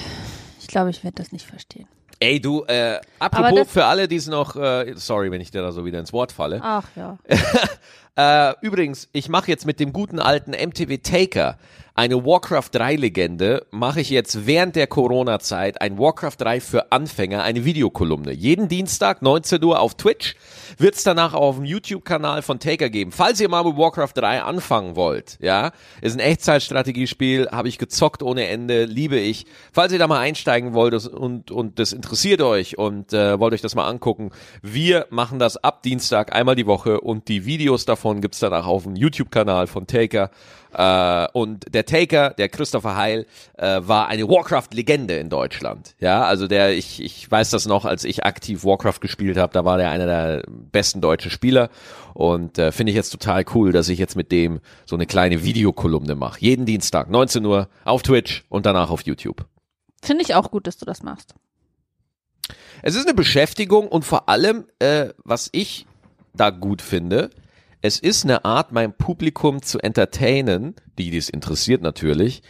Ich 0.61 0.67
glaube, 0.67 0.91
ich 0.91 1.03
werde 1.03 1.15
das 1.15 1.33
nicht 1.33 1.45
verstehen. 1.45 1.87
Ey 2.19 2.39
du, 2.39 2.63
äh, 2.65 2.99
apropos 3.19 3.67
für 3.69 3.85
alle, 3.85 4.07
die 4.07 4.15
es 4.15 4.27
noch, 4.27 4.55
äh, 4.55 4.93
sorry, 4.95 5.31
wenn 5.31 5.41
ich 5.41 5.51
dir 5.51 5.61
da 5.61 5.71
so 5.71 5.85
wieder 5.85 5.99
ins 5.99 6.13
Wort 6.13 6.31
falle. 6.31 6.59
Ach 6.63 6.87
ja. 6.95 7.17
Äh, 8.19 8.55
übrigens, 8.61 9.07
ich 9.11 9.29
mache 9.29 9.51
jetzt 9.51 9.67
mit 9.67 9.79
dem 9.79 9.93
guten 9.93 10.19
alten 10.19 10.49
MTV 10.49 10.97
Taker 11.03 11.59
eine 11.97 12.23
Warcraft 12.23 12.69
3 12.73 12.95
Legende, 12.95 13.65
mache 13.71 14.01
ich 14.01 14.11
jetzt 14.11 14.45
während 14.45 14.75
der 14.75 14.85
Corona-Zeit 14.85 15.81
ein 15.81 15.97
Warcraft 15.97 16.35
3 16.37 16.61
für 16.61 16.91
Anfänger, 16.91 17.41
eine 17.41 17.65
Videokolumne. 17.65 18.33
Jeden 18.33 18.67
Dienstag, 18.67 19.23
19 19.23 19.63
Uhr 19.63 19.79
auf 19.79 19.95
Twitch, 19.95 20.35
wird's 20.77 21.03
danach 21.03 21.33
auch 21.33 21.41
auf 21.41 21.55
dem 21.55 21.65
YouTube-Kanal 21.65 22.43
von 22.43 22.59
Taker 22.59 22.91
geben. 22.91 23.11
Falls 23.11 23.41
ihr 23.41 23.49
mal 23.49 23.63
mit 23.63 23.77
Warcraft 23.77 24.11
3 24.13 24.43
anfangen 24.43 24.95
wollt, 24.95 25.39
ja, 25.41 25.71
ist 26.01 26.13
ein 26.13 26.19
Echtzeitstrategiespiel, 26.19 27.49
habe 27.51 27.67
ich 27.67 27.79
gezockt 27.79 28.21
ohne 28.21 28.45
Ende, 28.45 28.85
liebe 28.85 29.17
ich. 29.17 29.47
Falls 29.73 29.91
ihr 29.91 29.97
da 29.97 30.05
mal 30.05 30.19
einsteigen 30.19 30.75
wollt 30.75 30.93
und, 31.07 31.49
und 31.49 31.79
das 31.79 31.93
interessiert 31.93 32.41
euch 32.41 32.77
und 32.77 33.11
äh, 33.11 33.39
wollt 33.39 33.55
euch 33.55 33.61
das 33.61 33.73
mal 33.73 33.87
angucken, 33.87 34.29
wir 34.61 35.07
machen 35.09 35.39
das 35.39 35.57
ab 35.57 35.81
Dienstag 35.81 36.35
einmal 36.35 36.55
die 36.55 36.67
Woche 36.67 37.01
und 37.01 37.27
die 37.27 37.47
Videos 37.47 37.85
davon 37.85 38.21
gibt's 38.21 38.37
danach 38.37 38.67
auf 38.67 38.83
dem 38.83 38.95
YouTube-Kanal 38.95 39.65
von 39.65 39.87
Taker. 39.87 40.29
Äh, 40.77 41.27
und 41.33 41.73
der 41.73 41.85
Taker, 41.85 42.29
der 42.37 42.49
Christopher 42.49 42.95
Heil, 42.95 43.25
äh, 43.57 43.81
war 43.81 44.07
eine 44.07 44.29
Warcraft-Legende 44.29 45.17
in 45.17 45.29
Deutschland. 45.29 45.95
Ja, 45.99 46.23
also 46.23 46.47
der, 46.47 46.77
ich, 46.77 47.01
ich 47.01 47.29
weiß 47.29 47.49
das 47.49 47.65
noch, 47.65 47.83
als 47.83 48.03
ich 48.03 48.23
aktiv 48.23 48.63
Warcraft 48.63 48.99
gespielt 49.01 49.37
habe, 49.37 49.51
da 49.53 49.65
war 49.65 49.77
der 49.77 49.89
einer 49.89 50.05
der 50.05 50.43
besten 50.47 51.01
deutschen 51.01 51.31
Spieler. 51.31 51.69
Und 52.13 52.59
äh, 52.59 52.71
finde 52.71 52.91
ich 52.91 52.95
jetzt 52.95 53.09
total 53.09 53.43
cool, 53.55 53.71
dass 53.71 53.89
ich 53.89 53.97
jetzt 53.97 54.15
mit 54.15 54.31
dem 54.31 54.59
so 54.85 54.95
eine 54.95 55.07
kleine 55.07 55.43
Videokolumne 55.43 56.13
mache. 56.13 56.39
Jeden 56.41 56.67
Dienstag, 56.67 57.09
19 57.09 57.43
Uhr, 57.45 57.69
auf 57.83 58.03
Twitch 58.03 58.45
und 58.49 58.67
danach 58.67 58.91
auf 58.91 59.01
YouTube. 59.01 59.45
Finde 60.03 60.21
ich 60.21 60.35
auch 60.35 60.51
gut, 60.51 60.67
dass 60.67 60.77
du 60.77 60.85
das 60.85 61.01
machst. 61.01 61.33
Es 62.83 62.95
ist 62.95 63.07
eine 63.07 63.15
Beschäftigung 63.15 63.87
und 63.87 64.05
vor 64.05 64.29
allem, 64.29 64.65
äh, 64.77 65.09
was 65.23 65.49
ich 65.51 65.87
da 66.35 66.51
gut 66.51 66.83
finde, 66.83 67.31
es 67.81 67.99
ist 67.99 68.23
eine 68.23 68.45
Art, 68.45 68.71
mein 68.71 68.93
Publikum 68.93 69.61
zu 69.61 69.79
entertainen, 69.79 70.75
die 70.97 71.11
dies 71.11 71.29
interessiert 71.29 71.81
natürlich, 71.81 72.41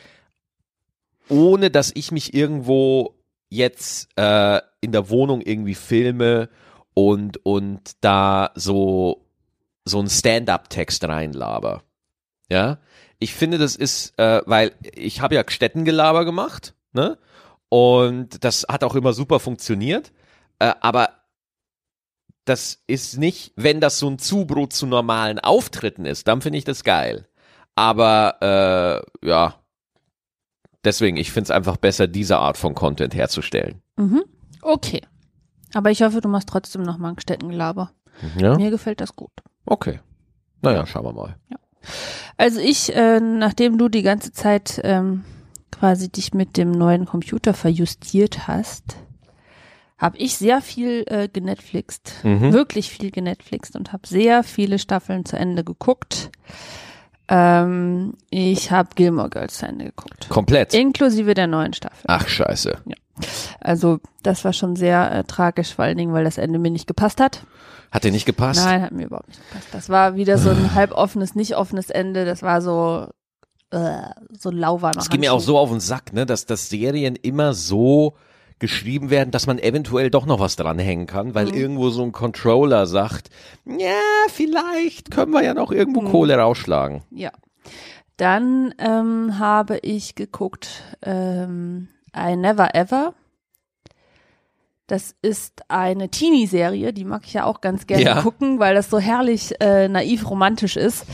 ohne 1.29 1.69
dass 1.69 1.91
ich 1.93 2.11
mich 2.11 2.33
irgendwo 2.33 3.15
jetzt 3.49 4.09
äh, 4.17 4.61
in 4.81 4.91
der 4.91 5.09
Wohnung 5.09 5.41
irgendwie 5.41 5.75
filme 5.75 6.49
und, 6.93 7.45
und 7.45 7.91
da 8.01 8.51
so, 8.55 9.25
so 9.85 9.99
einen 9.99 10.09
Stand-up-Text 10.09 11.03
reinlaber. 11.03 11.83
Ja, 12.49 12.79
ich 13.19 13.33
finde, 13.33 13.57
das 13.57 13.75
ist, 13.75 14.17
äh, 14.17 14.41
weil 14.45 14.71
ich 14.95 15.21
habe 15.21 15.35
ja 15.35 15.43
Städtengelaber 15.45 16.23
gemacht, 16.23 16.75
ne? 16.93 17.17
Und 17.69 18.45
das 18.45 18.65
hat 18.69 18.85
auch 18.85 18.95
immer 18.95 19.11
super 19.11 19.41
funktioniert. 19.41 20.13
Äh, 20.59 20.73
aber 20.79 21.09
das 22.49 22.81
ist 22.88 23.17
nicht, 23.17 23.51
wenn 23.55 23.81
das 23.81 23.99
so 23.99 24.07
ein 24.10 24.19
Zubrot 24.19 24.73
zu 24.73 24.86
normalen 24.88 25.39
Auftritten 25.39 26.05
ist, 26.05 26.27
dann 26.27 26.41
finde 26.41 26.57
ich 26.57 26.63
das 26.63 26.83
geil. 26.83 27.27
Aber 27.75 29.03
äh, 29.23 29.27
ja, 29.27 29.55
deswegen, 30.83 31.17
ich 31.17 31.31
finde 31.31 31.45
es 31.45 31.51
einfach 31.51 31.77
besser, 31.77 32.07
diese 32.07 32.38
Art 32.38 32.57
von 32.57 32.73
Content 32.73 33.13
herzustellen. 33.13 33.81
Mhm. 33.97 34.23
Okay. 34.62 35.01
Aber 35.73 35.91
ich 35.91 36.01
hoffe, 36.01 36.21
du 36.21 36.29
machst 36.29 36.49
trotzdem 36.49 36.83
noch 36.83 36.97
mal 36.97 37.10
ein 37.10 37.19
Städtengelaber. 37.19 37.91
Ja, 38.38 38.55
Mir 38.55 38.71
gefällt 38.71 39.01
das 39.01 39.15
gut. 39.15 39.31
okay. 39.65 39.99
Naja, 40.63 40.88
schauen 40.88 41.05
wir 41.05 41.13
mal. 41.13 41.36
Also 42.36 42.60
ich, 42.60 42.93
äh, 42.95 43.19
nachdem 43.19 43.77
du 43.77 43.89
die 43.89 44.01
ganze 44.01 44.31
Zeit 44.31 44.81
ähm, 44.83 45.23
quasi 45.71 46.10
dich 46.10 46.33
mit 46.33 46.57
dem 46.57 46.71
neuen 46.71 47.05
Computer 47.05 47.53
verjustiert 47.53 48.47
hast, 48.47 48.97
habe 49.97 50.17
ich 50.17 50.38
sehr 50.38 50.62
viel 50.62 51.03
äh, 51.07 51.27
genetflixt, 51.27 52.13
Mhm. 52.23 52.53
wirklich 52.53 52.89
viel 52.89 53.12
genetflixt 53.12 53.75
und 53.75 53.93
habe 53.93 54.07
sehr 54.07 54.43
viele 54.43 54.77
Staffeln 54.79 55.25
zu 55.25 55.38
Ende 55.38 55.63
geguckt. 55.63 56.29
Ähm, 57.29 58.13
ich 58.29 58.71
habe 58.71 58.89
Gilmore 58.95 59.29
Girls 59.29 59.57
zu 59.57 59.65
Ende 59.65 59.86
geguckt, 59.86 60.29
Komplett. 60.29 60.73
inklusive 60.73 61.33
der 61.33 61.47
neuen 61.47 61.73
Staffel. 61.73 62.05
Ach, 62.07 62.27
scheiße. 62.27 62.77
Also 63.60 63.99
das 64.23 64.45
war 64.45 64.53
schon 64.53 64.75
sehr 64.75 65.12
äh, 65.12 65.23
tragisch, 65.25 65.73
vor 65.75 65.86
allen 65.86 65.97
Dingen, 65.97 66.13
weil 66.13 66.23
das 66.23 66.38
Ende 66.38 66.57
mir 66.60 66.71
nicht 66.71 66.88
gepasst 66.88 67.19
hat. 67.19 67.41
Hat 67.91 68.03
dir 68.03 68.12
nicht 68.12 68.25
gepasst? 68.25 68.63
Nein, 68.63 68.81
hat 68.81 68.91
mir 68.91 69.05
überhaupt 69.07 69.27
nicht 69.29 69.41
gepasst. 69.49 69.67
Das 69.71 69.89
war 69.89 70.15
wieder 70.15 70.38
so 70.38 70.51
ein 70.51 70.73
halb 70.75 70.91
offenes, 70.91 71.36
nicht 71.36 71.55
offenes 71.57 71.89
Ende. 71.89 72.25
Das 72.25 72.43
war 72.43 72.62
so 72.62 73.07
äh, 73.71 74.01
so 74.38 74.49
lauwarmer 74.51 74.95
Das 74.95 75.10
geht 75.10 75.19
mir 75.19 75.33
auch 75.33 75.39
so 75.41 75.57
auf 75.57 75.69
den 75.69 75.79
Sack, 75.81 76.13
ne, 76.13 76.25
dass, 76.25 76.45
dass 76.45 76.69
Serien 76.69 77.15
immer 77.17 77.53
so 77.53 78.13
geschrieben 78.59 79.09
werden, 79.09 79.31
dass 79.31 79.47
man 79.47 79.59
eventuell 79.59 80.09
doch 80.09 80.25
noch 80.25 80.39
was 80.39 80.55
dranhängen 80.55 81.07
kann, 81.07 81.35
weil 81.35 81.53
irgendwo 81.55 81.89
so 81.89 82.03
ein 82.03 82.11
Controller 82.11 82.87
sagt, 82.87 83.29
ja, 83.65 83.99
vielleicht 84.29 85.11
können 85.11 85.31
wir 85.31 85.43
ja 85.43 85.53
noch 85.53 85.71
irgendwo 85.71 86.01
Kohle 86.01 86.37
rausschlagen. 86.37 87.03
Ja. 87.11 87.31
Dann 88.17 88.73
ähm, 88.79 89.37
habe 89.37 89.77
ich 89.83 90.15
geguckt 90.15 90.83
ähm, 91.03 91.87
I 92.15 92.35
Never 92.35 92.73
Ever. 92.73 93.13
Das 94.88 95.15
ist 95.21 95.63
eine 95.67 96.08
Teenie-Serie, 96.10 96.93
die 96.93 97.04
mag 97.04 97.23
ich 97.26 97.34
ja 97.34 97.43
auch 97.43 97.60
ganz 97.60 97.88
gerne 97.88 98.04
Ja. 98.06 98.21
gucken, 98.21 98.58
weil 98.60 98.73
das 98.73 98.89
so 98.89 99.00
herrlich 99.00 99.54
äh, 99.60 99.89
naiv 99.89 100.30
romantisch 100.30 100.78
ist. 100.78 101.06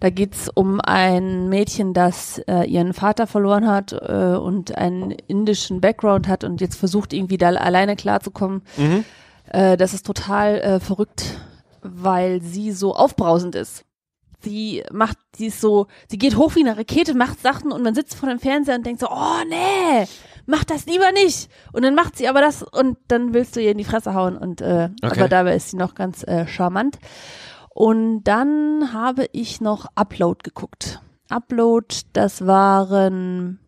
Da 0.00 0.10
geht's 0.10 0.50
um 0.54 0.82
ein 0.82 1.48
Mädchen, 1.48 1.94
das 1.94 2.38
äh, 2.46 2.64
ihren 2.68 2.92
Vater 2.92 3.26
verloren 3.26 3.66
hat 3.66 3.92
äh, 3.94 4.36
und 4.36 4.76
einen 4.76 5.12
indischen 5.12 5.80
Background 5.80 6.28
hat 6.28 6.44
und 6.44 6.60
jetzt 6.60 6.76
versucht 6.76 7.14
irgendwie 7.14 7.38
da 7.38 7.48
alleine 7.48 7.96
klarzukommen. 7.96 8.62
Äh, 9.50 9.78
das 9.78 9.94
ist 9.94 10.04
total 10.04 10.60
äh, 10.60 10.80
verrückt, 10.80 11.40
weil 11.80 12.42
sie 12.42 12.70
so 12.70 12.94
aufbrausend 12.94 13.54
ist 13.54 13.86
sie 14.44 14.82
macht, 14.90 15.18
sie 15.36 15.46
ist 15.46 15.60
so, 15.60 15.86
sie 16.08 16.18
geht 16.18 16.36
hoch 16.36 16.56
wie 16.56 16.66
eine 16.66 16.76
Rakete, 16.76 17.14
macht 17.14 17.40
Sachen 17.40 17.70
und 17.70 17.82
man 17.82 17.94
sitzt 17.94 18.16
vor 18.16 18.28
dem 18.28 18.40
Fernseher 18.40 18.74
und 18.74 18.84
denkt 18.84 18.98
so, 19.00 19.06
oh 19.08 19.42
nee, 19.48 20.04
mach 20.52 20.64
das 20.64 20.84
lieber 20.86 21.10
nicht. 21.12 21.48
Und 21.72 21.82
dann 21.82 21.94
macht 21.94 22.16
sie 22.16 22.28
aber 22.28 22.40
das 22.42 22.62
und 22.62 22.98
dann 23.08 23.32
willst 23.34 23.56
du 23.56 23.60
ihr 23.62 23.72
in 23.72 23.78
die 23.78 23.84
Fresse 23.84 24.12
hauen 24.14 24.36
und 24.36 24.60
äh, 24.60 24.90
Okay. 25.02 25.18
aber 25.20 25.28
dabei 25.28 25.56
ist 25.56 25.70
sie 25.70 25.76
noch 25.78 25.94
ganz 25.94 26.22
äh, 26.24 26.46
charmant. 26.46 26.98
Und 27.74 28.24
dann 28.24 28.92
habe 28.92 29.26
ich 29.32 29.62
noch 29.62 29.86
Upload 29.94 30.40
geguckt. 30.44 31.00
Upload, 31.30 31.86
das 32.12 32.46
waren, 32.46 33.58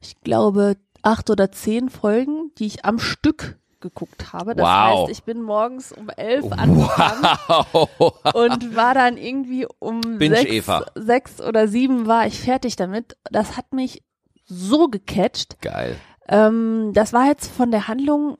ich 0.00 0.20
glaube, 0.22 0.76
acht 1.02 1.30
oder 1.30 1.52
zehn 1.52 1.88
Folgen, 1.88 2.50
die 2.58 2.66
ich 2.66 2.84
am 2.84 2.98
Stück 2.98 3.58
geguckt 3.78 4.32
habe. 4.32 4.56
Das 4.56 4.64
Wow. 4.66 5.02
heißt, 5.06 5.10
ich 5.12 5.22
bin 5.22 5.40
morgens 5.42 5.92
um 5.92 6.08
elf 6.08 6.50
angefangen 6.50 7.22
Wow. 7.46 7.88
und 8.34 8.74
war 8.74 8.94
dann 8.94 9.16
irgendwie 9.16 9.66
um 9.78 10.00
sechs, 10.18 10.66
sechs 10.96 11.40
oder 11.40 11.68
sieben 11.68 12.06
war 12.08 12.26
ich 12.26 12.40
fertig 12.40 12.74
damit. 12.74 13.16
Das 13.30 13.56
hat 13.56 13.72
mich 13.72 14.02
so 14.46 14.88
gecatcht. 14.88 15.60
Geil. 15.60 15.96
Ähm, 16.28 16.90
das 16.94 17.12
war 17.12 17.26
jetzt 17.26 17.50
von 17.50 17.70
der 17.70 17.86
Handlung 17.88 18.36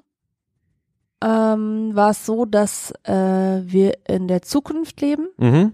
ähm, 1.23 1.91
war 1.95 2.11
es 2.11 2.27
so, 2.27 2.45
dass 2.45 2.93
äh, 3.05 3.13
wir 3.13 3.95
in 4.07 4.29
der 4.29 4.43
Zukunft 4.43 5.01
leben 5.01 5.29
Mhm. 5.39 5.73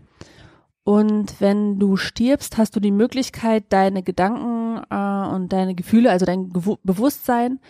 Und 0.84 1.40
wenn 1.40 1.78
du 1.78 1.96
stirbst, 1.96 2.58
hast 2.58 2.74
du 2.74 2.80
die 2.80 2.90
Möglichkeit, 2.90 3.64
deine 3.68 4.02
Gedanken 4.02 4.82
äh, 4.90 5.28
und 5.34 5.52
deine 5.52 5.76
Gefühle, 5.76 6.10
also 6.10 6.26
dein 6.26 6.50
Gewu 6.50 6.76
Bewusstsein, 6.82 7.60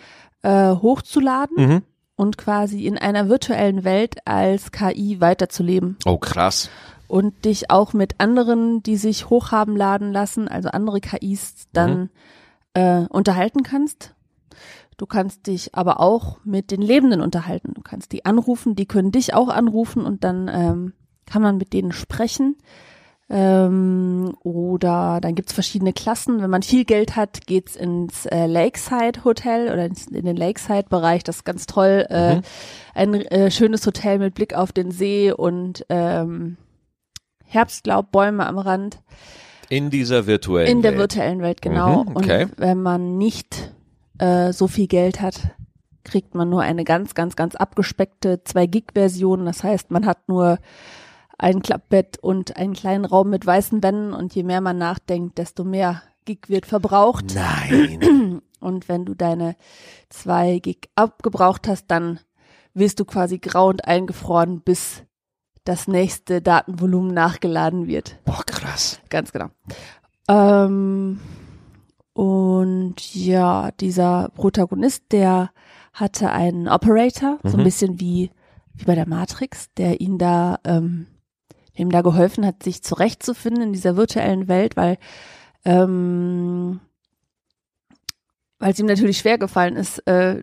äh, 0.43 0.71
hochzuladen 0.71 1.57
Mhm. 1.59 1.83
und 2.17 2.39
quasi 2.39 2.87
in 2.87 2.97
einer 2.97 3.29
virtuellen 3.29 3.85
Welt 3.85 4.17
als 4.27 4.73
KI 4.73 5.21
weiterzuleben 5.21 5.99
Oh, 6.07 6.17
krass. 6.17 6.71
und 7.07 7.45
dich 7.45 7.71
auch 7.71 7.93
mit 7.93 8.15
anderen, 8.19 8.83
die 8.83 8.97
sich 8.97 9.29
hochhaben 9.29 9.77
laden 9.77 10.11
lassen, 10.13 10.49
also 10.49 10.71
andere 10.71 11.01
KIs, 11.03 11.67
dann 11.75 12.09
äh, 12.75 13.07
unterhalten 13.09 13.63
kannst. 13.63 14.15
Du 14.97 15.07
kannst 15.07 15.47
dich 15.47 15.75
aber 15.75 16.01
auch 16.01 16.39
mit 16.45 16.71
den 16.71 16.83
Lebenden 16.83 17.21
unterhalten. 17.21 17.75
Du 17.75 17.81
kannst 17.83 18.13
die 18.13 18.25
anrufen, 18.25 18.77
die 18.77 18.87
können 18.87 19.11
dich 19.11 19.35
auch 19.35 19.49
anrufen 19.49 20.05
und 20.05 20.23
dann 20.23 20.49
ähm, 20.53 20.93
kann 21.27 21.43
man 21.43 21.57
mit 21.57 21.73
denen 21.73 21.93
sprechen. 21.93 22.57
Ähm, 23.31 24.37
oder 24.43 25.19
dann 25.23 25.35
gibt's 25.35 25.55
verschiedene 25.55 25.95
Klassen. 25.95 26.43
Wenn 26.43 26.51
man 26.51 26.63
viel 26.63 26.85
Geld 26.85 27.17
hat, 27.17 27.47
geht's 27.47 27.77
ins 27.77 28.27
äh, 28.27 28.47
Lakeside 28.47 29.25
Hotel 29.25 29.73
oder 29.73 29.87
ins, 29.87 30.07
in 30.09 30.27
den 30.27 30.37
Lakeside 30.37 30.85
Bereich. 30.91 31.25
Das 31.25 31.37
ist 31.37 31.45
ganz 31.45 31.67
toll. 31.67 32.07
Äh, 32.11 32.37
Mhm. 32.37 32.43
Ein 32.95 33.15
äh, 33.15 33.51
schönes 33.51 33.87
Hotel 33.87 34.19
mit 34.19 34.35
Blick 34.35 34.55
auf 34.55 34.73
den 34.73 34.91
See 34.91 35.33
und 35.33 35.87
ähm, 35.89 36.59
Herbstlaub, 37.47 38.15
am 38.15 38.59
Rand. 38.59 39.01
In 39.69 39.91
dieser 39.91 40.27
virtuellen 40.27 40.69
In 40.69 40.83
der 40.83 40.93
Welt. 40.93 41.01
virtuellen 41.01 41.43
Welt, 41.43 41.63
genau. 41.63 42.05
Mhm, 42.05 42.17
okay. 42.17 42.45
Und 42.45 42.59
wenn 42.59 42.83
man 42.83 43.19
nicht 43.19 43.73
äh, 44.19 44.53
so 44.53 44.69
viel 44.69 44.87
Geld 44.87 45.21
hat, 45.21 45.55
kriegt 46.05 46.35
man 46.35 46.49
nur 46.49 46.63
eine 46.63 46.85
ganz, 46.85 47.15
ganz, 47.15 47.37
ganz 47.37 47.55
abgespeckte 47.55 48.43
2-Gig-Version. 48.45 49.45
Das 49.45 49.63
heißt, 49.63 49.91
man 49.91 50.07
hat 50.07 50.29
nur 50.29 50.59
ein 51.39 51.63
Klappbett 51.63 52.19
und 52.19 52.57
einen 52.57 52.73
kleinen 52.73 53.05
Raum 53.05 53.31
mit 53.31 53.47
weißen 53.47 53.83
Wänden 53.83 54.13
und 54.13 54.35
je 54.35 54.43
mehr 54.43 54.61
man 54.61 54.79
nachdenkt, 54.79 55.39
desto 55.39 55.65
mehr 55.65 56.03
Gig 56.25 56.49
wird 56.49 56.67
verbraucht. 56.67 57.35
Nein. 57.35 58.43
Und 58.61 58.89
wenn 58.89 59.05
du 59.05 59.15
deine 59.15 59.57
2 60.11 60.61
Gig 60.61 60.89
abgebraucht 60.95 61.67
hast, 61.67 61.87
dann 61.89 62.21
wirst 62.75 63.01
du 63.01 63.05
quasi 63.05 63.39
grau 63.39 63.67
und 63.67 63.89
eingefroren, 63.89 64.61
bis 64.61 65.03
das 65.65 65.87
nächste 65.89 66.43
Datenvolumen 66.43 67.15
nachgeladen 67.15 67.87
wird. 67.87 68.19
Boah, 68.25 68.43
krass. 68.45 69.01
Ganz 69.11 69.33
genau. 69.33 69.49
Ähm, 70.29 71.21
und 72.15 73.15
ja, 73.15 73.71
dieser 73.73 74.31
Protagonist, 74.35 75.05
der 75.13 75.51
hatte 75.93 76.31
einen 76.31 76.69
Operator, 76.69 77.39
so 77.43 77.57
ein 77.57 77.61
Mhm. 77.61 77.65
bisschen 77.65 78.01
wie, 78.01 78.31
wie 78.75 78.85
bei 78.85 78.95
der 78.95 79.09
Matrix, 79.09 79.73
der 79.77 80.01
ihn 80.01 80.19
da, 80.19 80.59
ähm, 80.65 81.07
ihm 81.75 81.91
da 81.91 82.03
geholfen 82.03 82.45
hat, 82.45 82.63
sich 82.63 82.83
zurechtzufinden 82.83 83.63
in 83.63 83.73
dieser 83.73 83.97
virtuellen 83.97 84.49
Welt, 84.49 84.77
weil, 84.77 84.99
ähm, 85.65 86.81
weil 88.59 88.73
es 88.73 88.79
ihm 88.79 88.87
natürlich 88.87 89.19
schwer 89.19 89.39
gefallen 89.39 89.77
ist, 89.77 89.99
äh, 90.07 90.43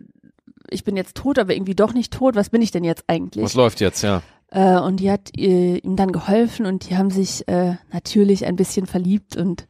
ich 0.70 0.84
bin 0.84 0.96
jetzt 0.96 1.16
tot, 1.16 1.38
aber 1.38 1.54
irgendwie 1.54 1.74
doch 1.74 1.92
nicht 1.94 2.12
tot. 2.12 2.36
Was 2.36 2.50
bin 2.50 2.62
ich 2.62 2.70
denn 2.70 2.84
jetzt 2.84 3.04
eigentlich? 3.08 3.44
Was 3.44 3.54
läuft 3.54 3.80
jetzt, 3.80 4.02
ja? 4.02 4.22
Äh, 4.50 4.78
und 4.78 5.00
die 5.00 5.10
hat 5.10 5.36
äh, 5.38 5.78
ihm 5.78 5.96
dann 5.96 6.12
geholfen 6.12 6.66
und 6.66 6.88
die 6.88 6.96
haben 6.96 7.10
sich 7.10 7.46
äh, 7.48 7.76
natürlich 7.92 8.46
ein 8.46 8.56
bisschen 8.56 8.86
verliebt 8.86 9.36
und 9.36 9.66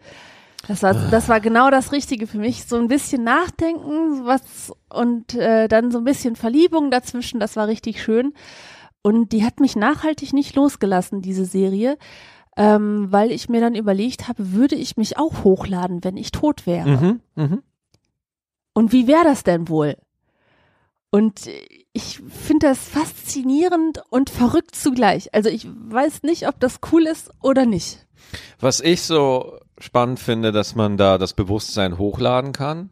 das 0.68 0.82
war, 0.82 0.92
das 0.94 1.28
war 1.28 1.40
genau 1.40 1.70
das 1.70 1.90
Richtige 1.90 2.26
für 2.26 2.38
mich. 2.38 2.64
So 2.66 2.76
ein 2.76 2.88
bisschen 2.88 3.24
nachdenken, 3.24 4.24
was 4.24 4.72
und 4.92 5.34
äh, 5.34 5.68
dann 5.68 5.90
so 5.90 5.98
ein 5.98 6.04
bisschen 6.04 6.36
Verliebung 6.36 6.90
dazwischen, 6.90 7.40
das 7.40 7.56
war 7.56 7.66
richtig 7.66 8.02
schön. 8.02 8.34
Und 9.02 9.32
die 9.32 9.44
hat 9.44 9.60
mich 9.60 9.76
nachhaltig 9.76 10.34
nicht 10.34 10.54
losgelassen, 10.54 11.22
diese 11.22 11.46
Serie, 11.46 11.96
ähm, 12.56 13.06
weil 13.10 13.32
ich 13.32 13.48
mir 13.48 13.60
dann 13.60 13.74
überlegt 13.74 14.28
habe, 14.28 14.52
würde 14.52 14.76
ich 14.76 14.98
mich 14.98 15.16
auch 15.16 15.44
hochladen, 15.44 16.04
wenn 16.04 16.18
ich 16.18 16.30
tot 16.30 16.66
wäre? 16.66 16.88
Mhm. 16.88 17.20
Mhm. 17.36 17.62
Und 18.74 18.92
wie 18.92 19.06
wäre 19.06 19.24
das 19.24 19.42
denn 19.42 19.68
wohl? 19.68 19.96
Und 21.10 21.48
ich 22.02 22.20
finde 22.28 22.68
das 22.68 22.78
faszinierend 22.88 24.02
und 24.10 24.30
verrückt 24.30 24.74
zugleich. 24.74 25.32
Also 25.34 25.48
ich 25.48 25.66
weiß 25.68 26.22
nicht, 26.22 26.48
ob 26.48 26.58
das 26.60 26.78
cool 26.92 27.06
ist 27.06 27.30
oder 27.42 27.66
nicht. 27.66 28.06
Was 28.58 28.80
ich 28.80 29.02
so 29.02 29.58
spannend 29.78 30.20
finde, 30.20 30.52
dass 30.52 30.74
man 30.74 30.96
da 30.96 31.18
das 31.18 31.34
Bewusstsein 31.34 31.98
hochladen 31.98 32.52
kann, 32.52 32.90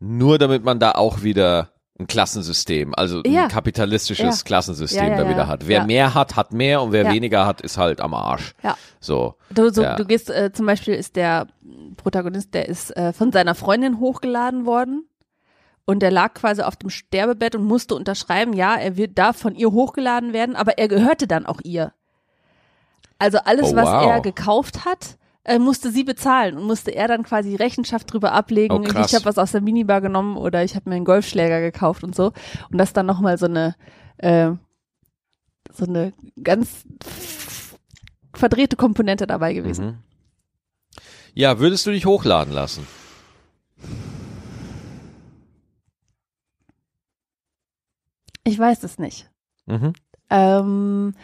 nur 0.00 0.38
damit 0.38 0.64
man 0.64 0.78
da 0.78 0.92
auch 0.92 1.22
wieder 1.22 1.70
ein 2.00 2.06
Klassensystem, 2.06 2.94
also 2.94 3.22
ein 3.24 3.32
Ja. 3.32 3.48
kapitalistisches 3.48 4.38
Ja. 4.38 4.44
Klassensystem 4.44 5.08
Ja, 5.08 5.16
da 5.16 5.28
wieder 5.28 5.48
hat. 5.48 5.66
Wer 5.66 5.84
mehr 5.84 6.14
hat, 6.14 6.36
hat 6.36 6.52
mehr 6.52 6.80
und 6.80 6.92
wer 6.92 7.10
weniger 7.12 7.44
hat, 7.44 7.60
ist 7.60 7.76
halt 7.76 8.00
am 8.00 8.14
Arsch. 8.14 8.54
Ja. 8.62 8.76
So. 9.00 9.34
Du, 9.50 9.70
so, 9.72 9.82
du 9.96 10.04
gehst, 10.04 10.30
äh, 10.30 10.52
zum 10.52 10.66
Beispiel 10.66 10.94
ist 10.94 11.16
der 11.16 11.48
Protagonist, 11.96 12.54
der 12.54 12.68
ist 12.68 12.96
äh, 12.96 13.12
von 13.12 13.32
seiner 13.32 13.56
Freundin 13.56 13.98
hochgeladen 13.98 14.64
worden. 14.64 15.08
Und 15.88 16.00
der 16.00 16.10
lag 16.10 16.34
quasi 16.34 16.60
auf 16.60 16.76
dem 16.76 16.90
Sterbebett 16.90 17.54
und 17.54 17.64
musste 17.64 17.94
unterschreiben, 17.94 18.52
ja, 18.52 18.76
er 18.76 18.98
wird 18.98 19.16
da 19.16 19.32
von 19.32 19.54
ihr 19.54 19.72
hochgeladen 19.72 20.34
werden, 20.34 20.54
aber 20.54 20.76
er 20.76 20.86
gehörte 20.86 21.26
dann 21.26 21.46
auch 21.46 21.60
ihr. 21.64 21.94
Also 23.18 23.38
alles, 23.38 23.72
Oh, 23.72 23.74
was 23.74 23.86
wow. 23.86 24.04
er 24.04 24.20
gekauft 24.20 24.84
hat, 24.84 25.16
äh, 25.44 25.58
musste 25.58 25.90
sie 25.90 26.04
bezahlen 26.04 26.58
und 26.58 26.64
musste 26.64 26.90
er 26.90 27.08
dann 27.08 27.22
quasi 27.22 27.56
Rechenschaft 27.56 28.12
drüber 28.12 28.32
ablegen. 28.32 28.74
Oh, 28.74 29.00
ich 29.00 29.14
habe 29.14 29.24
was 29.24 29.38
aus 29.38 29.52
der 29.52 29.62
Minibar 29.62 30.02
genommen 30.02 30.36
oder 30.36 30.62
ich 30.62 30.76
habe 30.76 30.90
mir 30.90 30.96
einen 30.96 31.06
Golfschläger 31.06 31.62
gekauft 31.62 32.04
und 32.04 32.14
so. 32.14 32.32
Und 32.70 32.76
das 32.76 32.92
dann 32.92 33.06
nochmal 33.06 33.38
so 33.38 33.46
eine, 33.46 33.74
äh, 34.18 34.50
so 35.72 35.86
eine 35.86 36.12
ganz 36.44 36.84
verdrehte 38.34 38.76
Komponente 38.76 39.26
dabei 39.26 39.54
gewesen. 39.54 39.86
Mhm. 39.86 39.98
Ja, 41.32 41.58
würdest 41.58 41.86
du 41.86 41.92
dich 41.92 42.04
hochladen 42.04 42.52
lassen? 42.52 42.86
Ich 48.48 48.58
weiß 48.58 48.82
es 48.84 48.98
nicht. 48.98 49.30
Mhm. 49.66 49.92
Ähm, 50.30 51.14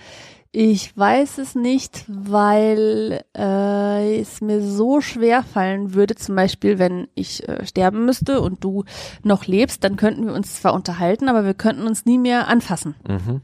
ich 0.53 0.95
weiß 0.95 1.39
es 1.39 1.55
nicht, 1.55 2.05
weil 2.07 3.25
äh, 3.35 4.21
es 4.21 4.43
mir 4.43 4.61
so 4.61 5.01
schwer 5.01 5.43
fallen 5.43 5.95
würde, 5.95 6.17
zum 6.17 6.37
Beispiel, 6.37 6.79
wenn 6.79 7.09
ich 7.15 7.49
äh, 7.49 7.65
sterben 7.65 8.05
müsste 8.05 8.43
und 8.43 8.63
du 8.63 8.85
noch 9.23 9.47
lebst, 9.47 9.85
dann 9.85 9.97
könnten 9.97 10.27
wir 10.27 10.35
uns 10.35 10.61
zwar 10.61 10.75
unterhalten, 10.75 11.31
aber 11.31 11.47
wir 11.47 11.55
könnten 11.55 11.87
uns 11.87 12.05
nie 12.05 12.19
mehr 12.19 12.47
anfassen. 12.47 12.95
Mhm. 13.09 13.41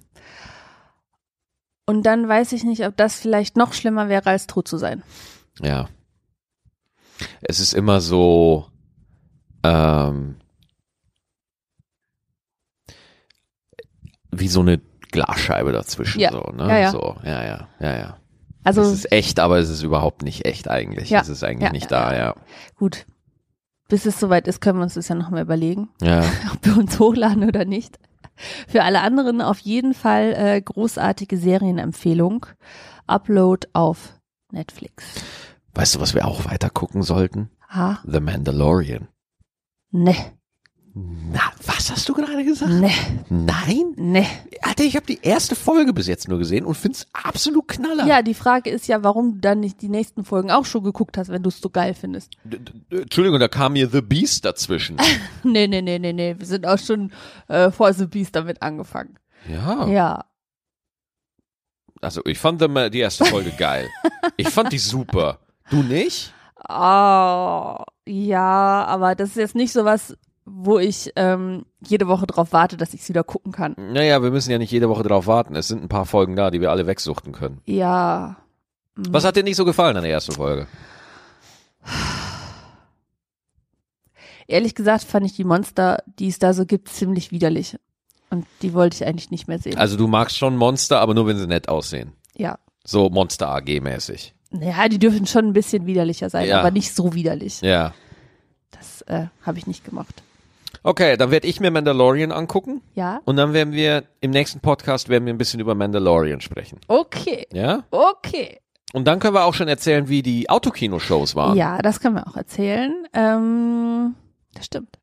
Und 1.87 2.05
dann 2.05 2.29
weiß 2.29 2.53
ich 2.53 2.65
nicht, 2.65 2.87
ob 2.87 2.99
das 2.99 3.19
vielleicht 3.19 3.57
noch 3.57 3.73
schlimmer 3.73 4.11
wäre, 4.11 4.27
als 4.29 4.47
tot 4.47 4.69
zu 4.69 4.77
sein. 4.77 5.03
Ja. 5.63 5.89
Es 7.41 7.61
ist 7.61 7.73
immer 7.73 8.03
so, 8.03 8.67
ähm, 9.65 10.37
wie 14.33 14.49
so 14.49 14.61
eine 14.61 14.81
Glasscheibe 15.13 15.73
dazwischen. 15.73 16.21
Ja. 16.21 16.33
So, 16.33 16.41
ne? 16.55 16.69
Ja, 16.69 16.79
ja. 16.79 16.91
So, 16.91 17.17
ja, 17.25 17.45
ja, 17.45 17.69
ja, 17.81 17.97
ja. 17.99 18.17
Also 18.63 18.83
es 18.83 18.93
ist 18.93 19.13
echt, 19.13 19.41
aber 19.41 19.59
es 19.59 19.71
ist 19.71 19.83
überhaupt 19.83 20.23
nicht 20.23 20.45
echt 20.45 20.69
eigentlich. 20.69 21.11
Ja. 21.11 21.21
Es 21.21 21.29
ist 21.29 21.43
eigentlich 21.43 21.67
Ja, 21.69 21.73
nicht 21.73 21.91
da, 21.91 22.17
ja. 22.17 22.35
gut. 22.77 23.07
Bis 23.89 24.07
es 24.07 24.21
soweit 24.21 24.47
ist, 24.47 24.61
können 24.61 24.79
wir 24.79 24.85
uns 24.85 24.95
das 24.95 25.09
ja 25.09 25.15
noch 25.15 25.31
mal 25.31 25.43
überlegen. 25.43 25.89
Ja. 26.01 26.21
ob 26.53 26.65
wir 26.65 26.77
uns 26.77 26.99
hochladen 26.99 27.45
oder 27.45 27.65
nicht. 27.65 27.99
Für 28.69 28.85
alle 28.85 29.01
anderen 29.01 29.41
auf 29.41 29.59
jeden 29.59 29.95
Fall 29.95 30.35
äh, 30.37 30.61
großartige 30.61 31.37
Serienempfehlung. 31.37 32.47
Upload 33.07 33.67
auf 33.73 34.15
Netflix. 34.53 35.05
Weißt 35.75 35.95
du, 35.95 36.01
was 36.01 36.15
wir 36.15 36.27
auch 36.27 36.45
weiter 36.45 36.71
gucken 36.71 37.03
sollten? 37.03 37.51
Ha? 37.69 38.01
The 38.07 38.21
Mandalorian. 38.21 39.09
Ne, 39.91 40.15
Na, 40.95 41.41
was 41.67 41.91
hast 41.91 42.09
du 42.09 42.15
gerade 42.15 42.45
gesagt? 42.45 42.71
ne, 42.73 42.91
Nein? 43.29 43.93
ne. 43.97 44.27
Alter, 44.63 44.85
ich 44.85 44.97
habe 44.97 45.07
die 45.07 45.21
erste 45.23 45.55
Folge 45.55 45.93
bis 45.93 46.07
jetzt 46.09 46.27
nur 46.29 46.39
gesehen 46.39 46.65
und 46.65 46.75
find's 46.75 47.07
absolut 47.13 47.69
knaller. 47.69 48.07
Ja, 48.07 48.23
die 48.23 48.35
Frage 48.35 48.71
ist 48.71 48.89
ja, 48.89 49.03
warum 49.05 49.35
du 49.35 49.39
dann 49.41 49.61
nicht 49.61 49.81
die 49.83 49.89
nächsten 49.89 50.25
Folgen 50.25 50.51
auch 50.51 50.65
schon 50.65 50.83
geguckt 50.83 51.17
hast, 51.17 51.29
wenn 51.29 51.43
du 51.43 51.49
es 51.49 51.61
so 51.61 51.71
geil 51.71 51.95
findest. 51.95 52.33
D- 52.45 52.59
Entschuldigung, 52.91 53.39
da 53.39 53.49
kam 53.49 53.75
mir 53.75 53.89
The 53.89 54.01
Beast 54.03 54.45
dazwischen. 54.45 54.97
Nee, 55.45 55.67
nee, 55.69 55.81
nee, 55.81 55.99
nee, 55.99 56.13
nee. 56.13 56.35
Wir 56.39 56.47
sind 56.47 56.67
auch 56.67 56.79
schon 56.79 57.13
äh, 57.49 57.71
vor 57.71 57.93
The 57.93 58.07
Beast 58.07 58.35
damit 58.37 58.61
angefangen. 58.63 59.17
Ja. 59.49 59.87
Ja. 59.87 60.25
Also 62.03 62.23
ich 62.25 62.39
fand 62.39 62.61
die 62.63 62.99
erste 63.01 63.25
Folge 63.27 63.51
geil. 63.53 63.89
Ich 64.37 64.49
fand 64.49 64.73
die 64.73 64.79
super. 64.79 65.39
Du 65.71 65.83
nicht? 65.83 66.35
Oh, 66.69 67.77
ja, 68.07 68.85
aber 68.87 69.15
das 69.15 69.31
ist 69.31 69.37
jetzt 69.37 69.55
nicht 69.57 69.73
so 69.73 69.87
was, 69.87 70.15
wo 70.53 70.79
ich 70.79 71.13
ähm, 71.17 71.65
jede 71.87 72.09
Woche 72.09 72.27
drauf 72.27 72.53
warte, 72.53 72.77
dass 72.77 72.93
ich 72.95 73.01
es 73.03 73.09
wieder 73.09 73.25
gucken 73.25 73.53
kann. 73.53 73.75
Naja, 73.79 74.23
wir 74.23 74.31
müssen 74.31 74.51
ja 74.51 74.59
nicht 74.59 74.71
jede 74.73 74.89
Woche 74.89 75.03
drauf 75.03 75.27
warten. 75.27 75.55
Es 75.57 75.69
sind 75.69 75.83
ein 75.83 75.89
paar 75.89 76.07
Folgen 76.07 76.37
da, 76.37 76.51
die 76.51 76.61
wir 76.61 76.71
alle 76.71 76.87
wegsuchten 76.87 77.33
können. 77.33 77.61
Ja. 77.65 78.37
Was 78.97 79.25
hat 79.25 79.37
dir 79.37 79.43
nicht 79.45 79.57
so 79.57 79.65
gefallen 79.65 79.97
an 79.97 80.03
der 80.03 80.13
ersten 80.13 80.33
Folge? 80.33 80.67
Ehrlich 84.47 84.75
gesagt 84.75 85.05
fand 85.05 85.25
ich 85.27 85.35
die 85.37 85.45
Monster, 85.45 86.03
die 86.19 86.29
es 86.29 86.39
da 86.39 86.53
so 86.53 86.67
gibt, 86.67 86.89
ziemlich 86.89 87.31
widerlich. 87.31 87.77
Und 88.31 88.47
die 88.63 88.75
wollte 88.75 88.97
ich 88.97 89.07
eigentlich 89.07 89.31
nicht 89.31 89.49
mehr 89.49 89.59
sehen. 89.59 89.77
Also 89.79 89.97
du 89.97 90.07
magst 90.07 90.37
schon 90.37 90.57
Monster, 90.57 91.01
aber 91.01 91.15
nur 91.15 91.27
wenn 91.27 91.37
sie 91.39 91.47
nett 91.47 91.69
aussehen. 91.69 92.13
ja, 92.37 92.59
So 92.85 93.09
Monster 93.11 93.49
AG 93.49 93.81
mäßig. 93.81 94.35
Naja, 94.51 94.89
die 94.89 94.99
dürfen 94.99 95.27
schon 95.27 95.47
ein 95.47 95.53
bisschen 95.53 95.87
widerlicher 95.87 96.31
sein, 96.31 96.49
Ja. 96.49 96.59
aber 96.61 96.71
nicht 96.73 96.95
so 96.95 97.15
widerlich. 97.15 97.61
Ja. 97.61 97.95
Das 98.73 99.03
äh, 99.03 99.27
habe 99.43 99.59
ich 99.59 99.67
nicht 99.67 99.85
gemocht. 99.85 100.23
Okay, 100.83 101.17
dann 101.17 101.31
werde 101.31 101.47
ich 101.47 101.61
mir 101.61 101.71
Mandalorian 101.71 102.33
angucken 102.33 102.81
Ja? 102.95 103.21
und 103.25 103.37
dann 103.37 103.53
werden 103.53 103.73
wir 103.75 104.05
im 104.21 104.31
nächsten 104.31 104.61
Podcast 104.61 105.09
werden 105.09 105.27
wir 105.27 105.35
ein 105.35 105.39
bisschen 105.39 105.61
über 105.61 105.75
Mandalorian 105.75 106.41
sprechen. 106.41 106.81
Okay. 106.89 107.47
Ja? 107.53 107.85
Okay. 107.91 108.59
Und 108.93 109.05
dann 109.07 109.21
können 109.21 109.35
wir 109.35 109.45
auch 109.45 109.55
schon 109.55 109.69
erzählen, 109.69 110.09
wie 110.09 110.23
die 110.23 110.49
Autokino-Shows 110.51 111.37
waren. 111.37 111.57
Ja, 111.57 111.79
das 111.79 112.01
können 112.01 112.17
wir 112.17 112.27
auch 112.27 112.37
erzählen. 112.37 113.07
Ähm, 113.13 114.15
das 114.55 114.67
stimmt. 114.67 114.99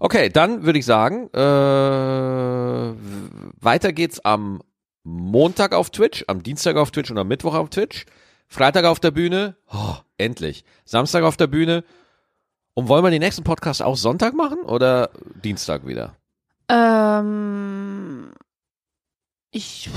Okay, 0.00 0.28
dann 0.28 0.64
würde 0.64 0.78
ich 0.78 0.84
sagen, 0.84 1.28
äh, 1.32 2.94
weiter 3.60 3.92
geht's 3.92 4.20
am 4.20 4.60
Montag 5.04 5.72
auf 5.74 5.90
Twitch, 5.90 6.24
am 6.28 6.42
Dienstag 6.42 6.76
auf 6.76 6.90
Twitch 6.90 7.10
und 7.10 7.18
am 7.18 7.28
Mittwoch 7.28 7.54
auf 7.54 7.70
Twitch. 7.70 8.04
Freitag 8.46 8.84
auf 8.84 9.00
der 9.00 9.10
Bühne, 9.10 9.56
oh, 9.72 9.94
endlich. 10.16 10.64
Samstag 10.84 11.22
auf 11.24 11.36
der 11.36 11.46
Bühne. 11.48 11.84
Und 12.78 12.86
wollen 12.86 13.02
wir 13.02 13.10
den 13.10 13.18
nächsten 13.22 13.42
Podcast 13.42 13.82
auch 13.82 13.96
Sonntag 13.96 14.34
machen 14.34 14.60
oder 14.60 15.10
Dienstag 15.42 15.84
wieder? 15.84 16.14
Ähm, 16.68 18.30
ich. 19.50 19.90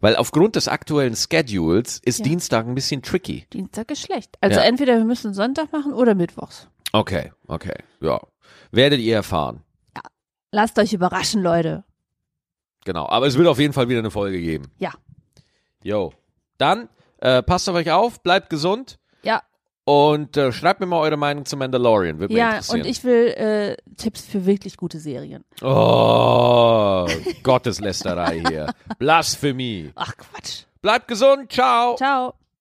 Weil 0.00 0.16
aufgrund 0.16 0.56
des 0.56 0.66
aktuellen 0.68 1.14
Schedules 1.14 1.98
ist 1.98 2.20
Ja. 2.20 2.24
Dienstag 2.24 2.66
ein 2.66 2.74
bisschen 2.74 3.02
tricky. 3.02 3.46
Dienstag 3.52 3.90
ist 3.90 4.00
schlecht. 4.00 4.38
Also 4.40 4.60
Ja. 4.60 4.64
entweder 4.64 4.96
wir 4.96 5.04
müssen 5.04 5.34
Sonntag 5.34 5.72
machen 5.72 5.92
oder 5.92 6.14
Mittwochs. 6.14 6.66
Okay, 6.92 7.32
okay, 7.48 7.76
ja. 8.00 8.18
Werdet 8.70 9.00
ihr 9.00 9.16
erfahren. 9.16 9.62
Lasst 10.52 10.78
euch 10.78 10.94
überraschen, 10.94 11.42
Leute. 11.42 11.84
Genau, 12.86 13.06
aber 13.10 13.26
es 13.26 13.36
wird 13.36 13.46
auf 13.46 13.58
jeden 13.58 13.74
Fall 13.74 13.90
wieder 13.90 13.98
eine 13.98 14.10
Folge 14.10 14.40
geben. 14.40 14.72
Ja. 14.78 14.94
Jo. 15.82 16.14
Dann 16.56 16.88
äh, 17.18 17.42
passt 17.42 17.68
auf 17.68 17.74
euch 17.74 17.90
auf, 17.90 18.22
bleibt 18.22 18.50
gesund 18.50 18.98
Ja, 19.22 19.42
und 19.86 20.36
äh, 20.36 20.50
schreibt 20.50 20.80
mir 20.80 20.86
mal 20.86 20.98
eure 20.98 21.16
Meinung 21.16 21.44
zu 21.44 21.56
Mandalorian. 21.56 22.18
Würde 22.18 22.34
ja, 22.34 22.60
und 22.70 22.84
ich 22.84 23.04
will 23.04 23.28
äh, 23.28 23.76
Tipps 23.96 24.26
für 24.26 24.44
wirklich 24.44 24.76
gute 24.76 24.98
Serien. 24.98 25.44
Oh, 25.62 27.06
Gotteslästerei 27.44 28.42
hier. 28.48 28.74
Blasphemie. 28.98 29.92
Ach 29.94 30.12
Quatsch. 30.16 30.64
Bleibt 30.82 31.06
gesund, 31.06 31.52
ciao. 31.52 31.94
Ciao. 31.94 32.34